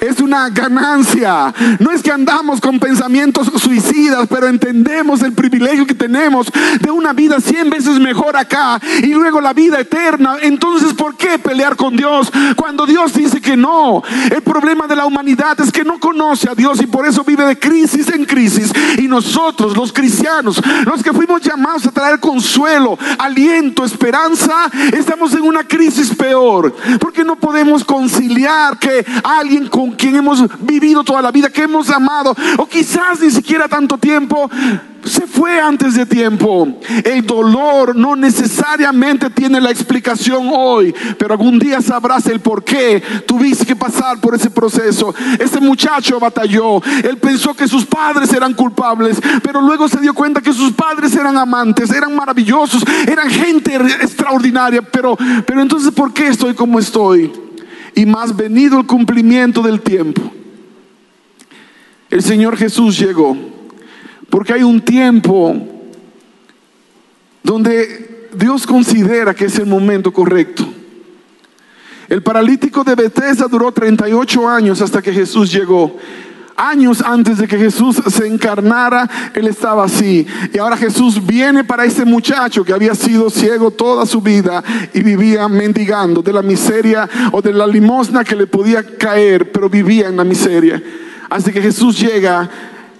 Es 0.00 0.20
una 0.20 0.48
ganancia. 0.50 1.52
No 1.78 1.90
es 1.90 2.02
que 2.02 2.12
andamos 2.12 2.60
con 2.60 2.78
pensamientos 2.78 3.50
suicidas, 3.60 4.26
pero 4.28 4.48
entendemos 4.48 5.22
el 5.22 5.32
privilegio 5.32 5.86
que 5.86 5.94
tenemos 5.94 6.50
de 6.80 6.90
una 6.90 7.12
vida 7.12 7.40
cien 7.40 7.70
veces 7.70 7.98
mejor 7.98 8.36
acá 8.36 8.80
y 9.02 9.08
luego 9.08 9.40
la 9.40 9.52
vida 9.52 9.80
eterna. 9.80 10.36
Entonces, 10.42 10.92
¿por 10.94 11.16
qué 11.16 11.38
pelear 11.38 11.76
con 11.76 11.96
Dios 11.96 12.30
cuando 12.56 12.86
Dios 12.86 13.12
dice 13.14 13.40
que 13.40 13.56
no? 13.56 14.02
El 14.30 14.42
problema 14.42 14.86
de 14.86 14.96
la 14.96 15.06
humanidad 15.06 15.60
es 15.60 15.72
que 15.72 15.84
no 15.84 15.98
conoce 15.98 16.50
a 16.50 16.54
Dios 16.54 16.80
y 16.80 16.86
por 16.86 17.06
eso 17.06 17.24
vive 17.24 17.44
de 17.44 17.58
crisis 17.58 18.08
en 18.08 18.24
crisis. 18.24 18.72
Y 18.98 19.08
nosotros, 19.08 19.76
los 19.76 19.92
cristianos, 19.92 20.60
los 20.84 21.02
que 21.02 21.12
fuimos 21.12 21.42
llamados 21.42 21.86
a 21.86 21.90
traer 21.90 22.20
consuelo, 22.20 22.98
aliento, 23.18 23.84
esperanza, 23.84 24.70
estamos 24.92 25.32
en 25.34 25.42
una 25.42 25.64
crisis 25.64 26.14
peor. 26.14 26.74
Porque 27.00 27.24
no 27.24 27.36
podemos 27.36 27.84
conciliar 27.84 28.78
que 28.78 29.04
alguien 29.22 29.68
con 29.68 29.87
quien 29.92 30.16
hemos 30.16 30.44
vivido 30.60 31.04
toda 31.04 31.22
la 31.22 31.30
vida, 31.30 31.50
que 31.50 31.62
hemos 31.62 31.90
amado, 31.90 32.34
o 32.56 32.66
quizás 32.66 33.20
ni 33.20 33.30
siquiera 33.30 33.68
tanto 33.68 33.98
tiempo, 33.98 34.50
se 35.04 35.26
fue 35.26 35.60
antes 35.60 35.94
de 35.94 36.06
tiempo. 36.06 36.68
El 37.04 37.26
dolor 37.26 37.96
no 37.96 38.16
necesariamente 38.16 39.30
tiene 39.30 39.60
la 39.60 39.70
explicación 39.70 40.50
hoy, 40.52 40.94
pero 41.18 41.34
algún 41.34 41.58
día 41.58 41.80
sabrás 41.80 42.26
el 42.26 42.40
por 42.40 42.64
qué 42.64 43.02
tuviste 43.26 43.66
que 43.66 43.76
pasar 43.76 44.20
por 44.20 44.34
ese 44.34 44.50
proceso. 44.50 45.14
Ese 45.38 45.60
muchacho 45.60 46.20
batalló, 46.20 46.82
él 47.02 47.16
pensó 47.18 47.54
que 47.54 47.68
sus 47.68 47.86
padres 47.86 48.32
eran 48.32 48.54
culpables, 48.54 49.18
pero 49.42 49.60
luego 49.60 49.88
se 49.88 50.00
dio 50.00 50.14
cuenta 50.14 50.40
que 50.40 50.52
sus 50.52 50.72
padres 50.72 51.14
eran 51.14 51.36
amantes, 51.36 51.90
eran 51.90 52.14
maravillosos, 52.14 52.82
eran 53.06 53.30
gente 53.30 53.74
extraordinaria, 53.76 54.82
pero, 54.82 55.16
pero 55.46 55.62
entonces 55.62 55.92
¿por 55.92 56.12
qué 56.12 56.28
estoy 56.28 56.54
como 56.54 56.78
estoy? 56.78 57.47
Y 57.94 58.06
más 58.06 58.36
venido 58.36 58.80
el 58.80 58.86
cumplimiento 58.86 59.62
del 59.62 59.80
tiempo. 59.80 60.22
El 62.10 62.22
Señor 62.22 62.56
Jesús 62.56 62.98
llegó, 62.98 63.36
porque 64.30 64.54
hay 64.54 64.62
un 64.62 64.80
tiempo 64.80 65.54
donde 67.42 68.28
Dios 68.34 68.66
considera 68.66 69.34
que 69.34 69.46
es 69.46 69.58
el 69.58 69.66
momento 69.66 70.12
correcto. 70.12 70.66
El 72.08 72.22
paralítico 72.22 72.84
de 72.84 72.94
Bethesda 72.94 73.46
duró 73.48 73.70
38 73.70 74.48
años 74.48 74.80
hasta 74.80 75.02
que 75.02 75.12
Jesús 75.12 75.52
llegó 75.52 75.96
años 76.58 77.00
antes 77.00 77.38
de 77.38 77.46
que 77.46 77.56
Jesús 77.56 78.02
se 78.08 78.26
encarnara, 78.26 79.08
él 79.32 79.46
estaba 79.46 79.84
así. 79.84 80.26
Y 80.52 80.58
ahora 80.58 80.76
Jesús 80.76 81.24
viene 81.24 81.64
para 81.64 81.84
ese 81.84 82.04
muchacho 82.04 82.64
que 82.64 82.72
había 82.72 82.94
sido 82.94 83.30
ciego 83.30 83.70
toda 83.70 84.04
su 84.04 84.20
vida 84.20 84.62
y 84.92 85.02
vivía 85.02 85.48
mendigando 85.48 86.20
de 86.20 86.32
la 86.32 86.42
miseria 86.42 87.08
o 87.32 87.40
de 87.40 87.52
la 87.52 87.66
limosna 87.66 88.24
que 88.24 88.36
le 88.36 88.46
podía 88.46 88.82
caer, 88.82 89.52
pero 89.52 89.70
vivía 89.70 90.08
en 90.08 90.16
la 90.16 90.24
miseria. 90.24 90.82
Así 91.30 91.52
que 91.52 91.62
Jesús 91.62 91.98
llega 91.98 92.50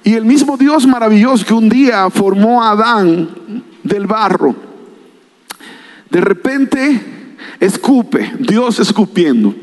y 0.05 0.15
el 0.15 0.25
mismo 0.25 0.57
Dios 0.57 0.87
maravilloso 0.87 1.45
que 1.45 1.55
un 1.55 1.69
día 1.69 2.09
formó 2.11 2.63
a 2.63 2.71
Adán 2.71 3.65
del 3.83 4.07
barro, 4.07 4.55
de 6.11 6.21
repente 6.21 7.01
escupe, 7.61 8.33
Dios 8.39 8.79
escupiendo. 8.79 9.55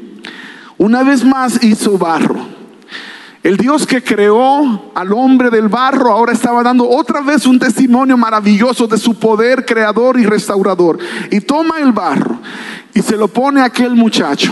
Una 0.77 1.03
vez 1.03 1.23
más 1.23 1.63
hizo 1.63 1.97
barro 1.97 2.55
el 3.45 3.57
Dios 3.57 3.85
que 3.85 4.03
creó 4.03 4.91
al 4.95 5.13
hombre 5.13 5.51
del 5.51 5.67
barro 5.67 6.11
ahora 6.11 6.33
estaba 6.33 6.63
dando 6.63 6.89
otra 6.89 7.21
vez 7.21 7.45
un 7.45 7.59
testimonio 7.59 8.17
maravilloso 8.17 8.87
de 8.87 8.97
su 8.97 9.13
poder 9.19 9.67
creador 9.67 10.19
y 10.19 10.25
restaurador. 10.25 10.97
Y 11.29 11.41
toma 11.41 11.77
el 11.77 11.91
barro 11.91 12.39
y 12.91 13.03
se 13.03 13.15
lo 13.15 13.27
pone 13.27 13.61
a 13.61 13.65
aquel 13.65 13.93
muchacho 13.93 14.51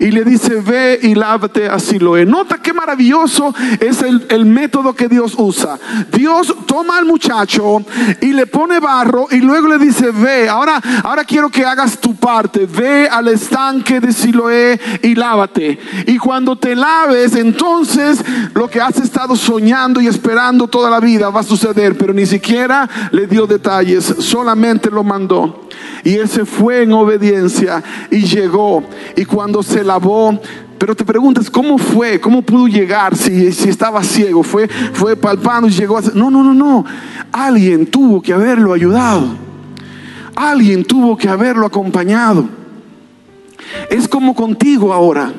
y 0.00 0.10
le 0.10 0.24
dice, 0.24 0.60
ve 0.62 0.98
y 1.02 1.14
lávate 1.14 1.68
a 1.68 1.78
Siloé. 1.78 2.24
Nota 2.24 2.56
qué 2.56 2.72
maravilloso 2.72 3.54
es 3.78 4.02
el, 4.02 4.46
método 4.46 4.94
que 4.94 5.08
Dios 5.08 5.34
usa. 5.36 5.78
Dios 6.10 6.54
toma 6.66 6.96
al 6.96 7.04
muchacho 7.04 7.84
y 8.22 8.32
le 8.32 8.46
pone 8.46 8.80
barro 8.80 9.28
y 9.30 9.40
luego 9.40 9.68
le 9.68 9.78
dice, 9.78 10.10
ve, 10.10 10.48
ahora, 10.48 10.80
ahora 11.04 11.24
quiero 11.24 11.50
que 11.50 11.66
hagas 11.66 11.98
tu 11.98 12.16
parte, 12.16 12.66
ve 12.66 13.08
al 13.08 13.28
estanque 13.28 14.00
de 14.00 14.12
Siloé 14.14 14.80
y 15.02 15.14
lávate. 15.14 15.78
Y 16.06 16.16
cuando 16.16 16.56
te 16.56 16.74
laves, 16.74 17.36
entonces 17.36 18.24
lo 18.54 18.70
que 18.70 18.80
has 18.80 18.96
estado 18.96 19.36
soñando 19.36 20.00
y 20.00 20.06
esperando 20.06 20.66
toda 20.66 20.88
la 20.88 21.00
vida 21.00 21.28
va 21.28 21.40
a 21.40 21.44
suceder, 21.44 21.98
pero 21.98 22.14
ni 22.14 22.24
siquiera 22.24 22.88
le 23.12 23.26
dio 23.26 23.46
detalles, 23.46 24.14
solamente 24.20 24.90
lo 24.90 25.04
mandó. 25.04 25.68
Y 26.04 26.14
él 26.16 26.28
se 26.28 26.44
fue 26.44 26.82
en 26.82 26.92
obediencia 26.92 27.82
y 28.10 28.22
llegó. 28.22 28.82
Y 29.16 29.24
cuando 29.24 29.62
se 29.62 29.84
pero 30.78 30.94
te 30.94 31.04
preguntas, 31.04 31.50
¿cómo 31.50 31.76
fue? 31.76 32.20
¿Cómo 32.20 32.40
pudo 32.40 32.66
llegar 32.66 33.16
si, 33.16 33.52
si 33.52 33.68
estaba 33.68 34.02
ciego? 34.02 34.42
Fue, 34.42 34.66
fue 34.68 35.14
palpando 35.16 35.68
y 35.68 35.72
llegó 35.72 35.98
a... 35.98 36.00
No, 36.14 36.30
no, 36.30 36.42
no, 36.42 36.54
no. 36.54 36.84
Alguien 37.32 37.86
tuvo 37.86 38.22
que 38.22 38.32
haberlo 38.32 38.72
ayudado. 38.72 39.28
Alguien 40.34 40.84
tuvo 40.84 41.18
que 41.18 41.28
haberlo 41.28 41.66
acompañado. 41.66 42.48
Es 43.90 44.08
como 44.08 44.34
contigo 44.34 44.92
ahora. 44.92 45.32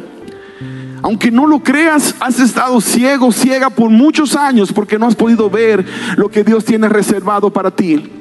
Aunque 1.01 1.31
no 1.31 1.47
lo 1.47 1.63
creas, 1.63 2.13
has 2.19 2.39
estado 2.39 2.79
ciego, 2.79 3.31
ciega 3.31 3.71
por 3.71 3.89
muchos 3.89 4.35
años 4.35 4.71
porque 4.71 4.99
no 4.99 5.07
has 5.07 5.15
podido 5.15 5.49
ver 5.49 5.83
lo 6.17 6.29
que 6.29 6.43
Dios 6.43 6.63
tiene 6.65 6.87
reservado 6.87 7.51
para 7.51 7.71
ti. 7.71 8.11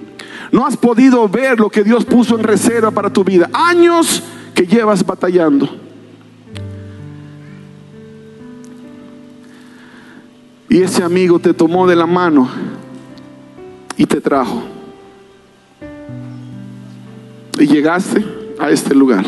No 0.53 0.67
has 0.67 0.77
podido 0.77 1.29
ver 1.29 1.61
lo 1.61 1.69
que 1.69 1.85
Dios 1.85 2.07
puso 2.07 2.39
en 2.39 2.45
reserva 2.45 2.91
para 2.91 3.13
tu 3.13 3.23
vida. 3.25 3.51
Años 3.53 4.23
que 4.55 4.67
llevas 4.67 5.05
batallando. 5.05 5.90
Y 10.71 10.83
ese 10.83 11.03
amigo 11.03 11.41
te 11.41 11.53
tomó 11.53 11.89
de 11.89 11.97
la 11.97 12.07
mano 12.07 12.49
y 13.97 14.07
te 14.07 14.21
trajo. 14.21 14.63
Y 17.59 17.67
llegaste 17.67 18.25
a 18.57 18.71
este 18.71 18.95
lugar. 18.95 19.27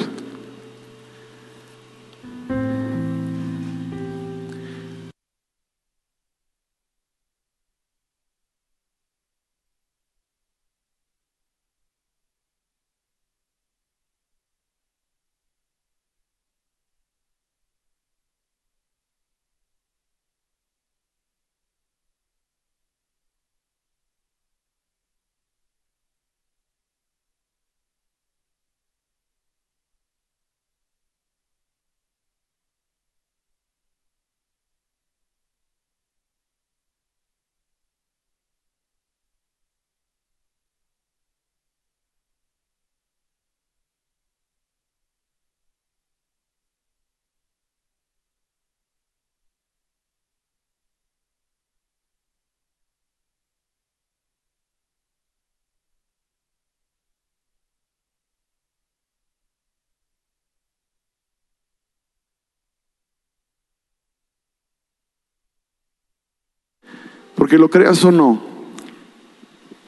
Porque 67.42 67.58
lo 67.58 67.68
creas 67.68 68.04
o 68.04 68.12
no, 68.12 68.40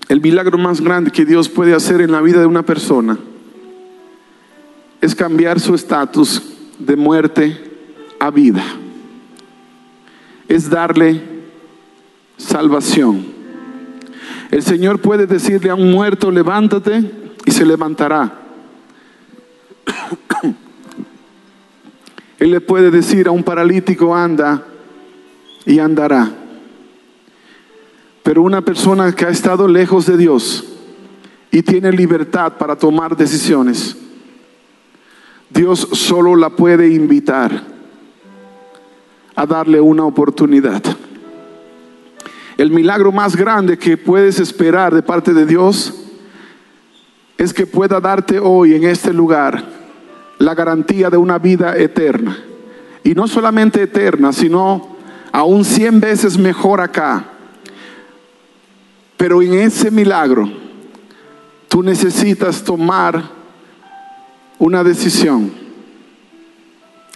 el 0.09 0.21
milagro 0.21 0.59
más 0.59 0.81
grande 0.81 1.13
que 1.13 1.25
Dios 1.25 1.49
puede 1.49 1.73
hacer 1.73 2.01
en 2.01 2.11
la 2.11 2.21
vida 2.21 2.41
de 2.41 2.47
una 2.47 2.65
persona 2.65 3.17
es 5.01 5.15
cambiar 5.15 5.61
su 5.61 5.73
estatus 5.73 6.43
de 6.81 6.97
muerte 6.97 7.57
a 8.19 8.33
vida. 8.33 8.65
Es 10.49 10.69
darle 10.69 11.23
salvación. 12.37 13.25
El 14.51 14.65
Señor 14.65 15.01
puede 15.01 15.29
decirle 15.29 15.71
a 15.71 15.77
un 15.77 15.93
muerto, 15.93 16.33
levántate 16.33 17.09
y 17.47 17.53
se 17.53 17.65
levantará. 17.65 18.37
Él 22.41 22.51
le 22.51 22.61
puede 22.61 22.91
decir 22.91 23.29
a 23.29 23.31
un 23.31 23.45
paralítico, 23.45 24.13
anda 24.13 24.65
y 25.65 25.79
andará. 25.79 26.41
Pero 28.25 28.41
una 28.41 28.63
persona 28.63 29.13
que 29.13 29.27
ha 29.27 29.29
estado 29.29 29.69
lejos 29.69 30.07
de 30.07 30.17
Dios 30.17 30.65
y 31.51 31.63
tiene 31.63 31.93
libertad 31.93 32.55
para 32.55 32.75
tomar 32.75 33.15
decisiones, 33.15 33.99
Dios 35.51 35.87
solo 35.93 36.35
la 36.35 36.49
puede 36.49 36.89
invitar 36.89 37.65
a 39.37 39.45
darle 39.45 39.79
una 39.79 40.05
oportunidad. 40.05 40.83
El 42.57 42.71
milagro 42.71 43.13
más 43.13 43.37
grande 43.37 43.77
que 43.77 43.99
puedes 43.99 44.41
esperar 44.41 44.95
de 44.95 45.03
parte 45.03 45.35
de 45.35 45.45
Dios 45.45 45.93
es 47.37 47.53
que 47.53 47.67
pueda 47.67 48.01
darte 48.01 48.39
hoy 48.39 48.75
en 48.75 48.85
este 48.85 49.13
lugar 49.13 49.63
la 50.39 50.55
garantía 50.55 51.11
de 51.11 51.19
una 51.19 51.39
vida 51.39 51.77
eterna. 51.77 52.39
Y 53.03 53.15
no 53.15 53.29
solamente 53.29 53.83
eterna, 53.83 54.33
sino 54.33 54.97
aún 55.31 55.63
cien 55.63 56.01
veces 56.01 56.39
mejor 56.39 56.81
acá 56.81 57.33
pero 59.25 59.41
en 59.41 59.55
ese 59.55 59.91
milagro, 59.91 60.47
tú 61.67 61.83
necesitas 61.83 62.63
tomar 62.63 63.25
una 64.59 64.85
decisión. 64.85 65.51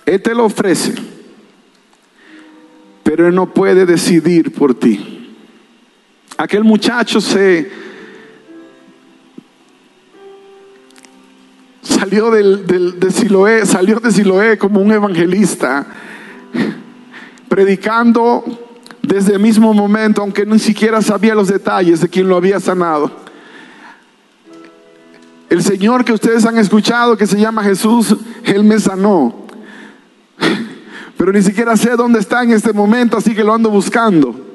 Él 0.06 0.22
te 0.22 0.34
lo 0.34 0.46
ofrece, 0.46 0.94
pero 3.02 3.28
Él 3.28 3.34
no 3.34 3.52
puede 3.52 3.84
decidir 3.84 4.54
por 4.54 4.72
ti. 4.74 5.36
Aquel 6.38 6.64
muchacho 6.64 7.20
se 7.20 7.70
salió 11.82 12.30
de 12.30 13.10
Siloé, 13.10 13.66
salió 13.66 14.00
de 14.00 14.10
Siloé 14.10 14.56
como 14.56 14.80
un 14.80 14.92
evangelista, 14.92 15.86
predicando 17.50 18.67
desde 19.08 19.32
el 19.32 19.40
mismo 19.40 19.72
momento, 19.72 20.20
aunque 20.20 20.44
ni 20.44 20.58
siquiera 20.58 21.00
sabía 21.00 21.34
los 21.34 21.48
detalles 21.48 22.00
de 22.02 22.08
quién 22.08 22.28
lo 22.28 22.36
había 22.36 22.60
sanado. 22.60 23.10
El 25.48 25.62
Señor 25.62 26.04
que 26.04 26.12
ustedes 26.12 26.44
han 26.44 26.58
escuchado, 26.58 27.16
que 27.16 27.26
se 27.26 27.40
llama 27.40 27.64
Jesús, 27.64 28.14
Él 28.44 28.64
me 28.64 28.78
sanó. 28.78 29.34
Pero 31.16 31.32
ni 31.32 31.40
siquiera 31.40 31.74
sé 31.76 31.96
dónde 31.96 32.20
está 32.20 32.42
en 32.42 32.52
este 32.52 32.74
momento, 32.74 33.16
así 33.16 33.34
que 33.34 33.42
lo 33.42 33.54
ando 33.54 33.70
buscando. 33.70 34.47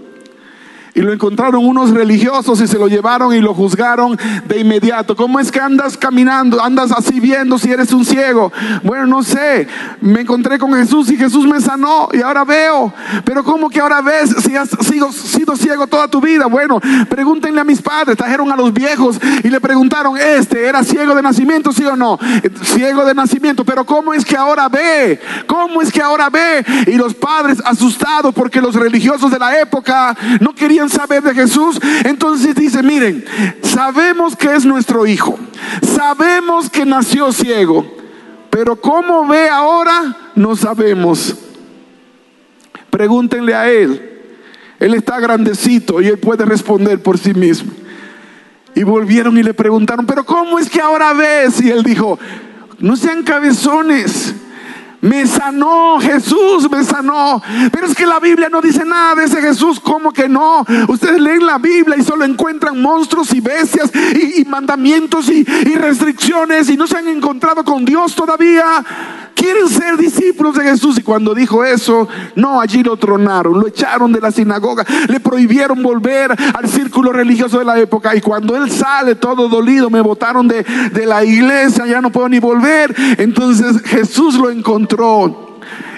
Y 0.96 1.02
lo 1.02 1.12
encontraron 1.12 1.66
unos 1.66 1.90
religiosos 1.90 2.62
y 2.62 2.68
se 2.68 2.78
lo 2.78 2.88
llevaron 2.88 3.34
y 3.34 3.40
lo 3.40 3.56
juzgaron 3.56 4.18
de 4.46 4.60
inmediato. 4.60 5.16
¿Cómo 5.16 5.40
es 5.40 5.52
que 5.52 5.60
andas 5.60 5.98
caminando? 5.98 6.62
Andas 6.62 6.92
así 6.92 7.20
viendo 7.20 7.58
si 7.58 7.72
eres 7.72 7.92
un 7.94 8.06
ciego. 8.06 8.52
Bueno, 8.84 9.08
no 9.08 9.24
sé. 9.24 9.68
Me 10.02 10.22
encontré 10.22 10.60
con 10.60 10.72
Jesús 10.74 11.10
y 11.10 11.18
Jesús 11.18 11.48
me 11.48 11.60
sanó 11.62 12.10
y 12.14 12.22
ahora 12.22 12.44
veo. 12.44 12.94
Pero 13.26 13.44
¿cómo 13.44 13.70
que 13.70 13.80
ahora 13.80 14.02
ves 14.02 14.36
si 14.44 14.56
has 14.56 14.70
sido, 14.70 15.12
ciego 15.56 15.88
toda 15.88 16.08
tu 16.08 16.22
vida? 16.22 16.46
Bueno, 16.46 16.80
pregúntenle 17.10 17.62
a 17.62 17.64
mis 17.64 17.82
padres. 17.82 18.16
Trajeron 18.16 18.52
a 18.52 18.56
los 18.56 18.72
viejos 18.72 19.20
y 19.44 19.50
le 19.50 19.60
preguntaron, 19.60 20.16
¿este 20.18 20.68
era 20.68 20.84
ciego 20.84 21.16
de 21.16 21.24
nacimiento, 21.24 21.72
sí 21.72 21.86
o 21.86 21.96
no? 21.96 22.20
Ciego 22.62 23.04
de 23.04 23.16
nacimiento. 23.16 23.66
Pero 23.66 23.84
¿cómo 23.84 24.14
es 24.14 24.24
que 24.24 24.38
ahora 24.38 24.70
ve? 24.70 25.20
¿Cómo 25.48 25.82
es 25.82 25.92
que 25.92 26.04
ahora 26.04 26.30
ve? 26.30 26.64
Y 26.86 26.98
los 26.98 27.16
padres 27.16 27.60
asustados 27.66 28.32
porque 28.36 28.62
los 28.62 28.76
religiosos 28.76 29.32
de 29.32 29.40
la 29.40 29.60
época 29.60 30.16
no 30.40 30.54
querían 30.54 30.83
saber 30.90 31.24
de 31.24 31.34
Jesús, 31.34 31.80
entonces 32.04 32.56
dice, 32.56 32.84
miren, 32.84 33.26
sabemos 33.62 34.36
que 34.36 34.54
es 34.56 34.66
nuestro 34.66 35.06
hijo, 35.06 35.38
sabemos 35.82 36.70
que 36.70 36.86
nació 36.86 37.32
ciego, 37.32 37.86
pero 38.50 38.76
cómo 38.76 39.28
ve 39.28 39.50
ahora 39.50 40.16
no 40.36 40.56
sabemos. 40.56 41.36
Pregúntenle 42.90 43.56
a 43.56 43.72
él. 43.72 44.10
Él 44.80 44.94
está 44.94 45.20
grandecito 45.20 46.02
y 46.02 46.08
él 46.08 46.20
puede 46.20 46.46
responder 46.46 47.02
por 47.02 47.18
sí 47.18 47.34
mismo. 47.34 47.72
Y 48.76 48.84
volvieron 48.84 49.38
y 49.38 49.44
le 49.44 49.54
preguntaron, 49.54 50.06
pero 50.06 50.26
¿cómo 50.26 50.60
es 50.60 50.70
que 50.70 50.82
ahora 50.82 51.14
ves? 51.14 51.62
Y 51.62 51.72
él 51.72 51.84
dijo, 51.84 52.20
no 52.80 52.96
sean 52.96 53.24
cabezones. 53.24 54.36
Me 55.04 55.28
sanó, 55.28 56.00
Jesús 56.00 56.72
me 56.72 56.82
sanó. 56.82 57.42
Pero 57.74 57.88
es 57.88 57.94
que 57.94 58.06
la 58.06 58.22
Biblia 58.22 58.48
no 58.48 58.62
dice 58.62 58.86
nada 58.86 59.16
de 59.16 59.26
ese 59.26 59.42
Jesús. 59.42 59.78
¿Cómo 59.82 60.14
que 60.14 60.30
no? 60.30 60.66
Ustedes 60.88 61.20
leen 61.20 61.46
la 61.46 61.58
Biblia 61.58 61.98
y 61.98 62.04
solo 62.04 62.24
encuentran 62.24 62.82
monstruos 62.82 63.34
y 63.34 63.42
bestias 63.42 63.92
y, 63.94 64.46
mandamientos 64.46 65.28
y, 65.28 65.44
restricciones 65.44 66.70
y 66.70 66.78
no 66.78 66.88
se 66.88 66.98
han 66.98 67.10
encontrado 67.10 67.66
con 67.66 67.84
Dios 67.84 68.16
todavía. 68.16 68.64
Quieren 69.36 69.68
ser 69.68 69.98
discípulos 69.98 70.56
de 70.56 70.64
Jesús. 70.64 70.98
Y 70.98 71.02
cuando 71.02 71.36
dijo 71.36 71.66
eso, 71.66 72.08
no, 72.36 72.62
allí 72.62 72.82
lo 72.82 72.96
tronaron, 72.96 73.60
lo 73.60 73.68
echaron 73.68 74.14
de 74.14 74.22
la 74.22 74.32
sinagoga, 74.32 74.86
le 75.10 75.20
prohibieron 75.20 75.84
volver 75.84 76.32
al 76.32 76.70
círculo 76.70 77.12
religioso 77.12 77.60
de 77.60 77.66
la 77.66 77.78
época. 77.78 78.16
Y 78.16 78.22
cuando 78.22 78.56
él 78.56 78.72
sale 78.72 79.16
todo 79.16 79.50
dolido, 79.50 79.90
me 79.90 80.00
botaron 80.00 80.48
de, 80.48 80.64
de 80.64 81.06
la 81.06 81.26
iglesia, 81.26 81.86
ya 81.86 82.00
no 82.00 82.10
puedo 82.10 82.30
ni 82.30 82.40
volver. 82.40 82.96
Entonces 83.18 83.82
Jesús 83.82 84.36
lo 84.36 84.50
encontró 84.50 84.93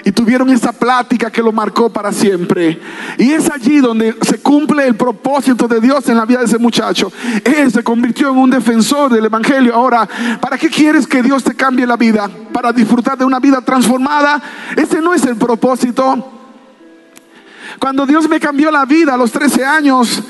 y 0.04 0.12
tuvieron 0.12 0.48
esa 0.50 0.72
plática 0.72 1.30
que 1.30 1.42
lo 1.42 1.50
marcó 1.52 1.90
para 1.90 2.12
siempre. 2.12 2.80
Y 3.18 3.32
es 3.32 3.50
allí 3.50 3.80
donde 3.80 4.16
se 4.22 4.38
cumple 4.38 4.86
el 4.86 4.94
propósito 4.94 5.66
de 5.66 5.80
Dios 5.80 6.08
en 6.08 6.16
la 6.16 6.24
vida 6.24 6.38
de 6.38 6.44
ese 6.44 6.58
muchacho. 6.58 7.10
Él 7.44 7.72
se 7.72 7.82
convirtió 7.82 8.30
en 8.30 8.38
un 8.38 8.50
defensor 8.50 9.12
del 9.12 9.24
Evangelio. 9.24 9.74
Ahora, 9.74 10.08
¿para 10.40 10.56
qué 10.56 10.68
quieres 10.68 11.06
que 11.06 11.22
Dios 11.22 11.42
te 11.42 11.54
cambie 11.54 11.86
la 11.86 11.96
vida? 11.96 12.30
¿Para 12.52 12.72
disfrutar 12.72 13.18
de 13.18 13.24
una 13.24 13.40
vida 13.40 13.60
transformada? 13.60 14.40
Ese 14.76 15.00
no 15.00 15.12
es 15.12 15.24
el 15.24 15.36
propósito. 15.36 16.35
Cuando 17.78 18.06
Dios 18.06 18.28
me 18.28 18.40
cambió 18.40 18.70
la 18.70 18.84
vida 18.84 19.14
a 19.14 19.16
los 19.16 19.30
13 19.30 19.64
años, 19.64 20.22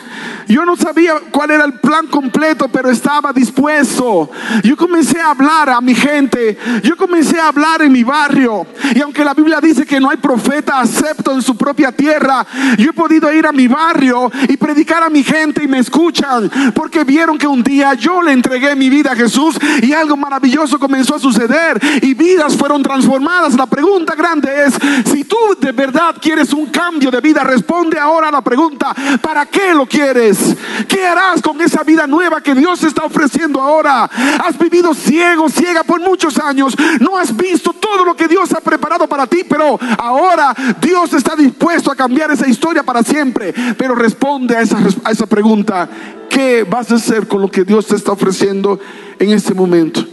yo 0.49 0.65
no 0.65 0.77
sabía 0.77 1.15
cuál 1.31 1.51
era 1.51 1.65
el 1.65 1.75
plan 1.75 2.07
completo, 2.07 2.69
pero 2.69 2.91
estaba 2.91 3.33
dispuesto. 3.33 4.31
Yo 4.63 4.77
comencé 4.77 5.21
a 5.21 5.31
hablar 5.31 5.71
a 5.71 5.81
mi 5.81 5.95
gente, 5.95 6.57
yo 6.83 6.97
comencé 6.97 7.41
a 7.41 7.49
hablar 7.49 7.83
en 7.83 7.93
mi 7.93 8.05
barrio. 8.05 8.67
Y 8.95 9.01
aunque 9.01 9.25
la 9.25 9.35
Biblia 9.35 9.61
dice 9.61 9.85
que 9.85 9.99
no 9.99 10.11
hay 10.11 10.17
profeta 10.17 10.81
acepto 10.81 11.33
en 11.33 11.43
su 11.43 11.57
propia 11.57 11.91
tierra, 11.91 12.47
yo 12.79 12.91
he 12.91 12.93
podido 12.93 13.33
ir 13.33 13.47
a 13.47 13.53
mi 13.53 13.67
barrio 13.67 14.31
y 14.49 14.57
predicar 14.57 15.03
a 15.03 15.11
mi 15.11 15.23
gente 15.23 15.65
y 15.65 15.69
me 15.69 15.79
escuchan, 15.79 16.51
porque 16.75 17.05
vieron 17.05 17.39
que 17.39 17.47
un 17.47 17.63
día 17.63 17.95
yo 17.95 18.23
le 18.23 18.33
entregué 18.33 18.75
mi 18.77 18.89
vida 18.89 19.13
a 19.13 19.17
Jesús 19.17 19.57
y 19.83 19.93
algo 19.93 20.17
maravilloso 20.17 20.79
comenzó 20.79 21.17
a 21.17 21.19
suceder 21.19 21.81
y 22.03 22.15
vidas 22.15 22.57
fueron 22.57 22.83
transformadas. 22.83 23.55
La 23.55 23.67
pregunta 23.67 24.15
grande 24.15 24.65
es, 24.65 24.75
si 25.11 25.25
tú 25.25 25.37
de 25.61 25.73
verdad 25.73 26.17
quieres 26.21 26.53
un 26.53 26.67
cambio 26.67 27.11
de 27.11 27.21
vida, 27.21 27.36
responde 27.45 27.99
ahora 27.99 28.29
a 28.29 28.33
la 28.33 28.43
pregunta, 28.43 28.95
¿para 29.21 29.47
qué 29.47 29.75
lo 29.75 29.87
quieres? 29.87 30.57
¿Qué 30.89 31.07
harás 31.07 31.43
con 31.43 31.61
esa 31.61 31.83
vida 31.83 32.07
nueva 32.07 32.41
que 32.41 32.55
Dios 32.55 32.83
está 32.85 33.05
ofreciendo 33.05 33.61
ahora? 33.61 34.05
Has 34.05 34.59
vivido 34.59 34.95
ciego, 34.95 35.49
ciega 35.49 35.85
por 35.85 36.01
muchos 36.01 36.39
años, 36.39 36.75
no 37.01 37.17
has 37.17 37.37
visto 37.37 37.73
todo 37.73 38.05
lo 38.05 38.15
que 38.15 38.29
Dios 38.29 38.53
ha 38.53 38.61
preparado 38.61 39.07
para 39.07 39.27
ti, 39.27 39.45
pero 39.49 39.79
ahora 39.99 40.55
Dios 40.81 41.13
está 41.13 41.35
dispuesto 41.37 41.91
a 41.91 41.97
cambiar 41.97 42.31
esa 42.31 42.49
historia 42.49 42.83
para 42.83 43.03
siempre. 43.03 43.55
Pero 43.77 43.95
responde 43.95 44.57
a 44.57 44.63
esa, 44.63 44.79
a 45.05 45.11
esa 45.11 45.27
pregunta, 45.27 45.89
¿qué 46.29 46.65
vas 46.65 46.91
a 46.91 46.97
hacer 46.97 47.27
con 47.27 47.41
lo 47.41 47.51
que 47.51 47.65
Dios 47.65 47.87
te 47.87 47.97
está 47.97 48.13
ofreciendo 48.13 48.79
en 49.19 49.31
este 49.31 49.55
momento? 49.55 50.05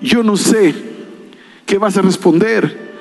Yo 0.00 0.22
no 0.22 0.36
sé 0.36 0.74
qué 1.64 1.78
vas 1.78 1.96
a 1.96 2.02
responder. 2.02 2.93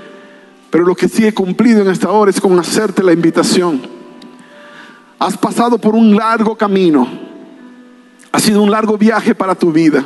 Pero 0.74 0.86
lo 0.86 0.96
que 0.96 1.08
sí 1.08 1.24
he 1.24 1.36
cumplido 1.36 1.84
en 1.84 1.90
esta 1.90 2.10
hora 2.10 2.32
es 2.32 2.42
con 2.42 2.58
hacerte 2.58 3.04
la 3.04 3.14
invitación. 3.14 3.80
Has 5.20 5.38
pasado 5.38 5.78
por 5.78 5.94
un 5.94 6.16
largo 6.16 6.58
camino. 6.58 7.08
Ha 8.32 8.40
sido 8.40 8.60
un 8.64 8.72
largo 8.72 8.98
viaje 8.98 9.36
para 9.36 9.54
tu 9.54 9.72
vida. 9.72 10.04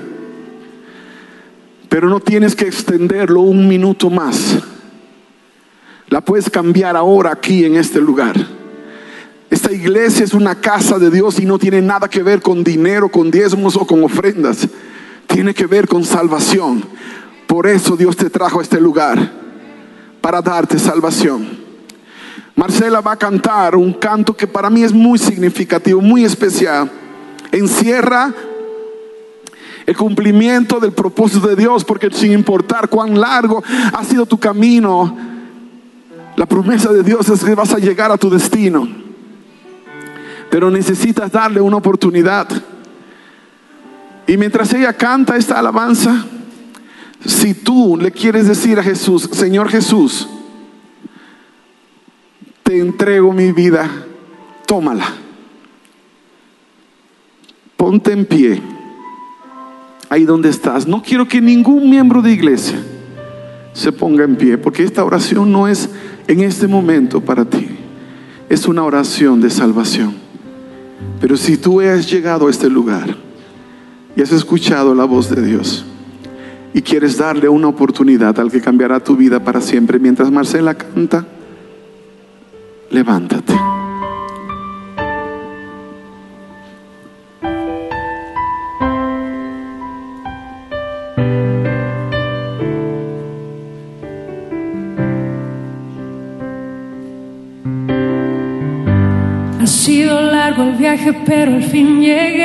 Pero 1.88 2.09
no 2.09 2.20
tienes 2.20 2.53
que 2.53 2.65
extenderlo 2.65 3.39
un 3.39 3.65
minuto 3.65 4.09
más. 4.09 4.57
La 6.09 6.20
puedes 6.20 6.49
cambiar 6.49 6.97
ahora 6.97 7.32
aquí 7.32 7.63
en 7.63 7.78
este 7.78 8.01
lugar. 8.01 8.36
Esta 9.49 9.72
iglesia 9.72 10.26
es 10.26 10.34
una 10.34 10.55
casa 10.59 10.99
de 10.99 11.09
Dios 11.09 11.39
y 11.39 11.45
no 11.45 11.57
tiene 11.57 11.82
nada 11.82 12.09
que 12.09 12.24
ver 12.24 12.41
con 12.41 12.65
dinero, 12.65 13.07
con 13.07 13.32
diezmos 13.32 13.78
o 13.78 13.88
con 13.88 14.03
ofrendas. 14.03 14.68
Tiene 15.28 15.53
que 15.53 15.65
ver 15.65 15.88
con 15.88 16.03
salvación. 16.03 16.84
Por 17.47 17.68
eso 17.68 17.95
Dios 17.95 18.18
te 18.18 18.30
trajo 18.30 18.59
a 18.59 18.63
este 18.63 18.82
lugar 18.82 19.47
para 20.28 20.41
darte 20.41 20.78
salvación. 20.78 21.47
Marcela 22.53 22.99
va 22.99 23.13
a 23.13 23.15
cantar 23.15 23.78
un 23.78 23.93
canto 23.93 24.36
que 24.36 24.45
para 24.45 24.69
mí 24.69 24.84
es 24.84 24.91
muy 24.91 25.17
significativo, 25.17 26.01
muy 26.01 26.25
especial. 26.25 26.91
Encierra 27.49 28.34
el 29.86 29.95
cumplimiento 29.95 30.82
del 30.82 30.91
propósito 30.91 31.47
de 31.47 31.55
Dios, 31.55 31.86
porque 31.86 32.09
sin 32.11 32.34
importar 32.34 32.89
cuán 32.89 33.17
largo 33.17 33.63
ha 33.93 34.03
sido 34.03 34.25
tu 34.25 34.38
camino, 34.38 35.17
la 36.36 36.45
promesa 36.45 36.91
de 36.91 37.03
Dios 37.03 37.30
es 37.30 37.41
que 37.41 37.55
vas 37.55 37.73
a 37.73 37.80
llegar 37.80 38.11
a 38.11 38.17
tu 38.17 38.30
destino. 38.30 38.86
Pero 40.51 40.69
necesitas 40.69 41.32
darle 41.32 41.61
una 41.61 41.78
oportunidad. 41.78 42.49
Y 44.28 44.36
mientras 44.36 44.73
ella 44.73 44.91
canta 44.91 45.38
esta 45.38 45.57
alabanza, 45.57 46.25
si 47.26 47.53
tú 47.53 47.97
le 47.97 48.11
quieres 48.11 48.47
decir 48.47 48.80
a 48.80 48.84
Jesús, 48.84 49.30
Señor 49.32 49.70
Jesús, 49.70 50.28
te 52.63 52.80
entrego 52.80 53.32
mi 53.34 53.51
vida, 53.51 53.89
tómala. 54.65 55.13
Ponte 57.76 58.11
en 58.11 58.26
pie, 58.26 58.61
ahí 60.09 60.26
donde 60.26 60.49
estás. 60.49 60.88
No 60.88 61.01
quiero 61.01 61.28
que 61.28 61.41
ningún 61.41 61.89
miembro 61.89 62.22
de 62.22 62.34
iglesia 62.34 62.78
se 63.74 63.91
ponga 63.91 64.24
en 64.24 64.36
pie, 64.36 64.57
porque 64.57 64.84
esta 64.84 65.05
oración 65.05 65.51
no 65.51 65.68
es 65.68 65.89
en 66.28 66.41
este 66.41 66.68
momento 66.68 67.22
para 67.22 67.45
ti, 67.45 67.68
es 68.49 68.68
una 68.68 68.84
oración 68.84 69.39
de 69.39 69.49
salvación. 69.49 70.15
Pero 71.22 71.38
si 71.38 71.57
tú 71.57 71.80
has 71.82 72.09
llegado 72.09 72.47
a 72.47 72.49
este 72.49 72.70
lugar 72.70 73.15
y 74.15 74.22
has 74.22 74.32
escuchado 74.32 74.95
la 74.95 75.05
voz 75.05 75.30
de 75.30 75.45
Dios, 75.45 75.86
y 76.74 76.82
quieres 76.82 77.18
darle 77.18 77.49
una 77.49 77.68
oportunidad 77.68 78.39
al 78.39 78.51
que 78.51 78.61
cambiará 78.61 78.99
tu 78.99 79.15
vida 79.15 79.39
para 79.43 79.61
siempre, 79.61 79.99
mientras 79.99 80.32
Marcela 80.32 80.76
canta, 80.76 81.26
levántate. 82.91 83.53
Ha 99.59 99.65
sido 99.65 100.22
largo 100.22 100.63
el 100.63 100.76
viaje, 100.76 101.13
pero 101.26 101.55
al 101.55 101.63
fin 101.63 102.01
llegué. 102.01 102.37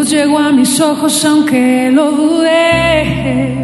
Luz 0.00 0.10
llegó 0.10 0.38
a 0.38 0.50
mis 0.50 0.80
ojos 0.80 1.24
aunque 1.24 1.90
lo 1.92 2.10
dudé. 2.12 3.56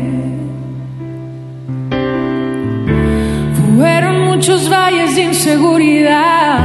Fueron 3.77 4.25
muchos 4.27 4.69
valles 4.69 5.17
de 5.17 5.23
inseguridad 5.23 6.59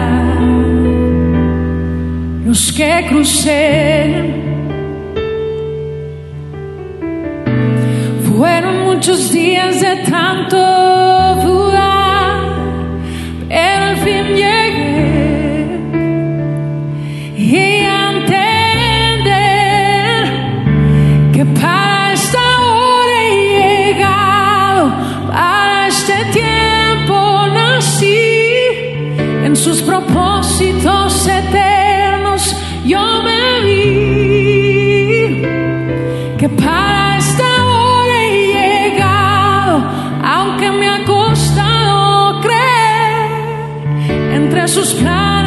los 2.45 2.71
que 2.73 3.05
crucé. 3.09 4.33
Fueron 8.37 8.85
muchos 8.85 9.31
días 9.31 9.79
de 9.79 9.95
tanto 10.09 11.10
propósitos 30.61 31.27
eternos 31.27 32.55
yo 32.85 33.23
me 33.23 33.61
vi, 33.61 35.41
que 36.37 36.49
para 36.49 37.17
esta 37.17 37.65
hora 37.65 38.23
he 38.25 38.47
llegado, 38.53 39.83
aunque 40.23 40.71
me 40.71 40.87
ha 40.87 41.03
costado 41.05 42.41
creer, 42.41 44.33
entre 44.33 44.67
sus 44.67 44.93
planes 44.93 45.40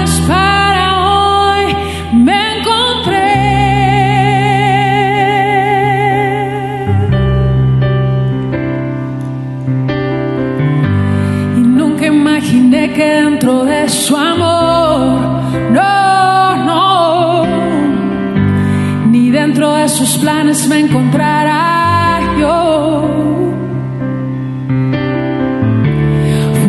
me 20.69 20.79
encontrará 20.79 22.21
yo. 22.39 23.51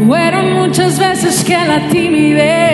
Fueron 0.08 0.54
muchas 0.54 0.98
veces 0.98 1.44
que 1.44 1.54
la 1.54 1.88
timidez 1.90 2.65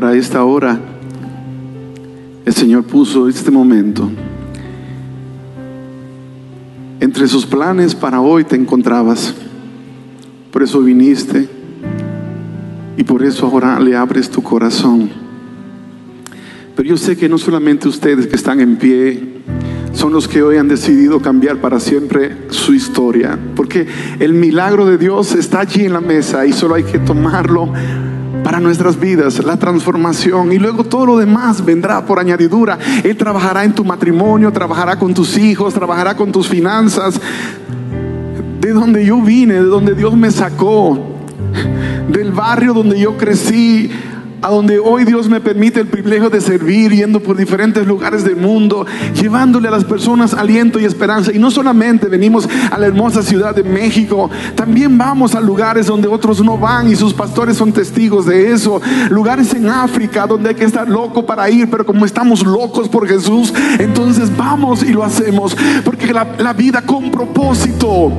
para 0.00 0.14
esta 0.14 0.44
hora 0.44 0.78
el 2.44 2.54
Señor 2.54 2.84
puso 2.84 3.28
este 3.28 3.50
momento. 3.50 4.08
Entre 7.00 7.26
sus 7.26 7.44
planes 7.44 7.96
para 7.96 8.20
hoy 8.20 8.44
te 8.44 8.54
encontrabas. 8.54 9.34
Por 10.52 10.62
eso 10.62 10.82
viniste. 10.82 11.48
Y 12.96 13.02
por 13.02 13.24
eso 13.24 13.46
ahora 13.46 13.80
le 13.80 13.96
abres 13.96 14.30
tu 14.30 14.40
corazón. 14.40 15.10
Pero 16.76 16.90
yo 16.90 16.96
sé 16.96 17.16
que 17.16 17.28
no 17.28 17.36
solamente 17.36 17.88
ustedes 17.88 18.28
que 18.28 18.36
están 18.36 18.60
en 18.60 18.76
pie 18.76 19.42
son 19.94 20.12
los 20.12 20.28
que 20.28 20.44
hoy 20.44 20.58
han 20.58 20.68
decidido 20.68 21.20
cambiar 21.20 21.56
para 21.56 21.80
siempre 21.80 22.36
su 22.50 22.72
historia. 22.72 23.36
Porque 23.56 23.88
el 24.20 24.32
milagro 24.32 24.86
de 24.86 24.96
Dios 24.96 25.34
está 25.34 25.58
allí 25.58 25.86
en 25.86 25.92
la 25.92 26.00
mesa 26.00 26.46
y 26.46 26.52
solo 26.52 26.76
hay 26.76 26.84
que 26.84 27.00
tomarlo 27.00 27.72
para 28.48 28.60
nuestras 28.60 28.98
vidas, 28.98 29.44
la 29.44 29.58
transformación 29.58 30.52
y 30.52 30.58
luego 30.58 30.82
todo 30.82 31.04
lo 31.04 31.18
demás 31.18 31.62
vendrá 31.62 32.06
por 32.06 32.18
añadidura. 32.18 32.78
Él 33.04 33.14
trabajará 33.14 33.62
en 33.62 33.74
tu 33.74 33.84
matrimonio, 33.84 34.50
trabajará 34.50 34.98
con 34.98 35.12
tus 35.12 35.36
hijos, 35.36 35.74
trabajará 35.74 36.16
con 36.16 36.32
tus 36.32 36.48
finanzas. 36.48 37.20
De 38.58 38.72
donde 38.72 39.04
yo 39.04 39.20
vine, 39.20 39.52
de 39.52 39.64
donde 39.64 39.94
Dios 39.94 40.16
me 40.16 40.30
sacó, 40.30 40.98
del 42.10 42.32
barrio 42.32 42.72
donde 42.72 42.98
yo 42.98 43.18
crecí, 43.18 43.90
a 44.42 44.48
donde 44.48 44.78
hoy 44.78 45.04
Dios 45.04 45.28
me 45.28 45.40
permite 45.40 45.80
el 45.80 45.86
privilegio 45.86 46.30
de 46.30 46.40
servir, 46.40 46.92
yendo 46.92 47.20
por 47.20 47.36
diferentes 47.36 47.86
lugares 47.86 48.24
del 48.24 48.36
mundo, 48.36 48.86
llevándole 49.14 49.68
a 49.68 49.70
las 49.70 49.84
personas 49.84 50.34
aliento 50.34 50.78
y 50.78 50.84
esperanza. 50.84 51.32
Y 51.32 51.38
no 51.38 51.50
solamente 51.50 52.08
venimos 52.08 52.48
a 52.70 52.78
la 52.78 52.86
hermosa 52.86 53.22
ciudad 53.22 53.54
de 53.54 53.62
México, 53.62 54.30
también 54.54 54.96
vamos 54.96 55.34
a 55.34 55.40
lugares 55.40 55.86
donde 55.86 56.08
otros 56.08 56.42
no 56.42 56.58
van 56.58 56.90
y 56.90 56.96
sus 56.96 57.14
pastores 57.14 57.56
son 57.56 57.72
testigos 57.72 58.26
de 58.26 58.52
eso. 58.52 58.80
Lugares 59.10 59.54
en 59.54 59.68
África 59.68 60.26
donde 60.26 60.50
hay 60.50 60.54
que 60.54 60.64
estar 60.64 60.88
loco 60.88 61.26
para 61.26 61.48
ir, 61.50 61.68
pero 61.70 61.84
como 61.84 62.04
estamos 62.04 62.44
locos 62.44 62.88
por 62.88 63.08
Jesús, 63.08 63.52
entonces 63.78 64.34
vamos 64.36 64.82
y 64.82 64.92
lo 64.92 65.04
hacemos, 65.04 65.56
porque 65.84 66.12
la, 66.12 66.26
la 66.38 66.52
vida 66.52 66.82
con 66.82 67.10
propósito 67.10 68.12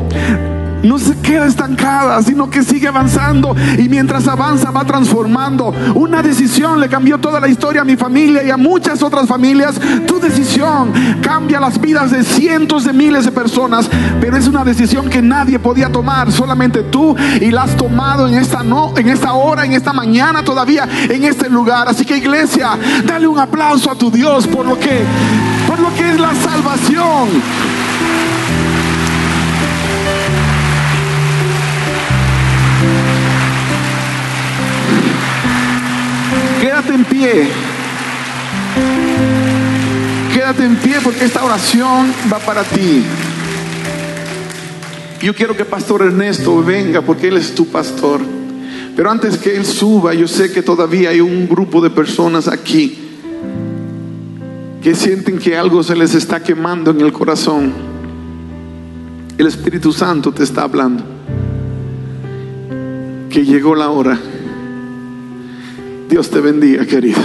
no 0.84 0.98
se 0.98 1.18
queda 1.20 1.46
estancada, 1.46 2.22
sino 2.24 2.50
que 2.50 2.64
sigue 2.64 2.88
avanzando 2.88 3.56
y 3.78 3.90
mientras 3.90 4.28
avanza 4.28 4.72
va 4.72 4.86
transformando. 4.86 5.74
Una 5.96 6.22
decisión 6.22 6.80
le 6.80 6.90
cambió 6.90 7.18
toda 7.18 7.40
la 7.40 7.48
historia 7.48 7.82
a 7.82 7.86
mi 7.86 7.96
familia 7.96 8.44
y 8.44 8.50
a 8.50 8.58
muchas 8.58 9.02
otras 9.04 9.28
familias. 9.28 9.80
Tu 10.08 10.20
decisión 10.20 10.92
cambia 11.22 11.60
las 11.60 11.80
vidas 11.80 12.12
de 12.12 12.24
cientos 12.24 12.86
de 12.86 12.94
miles 12.94 13.26
de 13.26 13.32
personas, 13.32 13.90
pero 14.22 14.38
es 14.38 14.48
una 14.48 14.64
decisión 14.64 15.10
que 15.10 15.22
nadie 15.22 15.60
podía 15.60 15.92
tomar, 15.92 16.32
solamente 16.32 16.84
tú 16.84 17.16
y 17.40 17.52
la 17.52 17.64
has 17.64 17.76
tomado 17.76 18.28
en 18.28 18.36
esta 18.36 18.64
no, 18.64 18.94
en 18.98 19.10
esta 19.10 19.34
hora, 19.34 19.66
en 19.66 19.74
esta 19.74 19.94
mañana 19.94 20.44
todavía 20.44 20.88
en 21.10 21.24
este 21.24 21.50
lugar. 21.50 21.88
Así 21.88 22.06
que 22.06 22.18
iglesia, 22.18 22.72
dale 23.06 23.28
un 23.28 23.40
aplauso 23.40 23.92
a 23.92 23.96
tu 23.96 24.12
Dios 24.12 24.48
por 24.48 24.66
lo 24.66 24.78
que 24.80 25.04
por 25.68 25.80
lo 25.80 25.94
que 25.94 26.10
es 26.10 26.20
la 26.20 26.34
salvación. 26.34 27.79
Quédate 36.60 36.94
en 36.94 37.06
pie. 37.06 37.48
Quédate 40.34 40.66
en 40.66 40.76
pie 40.76 40.96
porque 41.02 41.24
esta 41.24 41.44
oración 41.44 42.14
va 42.32 42.40
para 42.40 42.64
ti. 42.64 43.04
Yo 45.22 45.34
quiero 45.34 45.56
que 45.56 45.64
Pastor 45.64 46.02
Ernesto 46.02 46.62
venga 46.62 47.02
porque 47.02 47.30
él 47.30 47.38
es 47.38 47.56
tu 47.56 47.68
pastor. 47.68 48.20
Pero 48.94 49.10
antes 49.10 49.38
que 49.38 49.56
él 49.56 49.66
suba, 49.66 50.14
yo 50.14 50.28
sé 50.28 50.52
que 50.52 50.62
todavía 50.62 51.12
hay 51.12 51.22
un 51.22 51.48
grupo 51.48 51.82
de 51.82 51.90
personas 51.90 52.50
aquí 52.50 52.98
que 54.82 54.96
sienten 54.96 55.38
que 55.38 55.58
algo 55.58 55.82
se 55.84 55.96
les 55.96 56.14
está 56.14 56.44
quemando 56.44 56.92
en 56.92 57.00
el 57.02 57.14
corazón. 57.14 57.72
El 59.38 59.48
Espíritu 59.48 59.94
Santo 59.94 60.34
te 60.34 60.44
está 60.44 60.64
hablando. 60.64 61.04
Que 63.30 63.46
llegó 63.46 63.76
la 63.76 63.90
hora 63.90 64.20
Dios 66.10 66.28
te 66.32 66.42
bendiga, 66.42 66.84
querido. 66.88 67.20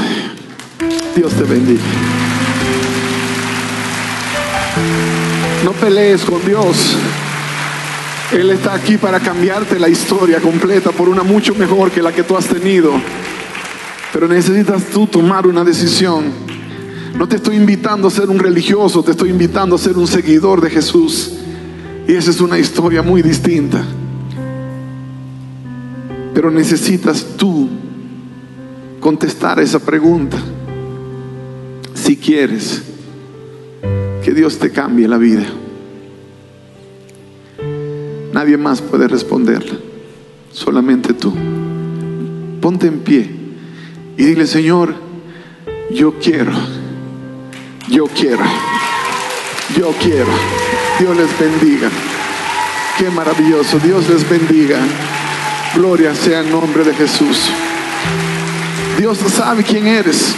Dios 1.16 1.32
te 1.32 1.45
bendiga. 1.45 1.80
No 5.64 5.72
pelees 5.72 6.22
con 6.22 6.45
Dios. 6.45 6.95
Él 8.30 8.51
está 8.51 8.74
aquí 8.74 8.99
para 8.99 9.20
cambiarte 9.20 9.78
la 9.78 9.89
historia 9.89 10.39
completa 10.39 10.91
por 10.91 11.09
una 11.09 11.22
mucho 11.22 11.55
mejor 11.55 11.91
que 11.93 12.03
la 12.03 12.12
que 12.12 12.24
tú 12.24 12.37
has 12.37 12.47
tenido. 12.47 12.93
Pero 14.12 14.28
necesitas 14.28 14.85
tú 14.93 15.07
tomar 15.07 15.47
una 15.47 15.64
decisión. 15.64 16.24
No 17.16 17.26
te 17.26 17.37
estoy 17.37 17.57
invitando 17.57 18.09
a 18.09 18.11
ser 18.11 18.28
un 18.28 18.39
religioso, 18.39 19.03
te 19.03 19.12
estoy 19.12 19.30
invitando 19.30 19.76
a 19.76 19.78
ser 19.78 19.97
un 19.97 20.07
seguidor 20.07 20.61
de 20.61 20.68
Jesús. 20.68 21.32
Y 22.07 22.12
esa 22.12 22.30
es 22.30 22.41
una 22.43 22.59
historia 22.59 23.01
muy 23.01 23.22
distinta. 23.22 23.82
Pero 26.35 26.51
necesitas 26.51 27.24
tú 27.39 27.70
contestar 29.05 29.61
esa 29.61 29.80
pregunta. 29.80 30.38
Si 31.92 32.16
quieres 32.16 32.82
que 34.24 34.32
Dios 34.32 34.59
te 34.59 34.70
cambie 34.70 35.07
la 35.07 35.18
vida. 35.18 35.44
Nadie 38.32 38.57
más 38.57 38.80
puede 38.80 39.07
responderla, 39.07 39.74
solamente 40.50 41.12
tú. 41.12 41.34
Ponte 42.62 42.86
en 42.86 43.00
pie 43.00 43.30
y 44.16 44.24
dile, 44.24 44.46
Señor, 44.46 44.94
yo 45.90 46.14
quiero, 46.18 46.52
yo 47.90 48.07
quiero, 48.07 48.44
yo 49.76 49.92
quiero. 50.00 50.32
Dios 50.98 51.14
les 51.14 51.38
bendiga. 51.38 51.90
Qué 52.98 53.11
maravilloso. 53.11 53.78
Dios 53.80 54.09
les 54.09 54.26
bendiga. 54.26 54.78
Gloria 55.74 56.14
sea 56.14 56.40
en 56.40 56.50
nombre 56.50 56.84
de 56.84 56.94
Jesús. 56.94 57.50
Dios 58.99 59.18
sabe 59.18 59.62
quién 59.62 59.86
eres. 59.86 60.34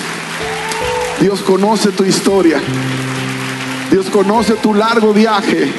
Dios 1.21 1.41
conoce 1.41 1.91
tu 1.93 2.05
historia. 2.05 2.61
Dios 3.91 4.07
conoce 4.07 4.55
tu 4.55 4.75
largo 4.75 5.13
viaje. 5.13 5.71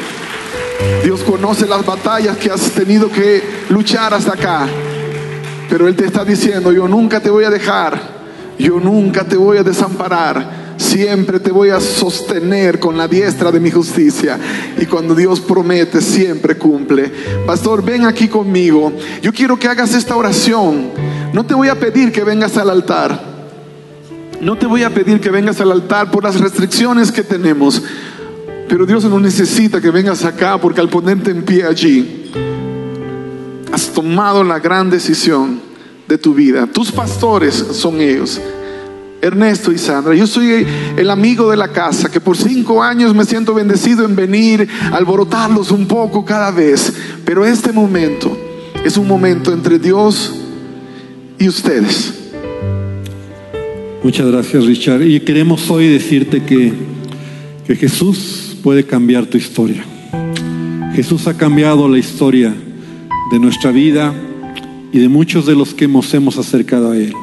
Dios 1.03 1.21
conoce 1.21 1.65
las 1.67 1.85
batallas 1.85 2.37
que 2.37 2.51
has 2.51 2.71
tenido 2.71 3.11
que 3.11 3.43
luchar 3.69 4.13
hasta 4.13 4.33
acá. 4.33 4.67
Pero 5.69 5.87
Él 5.87 5.95
te 5.95 6.05
está 6.05 6.23
diciendo, 6.23 6.71
yo 6.71 6.87
nunca 6.87 7.19
te 7.19 7.29
voy 7.29 7.45
a 7.45 7.49
dejar. 7.49 7.99
Yo 8.57 8.79
nunca 8.79 9.23
te 9.23 9.35
voy 9.35 9.57
a 9.57 9.63
desamparar. 9.63 10.66
Siempre 10.77 11.39
te 11.39 11.51
voy 11.51 11.69
a 11.69 11.79
sostener 11.79 12.79
con 12.79 12.97
la 12.97 13.07
diestra 13.07 13.51
de 13.51 13.59
mi 13.59 13.71
justicia. 13.71 14.39
Y 14.79 14.85
cuando 14.85 15.15
Dios 15.15 15.39
promete, 15.39 16.01
siempre 16.01 16.55
cumple. 16.55 17.11
Pastor, 17.45 17.83
ven 17.83 18.05
aquí 18.05 18.27
conmigo. 18.27 18.93
Yo 19.21 19.33
quiero 19.33 19.57
que 19.57 19.67
hagas 19.67 19.93
esta 19.93 20.15
oración. 20.15 20.91
No 21.33 21.45
te 21.45 21.53
voy 21.53 21.67
a 21.69 21.79
pedir 21.79 22.11
que 22.11 22.23
vengas 22.23 22.57
al 22.57 22.69
altar. 22.69 23.37
No 24.39 24.55
te 24.55 24.67
voy 24.67 24.83
a 24.83 24.93
pedir 24.93 25.19
que 25.19 25.31
vengas 25.31 25.59
al 25.61 25.71
altar 25.71 26.11
por 26.11 26.23
las 26.23 26.39
restricciones 26.39 27.11
que 27.11 27.23
tenemos. 27.23 27.81
Pero 28.69 28.85
Dios 28.85 29.03
no 29.05 29.19
necesita 29.19 29.81
que 29.81 29.89
vengas 29.89 30.25
acá 30.25 30.59
porque 30.59 30.81
al 30.81 30.89
ponerte 30.89 31.31
en 31.31 31.43
pie 31.43 31.63
allí, 31.63 32.31
has 33.71 33.87
tomado 33.87 34.43
la 34.43 34.59
gran 34.59 34.89
decisión 34.89 35.59
de 36.07 36.17
tu 36.17 36.33
vida. 36.33 36.67
Tus 36.67 36.91
pastores 36.91 37.55
son 37.55 37.99
ellos. 37.99 38.39
Ernesto 39.21 39.71
y 39.71 39.77
Sandra, 39.77 40.13
yo 40.13 40.27
soy 40.27 40.65
el 40.95 41.09
amigo 41.09 41.49
de 41.49 41.57
la 41.57 41.69
casa 41.69 42.11
que 42.11 42.21
por 42.21 42.37
cinco 42.37 42.83
años 42.83 43.15
me 43.15 43.25
siento 43.25 43.53
bendecido 43.53 44.05
en 44.05 44.15
venir, 44.15 44.67
alborotarlos 44.91 45.71
un 45.71 45.87
poco 45.87 46.23
cada 46.23 46.51
vez. 46.51 46.93
Pero 47.25 47.45
este 47.45 47.71
momento 47.71 48.37
es 48.83 48.97
un 48.97 49.07
momento 49.07 49.51
entre 49.51 49.79
Dios 49.79 50.33
y 51.39 51.47
ustedes. 51.47 52.13
Muchas 54.03 54.27
gracias 54.27 54.65
Richard. 54.65 55.01
Y 55.01 55.19
queremos 55.21 55.69
hoy 55.69 55.87
decirte 55.87 56.43
que, 56.43 56.71
que 57.65 57.75
Jesús 57.75 58.55
puede 58.63 58.85
cambiar 58.85 59.25
tu 59.25 59.37
historia. 59.37 59.83
Jesús 60.95 61.27
ha 61.27 61.35
cambiado 61.35 61.89
la 61.89 61.97
historia 61.97 62.53
de 63.31 63.39
nuestra 63.39 63.71
vida 63.71 64.13
y 64.91 64.99
de 64.99 65.09
muchos 65.09 65.45
de 65.45 65.55
los 65.55 65.73
que 65.73 65.87
nos 65.87 66.13
hemos 66.13 66.37
acercado 66.37 66.91
a 66.91 66.97
Él. 66.97 67.13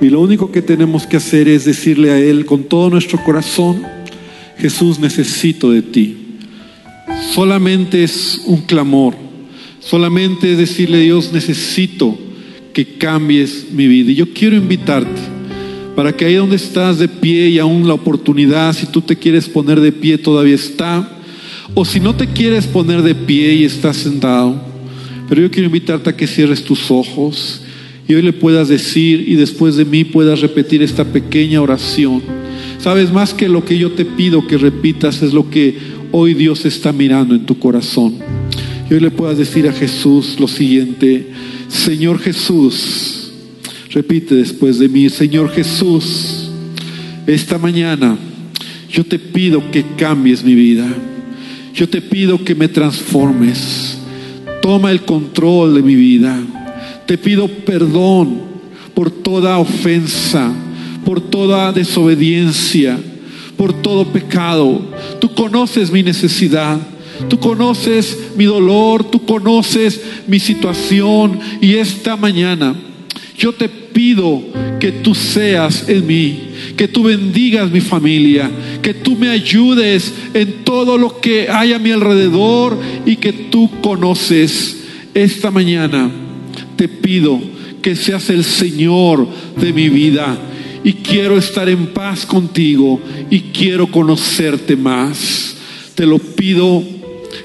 Y 0.00 0.10
lo 0.10 0.20
único 0.20 0.52
que 0.52 0.60
tenemos 0.60 1.06
que 1.06 1.16
hacer 1.16 1.48
es 1.48 1.64
decirle 1.64 2.10
a 2.10 2.18
Él 2.18 2.44
con 2.44 2.64
todo 2.64 2.90
nuestro 2.90 3.22
corazón, 3.24 3.82
Jesús 4.58 4.98
necesito 4.98 5.70
de 5.70 5.82
ti. 5.82 6.16
Solamente 7.32 8.04
es 8.04 8.42
un 8.46 8.62
clamor, 8.62 9.14
solamente 9.80 10.52
es 10.52 10.58
decirle 10.58 11.00
Dios 11.00 11.32
necesito 11.32 12.18
que 12.74 12.98
cambies 12.98 13.68
mi 13.72 13.86
vida. 13.86 14.10
Y 14.10 14.16
yo 14.16 14.32
quiero 14.34 14.56
invitarte 14.56 15.20
para 15.94 16.14
que 16.14 16.26
ahí 16.26 16.34
donde 16.34 16.56
estás 16.56 16.98
de 16.98 17.08
pie 17.08 17.48
y 17.48 17.58
aún 17.58 17.88
la 17.88 17.94
oportunidad, 17.94 18.74
si 18.74 18.86
tú 18.86 19.00
te 19.00 19.16
quieres 19.16 19.48
poner 19.48 19.80
de 19.80 19.92
pie, 19.92 20.18
todavía 20.18 20.56
está. 20.56 21.10
O 21.72 21.86
si 21.86 22.00
no 22.00 22.14
te 22.14 22.26
quieres 22.26 22.66
poner 22.66 23.00
de 23.00 23.14
pie 23.14 23.54
y 23.54 23.64
estás 23.64 23.96
sentado, 23.96 24.60
pero 25.26 25.40
yo 25.40 25.50
quiero 25.50 25.66
invitarte 25.66 26.10
a 26.10 26.16
que 26.16 26.26
cierres 26.26 26.62
tus 26.62 26.90
ojos 26.90 27.62
y 28.08 28.14
hoy 28.14 28.22
le 28.22 28.32
puedas 28.32 28.68
decir 28.68 29.28
y 29.28 29.34
después 29.34 29.76
de 29.76 29.84
mí 29.84 30.04
puedas 30.04 30.40
repetir 30.40 30.82
esta 30.82 31.04
pequeña 31.04 31.60
oración. 31.60 32.22
Sabes, 32.78 33.12
más 33.12 33.34
que 33.34 33.48
lo 33.48 33.64
que 33.64 33.78
yo 33.78 33.92
te 33.92 34.04
pido 34.04 34.46
que 34.46 34.58
repitas 34.58 35.22
es 35.22 35.32
lo 35.32 35.50
que 35.50 35.76
hoy 36.12 36.34
Dios 36.34 36.64
está 36.64 36.92
mirando 36.92 37.34
en 37.34 37.46
tu 37.46 37.58
corazón. 37.58 38.14
Y 38.88 38.94
hoy 38.94 39.00
le 39.00 39.10
puedas 39.10 39.38
decir 39.38 39.68
a 39.68 39.72
Jesús 39.72 40.36
lo 40.38 40.46
siguiente, 40.46 41.26
Señor 41.68 42.20
Jesús, 42.20 43.32
repite 43.90 44.36
después 44.36 44.78
de 44.78 44.88
mí, 44.88 45.08
Señor 45.08 45.50
Jesús, 45.50 46.50
esta 47.26 47.58
mañana 47.58 48.16
yo 48.88 49.04
te 49.04 49.18
pido 49.18 49.70
que 49.70 49.84
cambies 49.96 50.44
mi 50.44 50.54
vida. 50.54 50.86
Yo 51.74 51.88
te 51.88 52.00
pido 52.00 52.42
que 52.42 52.54
me 52.54 52.68
transformes. 52.68 53.98
Toma 54.62 54.90
el 54.90 55.02
control 55.02 55.74
de 55.74 55.82
mi 55.82 55.94
vida. 55.94 56.40
Te 57.06 57.16
pido 57.18 57.48
perdón 57.48 58.40
por 58.94 59.10
toda 59.10 59.58
ofensa, 59.58 60.52
por 61.04 61.20
toda 61.20 61.72
desobediencia, 61.72 62.98
por 63.56 63.72
todo 63.72 64.06
pecado. 64.06 64.80
Tú 65.20 65.34
conoces 65.34 65.90
mi 65.90 66.02
necesidad. 66.02 66.78
Tú 67.28 67.40
conoces 67.40 68.18
mi 68.36 68.44
dolor, 68.44 69.10
tú 69.10 69.24
conoces 69.24 70.00
mi 70.26 70.38
situación 70.38 71.40
y 71.62 71.76
esta 71.76 72.14
mañana 72.14 72.74
yo 73.38 73.52
te 73.52 73.68
pido 73.68 74.42
que 74.78 74.92
tú 74.92 75.14
seas 75.14 75.88
en 75.88 76.06
mí, 76.06 76.40
que 76.76 76.88
tú 76.88 77.04
bendigas 77.04 77.70
mi 77.70 77.80
familia, 77.80 78.50
que 78.82 78.94
tú 78.94 79.16
me 79.16 79.30
ayudes 79.30 80.12
en 80.34 80.64
todo 80.64 80.98
lo 80.98 81.20
que 81.20 81.48
hay 81.48 81.72
a 81.72 81.78
mi 81.78 81.90
alrededor 81.90 82.78
y 83.04 83.16
que 83.16 83.32
tú 83.32 83.70
conoces. 83.80 84.84
Esta 85.14 85.50
mañana 85.50 86.10
te 86.76 86.88
pido 86.88 87.40
que 87.82 87.96
seas 87.96 88.30
el 88.30 88.44
Señor 88.44 89.26
de 89.60 89.72
mi 89.72 89.88
vida 89.88 90.36
y 90.84 90.92
quiero 90.94 91.36
estar 91.36 91.68
en 91.68 91.88
paz 91.88 92.26
contigo 92.26 93.00
y 93.30 93.40
quiero 93.52 93.88
conocerte 93.88 94.76
más. 94.76 95.56
Te 95.94 96.06
lo 96.06 96.18
pido 96.18 96.82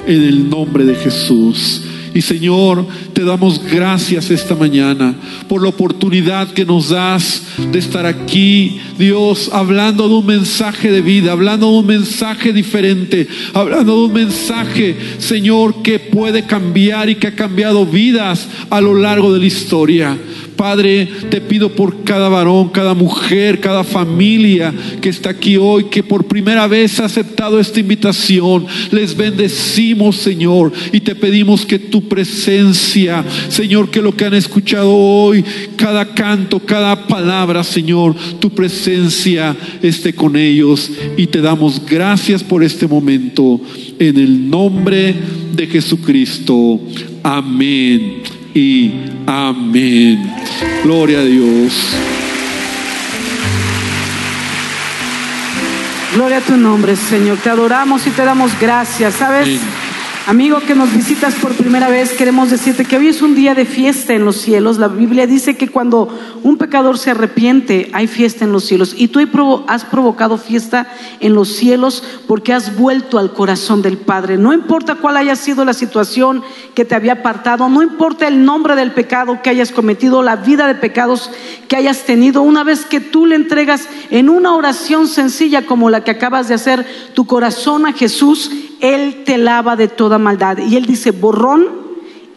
en 0.06 0.24
el 0.24 0.50
nombre 0.50 0.86
de 0.86 0.96
Jesús. 0.96 1.84
Y 2.14 2.22
Señor, 2.22 2.86
te 3.14 3.24
damos 3.24 3.62
gracias 3.64 4.30
esta 4.32 4.54
mañana 4.54 5.16
por 5.48 5.62
la 5.62 5.70
oportunidad 5.70 6.52
que 6.52 6.66
nos 6.66 6.90
das 6.90 7.44
de 7.72 7.80
estar 7.80 8.06
aquí, 8.06 8.80
Dios, 9.00 9.50
hablando 9.54 10.10
de 10.10 10.16
un 10.16 10.26
mensaje 10.26 10.92
de 10.92 11.02
vida, 11.02 11.32
hablando 11.32 11.72
de 11.72 11.80
un 11.80 11.86
mensaje 11.86 12.52
diferente, 12.52 13.28
hablando 13.54 13.96
de 13.96 14.06
un 14.08 14.14
mensaje, 14.14 14.98
Señor, 15.20 15.82
que 15.82 16.00
puede 16.00 16.46
cambiar 16.46 17.10
y 17.10 17.16
que 17.16 17.28
ha 17.28 17.36
cambiado 17.36 17.86
vidas 17.86 18.48
a 18.70 18.82
lo 18.82 18.94
largo 18.94 19.34
de 19.34 19.40
la 19.40 19.46
historia. 19.46 20.18
Padre, 20.62 21.08
te 21.32 21.42
pido 21.42 21.70
por 21.70 22.04
cada 22.04 22.30
varón, 22.30 22.70
cada 22.70 22.94
mujer, 22.94 23.60
cada 23.60 23.84
familia 23.84 24.72
que 25.02 25.10
está 25.10 25.32
aquí 25.32 25.58
hoy, 25.58 25.86
que 25.86 26.04
por 26.04 26.26
primera 26.26 26.68
vez 26.68 27.00
ha 27.00 27.06
aceptado 27.06 27.60
esta 27.60 27.80
invitación. 27.80 28.68
Les 28.92 29.18
bendecimos, 29.18 30.18
Señor, 30.18 30.72
y 30.92 31.00
te 31.00 31.16
pedimos 31.16 31.66
que 31.66 31.80
tu 31.80 32.08
presencia, 32.08 33.26
Señor, 33.50 33.90
que 33.90 34.04
lo 34.04 34.16
que 34.16 34.26
han 34.26 34.36
escuchado 34.36 34.96
hoy, 34.96 35.44
cada 35.78 36.14
canto, 36.14 36.60
cada 36.60 37.08
palabra, 37.08 37.64
Señor, 37.64 38.16
tu 38.40 38.52
presencia 38.52 39.58
esté 39.82 40.14
con 40.14 40.36
ellos. 40.36 40.92
Y 41.18 41.26
te 41.26 41.42
damos 41.42 41.84
gracias 41.84 42.44
por 42.44 42.64
este 42.64 42.86
momento. 42.86 43.60
En 43.98 44.16
el 44.16 44.48
nombre 44.48 45.16
de 45.56 45.66
Jesucristo. 45.66 46.80
Amén 47.24 48.21
y 48.54 48.94
amén. 49.28 50.34
Gloria 50.84 51.20
a 51.20 51.24
Dios. 51.24 51.96
Gloria 56.14 56.38
a 56.38 56.42
tu 56.42 56.58
nombre, 56.58 56.96
Señor. 56.96 57.38
Te 57.38 57.50
adoramos 57.50 58.06
y 58.06 58.10
te 58.10 58.24
damos 58.24 58.52
gracias. 58.60 59.16
¿Sabes? 59.16 59.48
Amén. 59.48 59.81
Amigo 60.28 60.60
que 60.60 60.76
nos 60.76 60.94
visitas 60.94 61.34
por 61.34 61.56
primera 61.56 61.90
vez, 61.90 62.12
queremos 62.12 62.52
decirte 62.52 62.86
que 62.86 62.96
hoy 62.96 63.08
es 63.08 63.24
un 63.24 63.34
día 63.34 63.56
de 63.56 63.66
fiesta 63.66 64.14
en 64.14 64.24
los 64.24 64.36
cielos. 64.36 64.78
La 64.78 64.88
Biblia 64.88 65.26
dice 65.26 65.58
que 65.58 65.68
cuando 65.68 66.16
un 66.44 66.58
pecador 66.58 67.00
se 67.00 67.10
arrepiente, 67.10 67.90
hay 67.92 68.06
fiesta 68.06 68.46
en 68.46 68.52
los 68.52 68.64
cielos. 68.66 68.94
Y 68.96 69.08
tú 69.08 69.20
has 69.68 69.84
provocado 69.84 70.38
fiesta 70.38 70.88
en 71.22 71.34
los 71.34 71.50
cielos 71.50 72.04
porque 72.28 72.54
has 72.54 72.78
vuelto 72.78 73.18
al 73.18 73.34
corazón 73.34 73.82
del 73.82 73.98
Padre. 73.98 74.38
No 74.38 74.54
importa 74.54 74.96
cuál 74.96 75.18
haya 75.18 75.36
sido 75.36 75.66
la 75.66 75.74
situación 75.74 76.44
que 76.76 76.86
te 76.86 76.94
había 76.94 77.14
apartado, 77.14 77.68
no 77.68 77.82
importa 77.82 78.28
el 78.28 78.46
nombre 78.46 78.76
del 78.76 78.92
pecado 78.92 79.42
que 79.42 79.50
hayas 79.50 79.72
cometido, 79.72 80.22
la 80.22 80.36
vida 80.36 80.68
de 80.68 80.76
pecados 80.76 81.32
que 81.68 81.76
hayas 81.78 82.04
tenido, 82.04 82.44
una 82.44 82.64
vez 82.64 82.86
que 82.86 83.00
tú 83.00 83.26
le 83.26 83.36
entregas 83.36 83.88
en 84.12 84.30
una 84.30 84.54
oración 84.54 85.08
sencilla 85.08 85.66
como 85.66 85.90
la 85.90 86.04
que 86.04 86.12
acabas 86.12 86.48
de 86.48 86.54
hacer 86.54 86.86
tu 87.16 87.26
corazón 87.26 87.88
a 87.88 87.94
Jesús, 87.94 88.52
él 88.82 89.24
te 89.26 89.38
lava 89.38 89.76
de 89.76 89.88
maldad. 90.18 90.58
Y 90.58 90.76
Él 90.76 90.86
dice, 90.86 91.12
borrón 91.12 91.82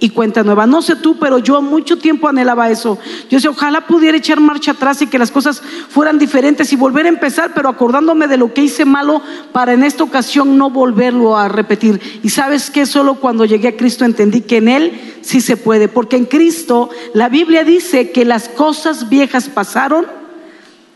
y 0.05 0.11
cuenta 0.11 0.43
nueva. 0.43 0.67
No 0.67 0.83
sé 0.83 0.97
tú, 0.97 1.19
pero 1.19 1.39
yo 1.39 1.63
mucho 1.63 1.97
tiempo 1.99 2.29
anhelaba 2.29 2.71
eso. 2.71 2.99
Yo 3.31 3.39
decía, 3.39 3.51
ojalá 3.51 3.87
pudiera 3.87 4.19
echar 4.19 4.41
marcha 4.41 4.73
atrás 4.73 5.01
y 5.03 5.07
que 5.07 5.19
las 5.19 5.31
cosas 5.31 5.63
fueran 5.89 6.19
diferentes 6.19 6.73
y 6.73 6.77
volver 6.77 7.07
a 7.07 7.09
empezar, 7.09 7.53
pero 7.55 7.69
acordándome 7.69 8.29
de 8.29 8.37
lo 8.37 8.53
que 8.53 8.63
hice 8.63 8.85
malo 8.85 9.23
para 9.53 9.73
en 9.73 9.83
esta 9.83 10.05
ocasión 10.05 10.59
no 10.59 10.71
volverlo 10.71 11.37
a 11.37 11.49
repetir. 11.49 12.21
Y 12.23 12.29
sabes 12.31 12.71
que 12.71 12.87
solo 12.87 13.15
cuando 13.15 13.45
llegué 13.45 13.69
a 13.69 13.77
Cristo 13.77 14.05
entendí 14.05 14.43
que 14.43 14.59
en 14.59 14.69
Él 14.69 15.01
sí 15.23 15.41
se 15.41 15.57
puede, 15.57 15.89
porque 15.89 16.17
en 16.17 16.27
Cristo 16.27 16.91
la 17.15 17.29
Biblia 17.29 17.65
dice 17.65 18.11
que 18.11 18.25
las 18.25 18.49
cosas 18.49 19.09
viejas 19.09 19.49
pasaron, 19.49 20.07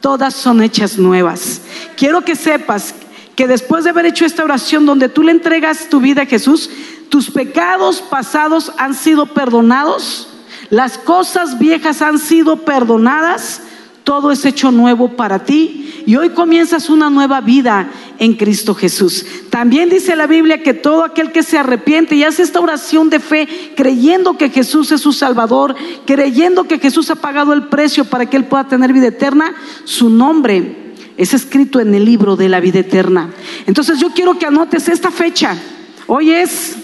todas 0.00 0.34
son 0.34 0.62
hechas 0.62 0.98
nuevas. 0.98 1.62
Quiero 1.96 2.22
que 2.22 2.36
sepas 2.36 2.94
que 3.38 3.46
después 3.46 3.84
de 3.84 3.90
haber 3.90 4.04
hecho 4.04 4.24
esta 4.24 4.42
oración 4.42 4.84
donde 4.84 5.08
tú 5.08 5.22
le 5.22 5.30
entregas 5.30 5.88
tu 5.88 6.00
vida 6.00 6.22
a 6.22 6.26
Jesús, 6.26 6.68
tus 7.08 7.30
pecados 7.30 8.02
pasados 8.02 8.72
han 8.78 8.94
sido 8.94 9.26
perdonados, 9.26 10.26
las 10.70 10.98
cosas 10.98 11.56
viejas 11.56 12.02
han 12.02 12.18
sido 12.18 12.64
perdonadas, 12.64 13.62
todo 14.02 14.32
es 14.32 14.44
hecho 14.44 14.72
nuevo 14.72 15.10
para 15.10 15.44
ti 15.44 16.02
y 16.04 16.16
hoy 16.16 16.30
comienzas 16.30 16.90
una 16.90 17.10
nueva 17.10 17.40
vida 17.40 17.88
en 18.18 18.34
Cristo 18.34 18.74
Jesús. 18.74 19.24
También 19.50 19.88
dice 19.88 20.16
la 20.16 20.26
Biblia 20.26 20.64
que 20.64 20.74
todo 20.74 21.04
aquel 21.04 21.30
que 21.30 21.44
se 21.44 21.58
arrepiente 21.58 22.16
y 22.16 22.24
hace 22.24 22.42
esta 22.42 22.58
oración 22.58 23.08
de 23.08 23.20
fe, 23.20 23.46
creyendo 23.76 24.36
que 24.36 24.50
Jesús 24.50 24.90
es 24.90 25.00
su 25.00 25.12
Salvador, 25.12 25.76
creyendo 26.06 26.64
que 26.64 26.80
Jesús 26.80 27.08
ha 27.10 27.14
pagado 27.14 27.52
el 27.52 27.68
precio 27.68 28.04
para 28.04 28.26
que 28.26 28.36
él 28.36 28.46
pueda 28.46 28.66
tener 28.66 28.92
vida 28.92 29.06
eterna, 29.06 29.54
su 29.84 30.10
nombre 30.10 30.87
es 31.18 31.34
escrito 31.34 31.80
en 31.80 31.94
el 31.94 32.04
libro 32.04 32.36
de 32.36 32.48
la 32.48 32.60
vida 32.60 32.78
eterna. 32.78 33.28
Entonces 33.66 33.98
yo 33.98 34.10
quiero 34.10 34.38
que 34.38 34.46
anotes 34.46 34.88
esta 34.88 35.10
fecha. 35.10 35.58
Hoy 36.06 36.30
es 36.30 36.76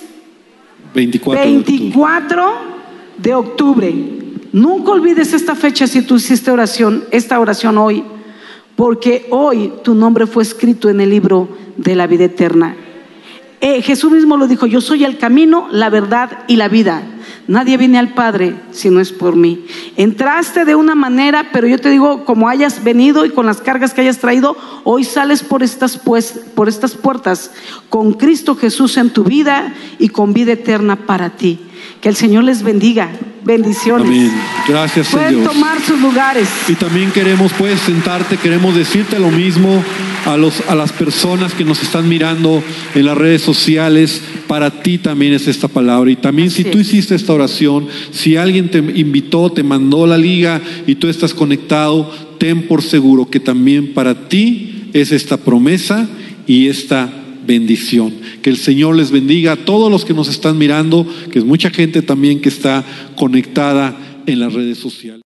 24, 0.92 1.42
24 1.42 2.54
de 3.16 3.34
octubre. 3.34 3.94
Nunca 4.52 4.90
olvides 4.90 5.32
esta 5.32 5.54
fecha 5.54 5.86
si 5.86 6.02
tú 6.02 6.16
hiciste 6.16 6.50
oración, 6.50 7.04
esta 7.12 7.38
oración 7.40 7.78
hoy, 7.78 8.04
porque 8.76 9.26
hoy 9.30 9.72
tu 9.82 9.94
nombre 9.94 10.26
fue 10.26 10.42
escrito 10.42 10.90
en 10.90 11.00
el 11.00 11.10
libro 11.10 11.48
de 11.76 11.94
la 11.94 12.08
vida 12.08 12.24
eterna. 12.24 12.76
Eh, 13.60 13.82
Jesús 13.82 14.12
mismo 14.12 14.36
lo 14.36 14.48
dijo, 14.48 14.66
yo 14.66 14.80
soy 14.80 15.04
el 15.04 15.16
camino, 15.16 15.68
la 15.70 15.90
verdad 15.90 16.44
y 16.48 16.56
la 16.56 16.68
vida. 16.68 17.02
Nadie 17.46 17.76
viene 17.76 17.98
al 17.98 18.14
Padre 18.14 18.56
si 18.70 18.90
no 18.90 19.00
es 19.00 19.12
por 19.12 19.36
mí. 19.36 19.66
Entraste 19.96 20.64
de 20.64 20.74
una 20.74 20.94
manera, 20.94 21.50
pero 21.52 21.66
yo 21.66 21.78
te 21.78 21.90
digo, 21.90 22.24
como 22.24 22.48
hayas 22.48 22.82
venido 22.82 23.26
y 23.26 23.30
con 23.30 23.46
las 23.46 23.60
cargas 23.60 23.92
que 23.92 24.00
hayas 24.00 24.18
traído, 24.18 24.56
hoy 24.84 25.04
sales 25.04 25.42
por 25.42 25.62
estas, 25.62 25.98
pues, 25.98 26.40
por 26.54 26.68
estas 26.68 26.94
puertas 26.94 27.50
con 27.88 28.14
Cristo 28.14 28.56
Jesús 28.56 28.96
en 28.96 29.10
tu 29.10 29.24
vida 29.24 29.74
y 29.98 30.08
con 30.08 30.32
vida 30.32 30.52
eterna 30.52 30.96
para 31.06 31.30
ti. 31.30 31.60
Que 32.04 32.10
el 32.10 32.16
Señor 32.16 32.44
les 32.44 32.62
bendiga. 32.62 33.10
Bendiciones. 33.46 34.06
Amén. 34.06 34.30
Gracias 34.68 35.08
Pueden 35.08 35.40
Dios. 35.40 35.50
tomar 35.50 35.80
sus 35.80 35.98
lugares. 35.98 36.46
Y 36.68 36.74
también 36.74 37.10
queremos, 37.10 37.50
puedes 37.54 37.80
sentarte, 37.80 38.36
queremos 38.36 38.76
decirte 38.76 39.18
lo 39.18 39.30
mismo 39.30 39.82
a, 40.26 40.36
los, 40.36 40.60
a 40.68 40.74
las 40.74 40.92
personas 40.92 41.54
que 41.54 41.64
nos 41.64 41.82
están 41.82 42.06
mirando 42.06 42.62
en 42.94 43.06
las 43.06 43.16
redes 43.16 43.40
sociales. 43.40 44.20
Para 44.46 44.82
ti 44.82 44.98
también 44.98 45.32
es 45.32 45.48
esta 45.48 45.66
palabra. 45.66 46.10
Y 46.10 46.16
también 46.16 46.50
si 46.50 46.64
tú 46.64 46.78
es. 46.78 46.88
hiciste 46.88 47.14
esta 47.14 47.32
oración, 47.32 47.88
si 48.10 48.36
alguien 48.36 48.70
te 48.70 48.80
invitó, 48.80 49.50
te 49.50 49.62
mandó 49.62 50.06
la 50.06 50.18
liga 50.18 50.60
y 50.86 50.96
tú 50.96 51.08
estás 51.08 51.32
conectado, 51.32 52.12
ten 52.36 52.68
por 52.68 52.82
seguro 52.82 53.30
que 53.30 53.40
también 53.40 53.94
para 53.94 54.28
ti 54.28 54.90
es 54.92 55.10
esta 55.10 55.38
promesa 55.38 56.06
y 56.46 56.68
esta 56.68 57.23
bendición. 57.46 58.12
Que 58.42 58.50
el 58.50 58.56
Señor 58.56 58.96
les 58.96 59.10
bendiga 59.10 59.52
a 59.52 59.56
todos 59.56 59.90
los 59.90 60.04
que 60.04 60.14
nos 60.14 60.28
están 60.28 60.58
mirando, 60.58 61.06
que 61.30 61.38
es 61.38 61.44
mucha 61.44 61.70
gente 61.70 62.02
también 62.02 62.40
que 62.40 62.48
está 62.48 62.84
conectada 63.16 64.22
en 64.26 64.40
las 64.40 64.52
redes 64.52 64.78
sociales. 64.78 65.22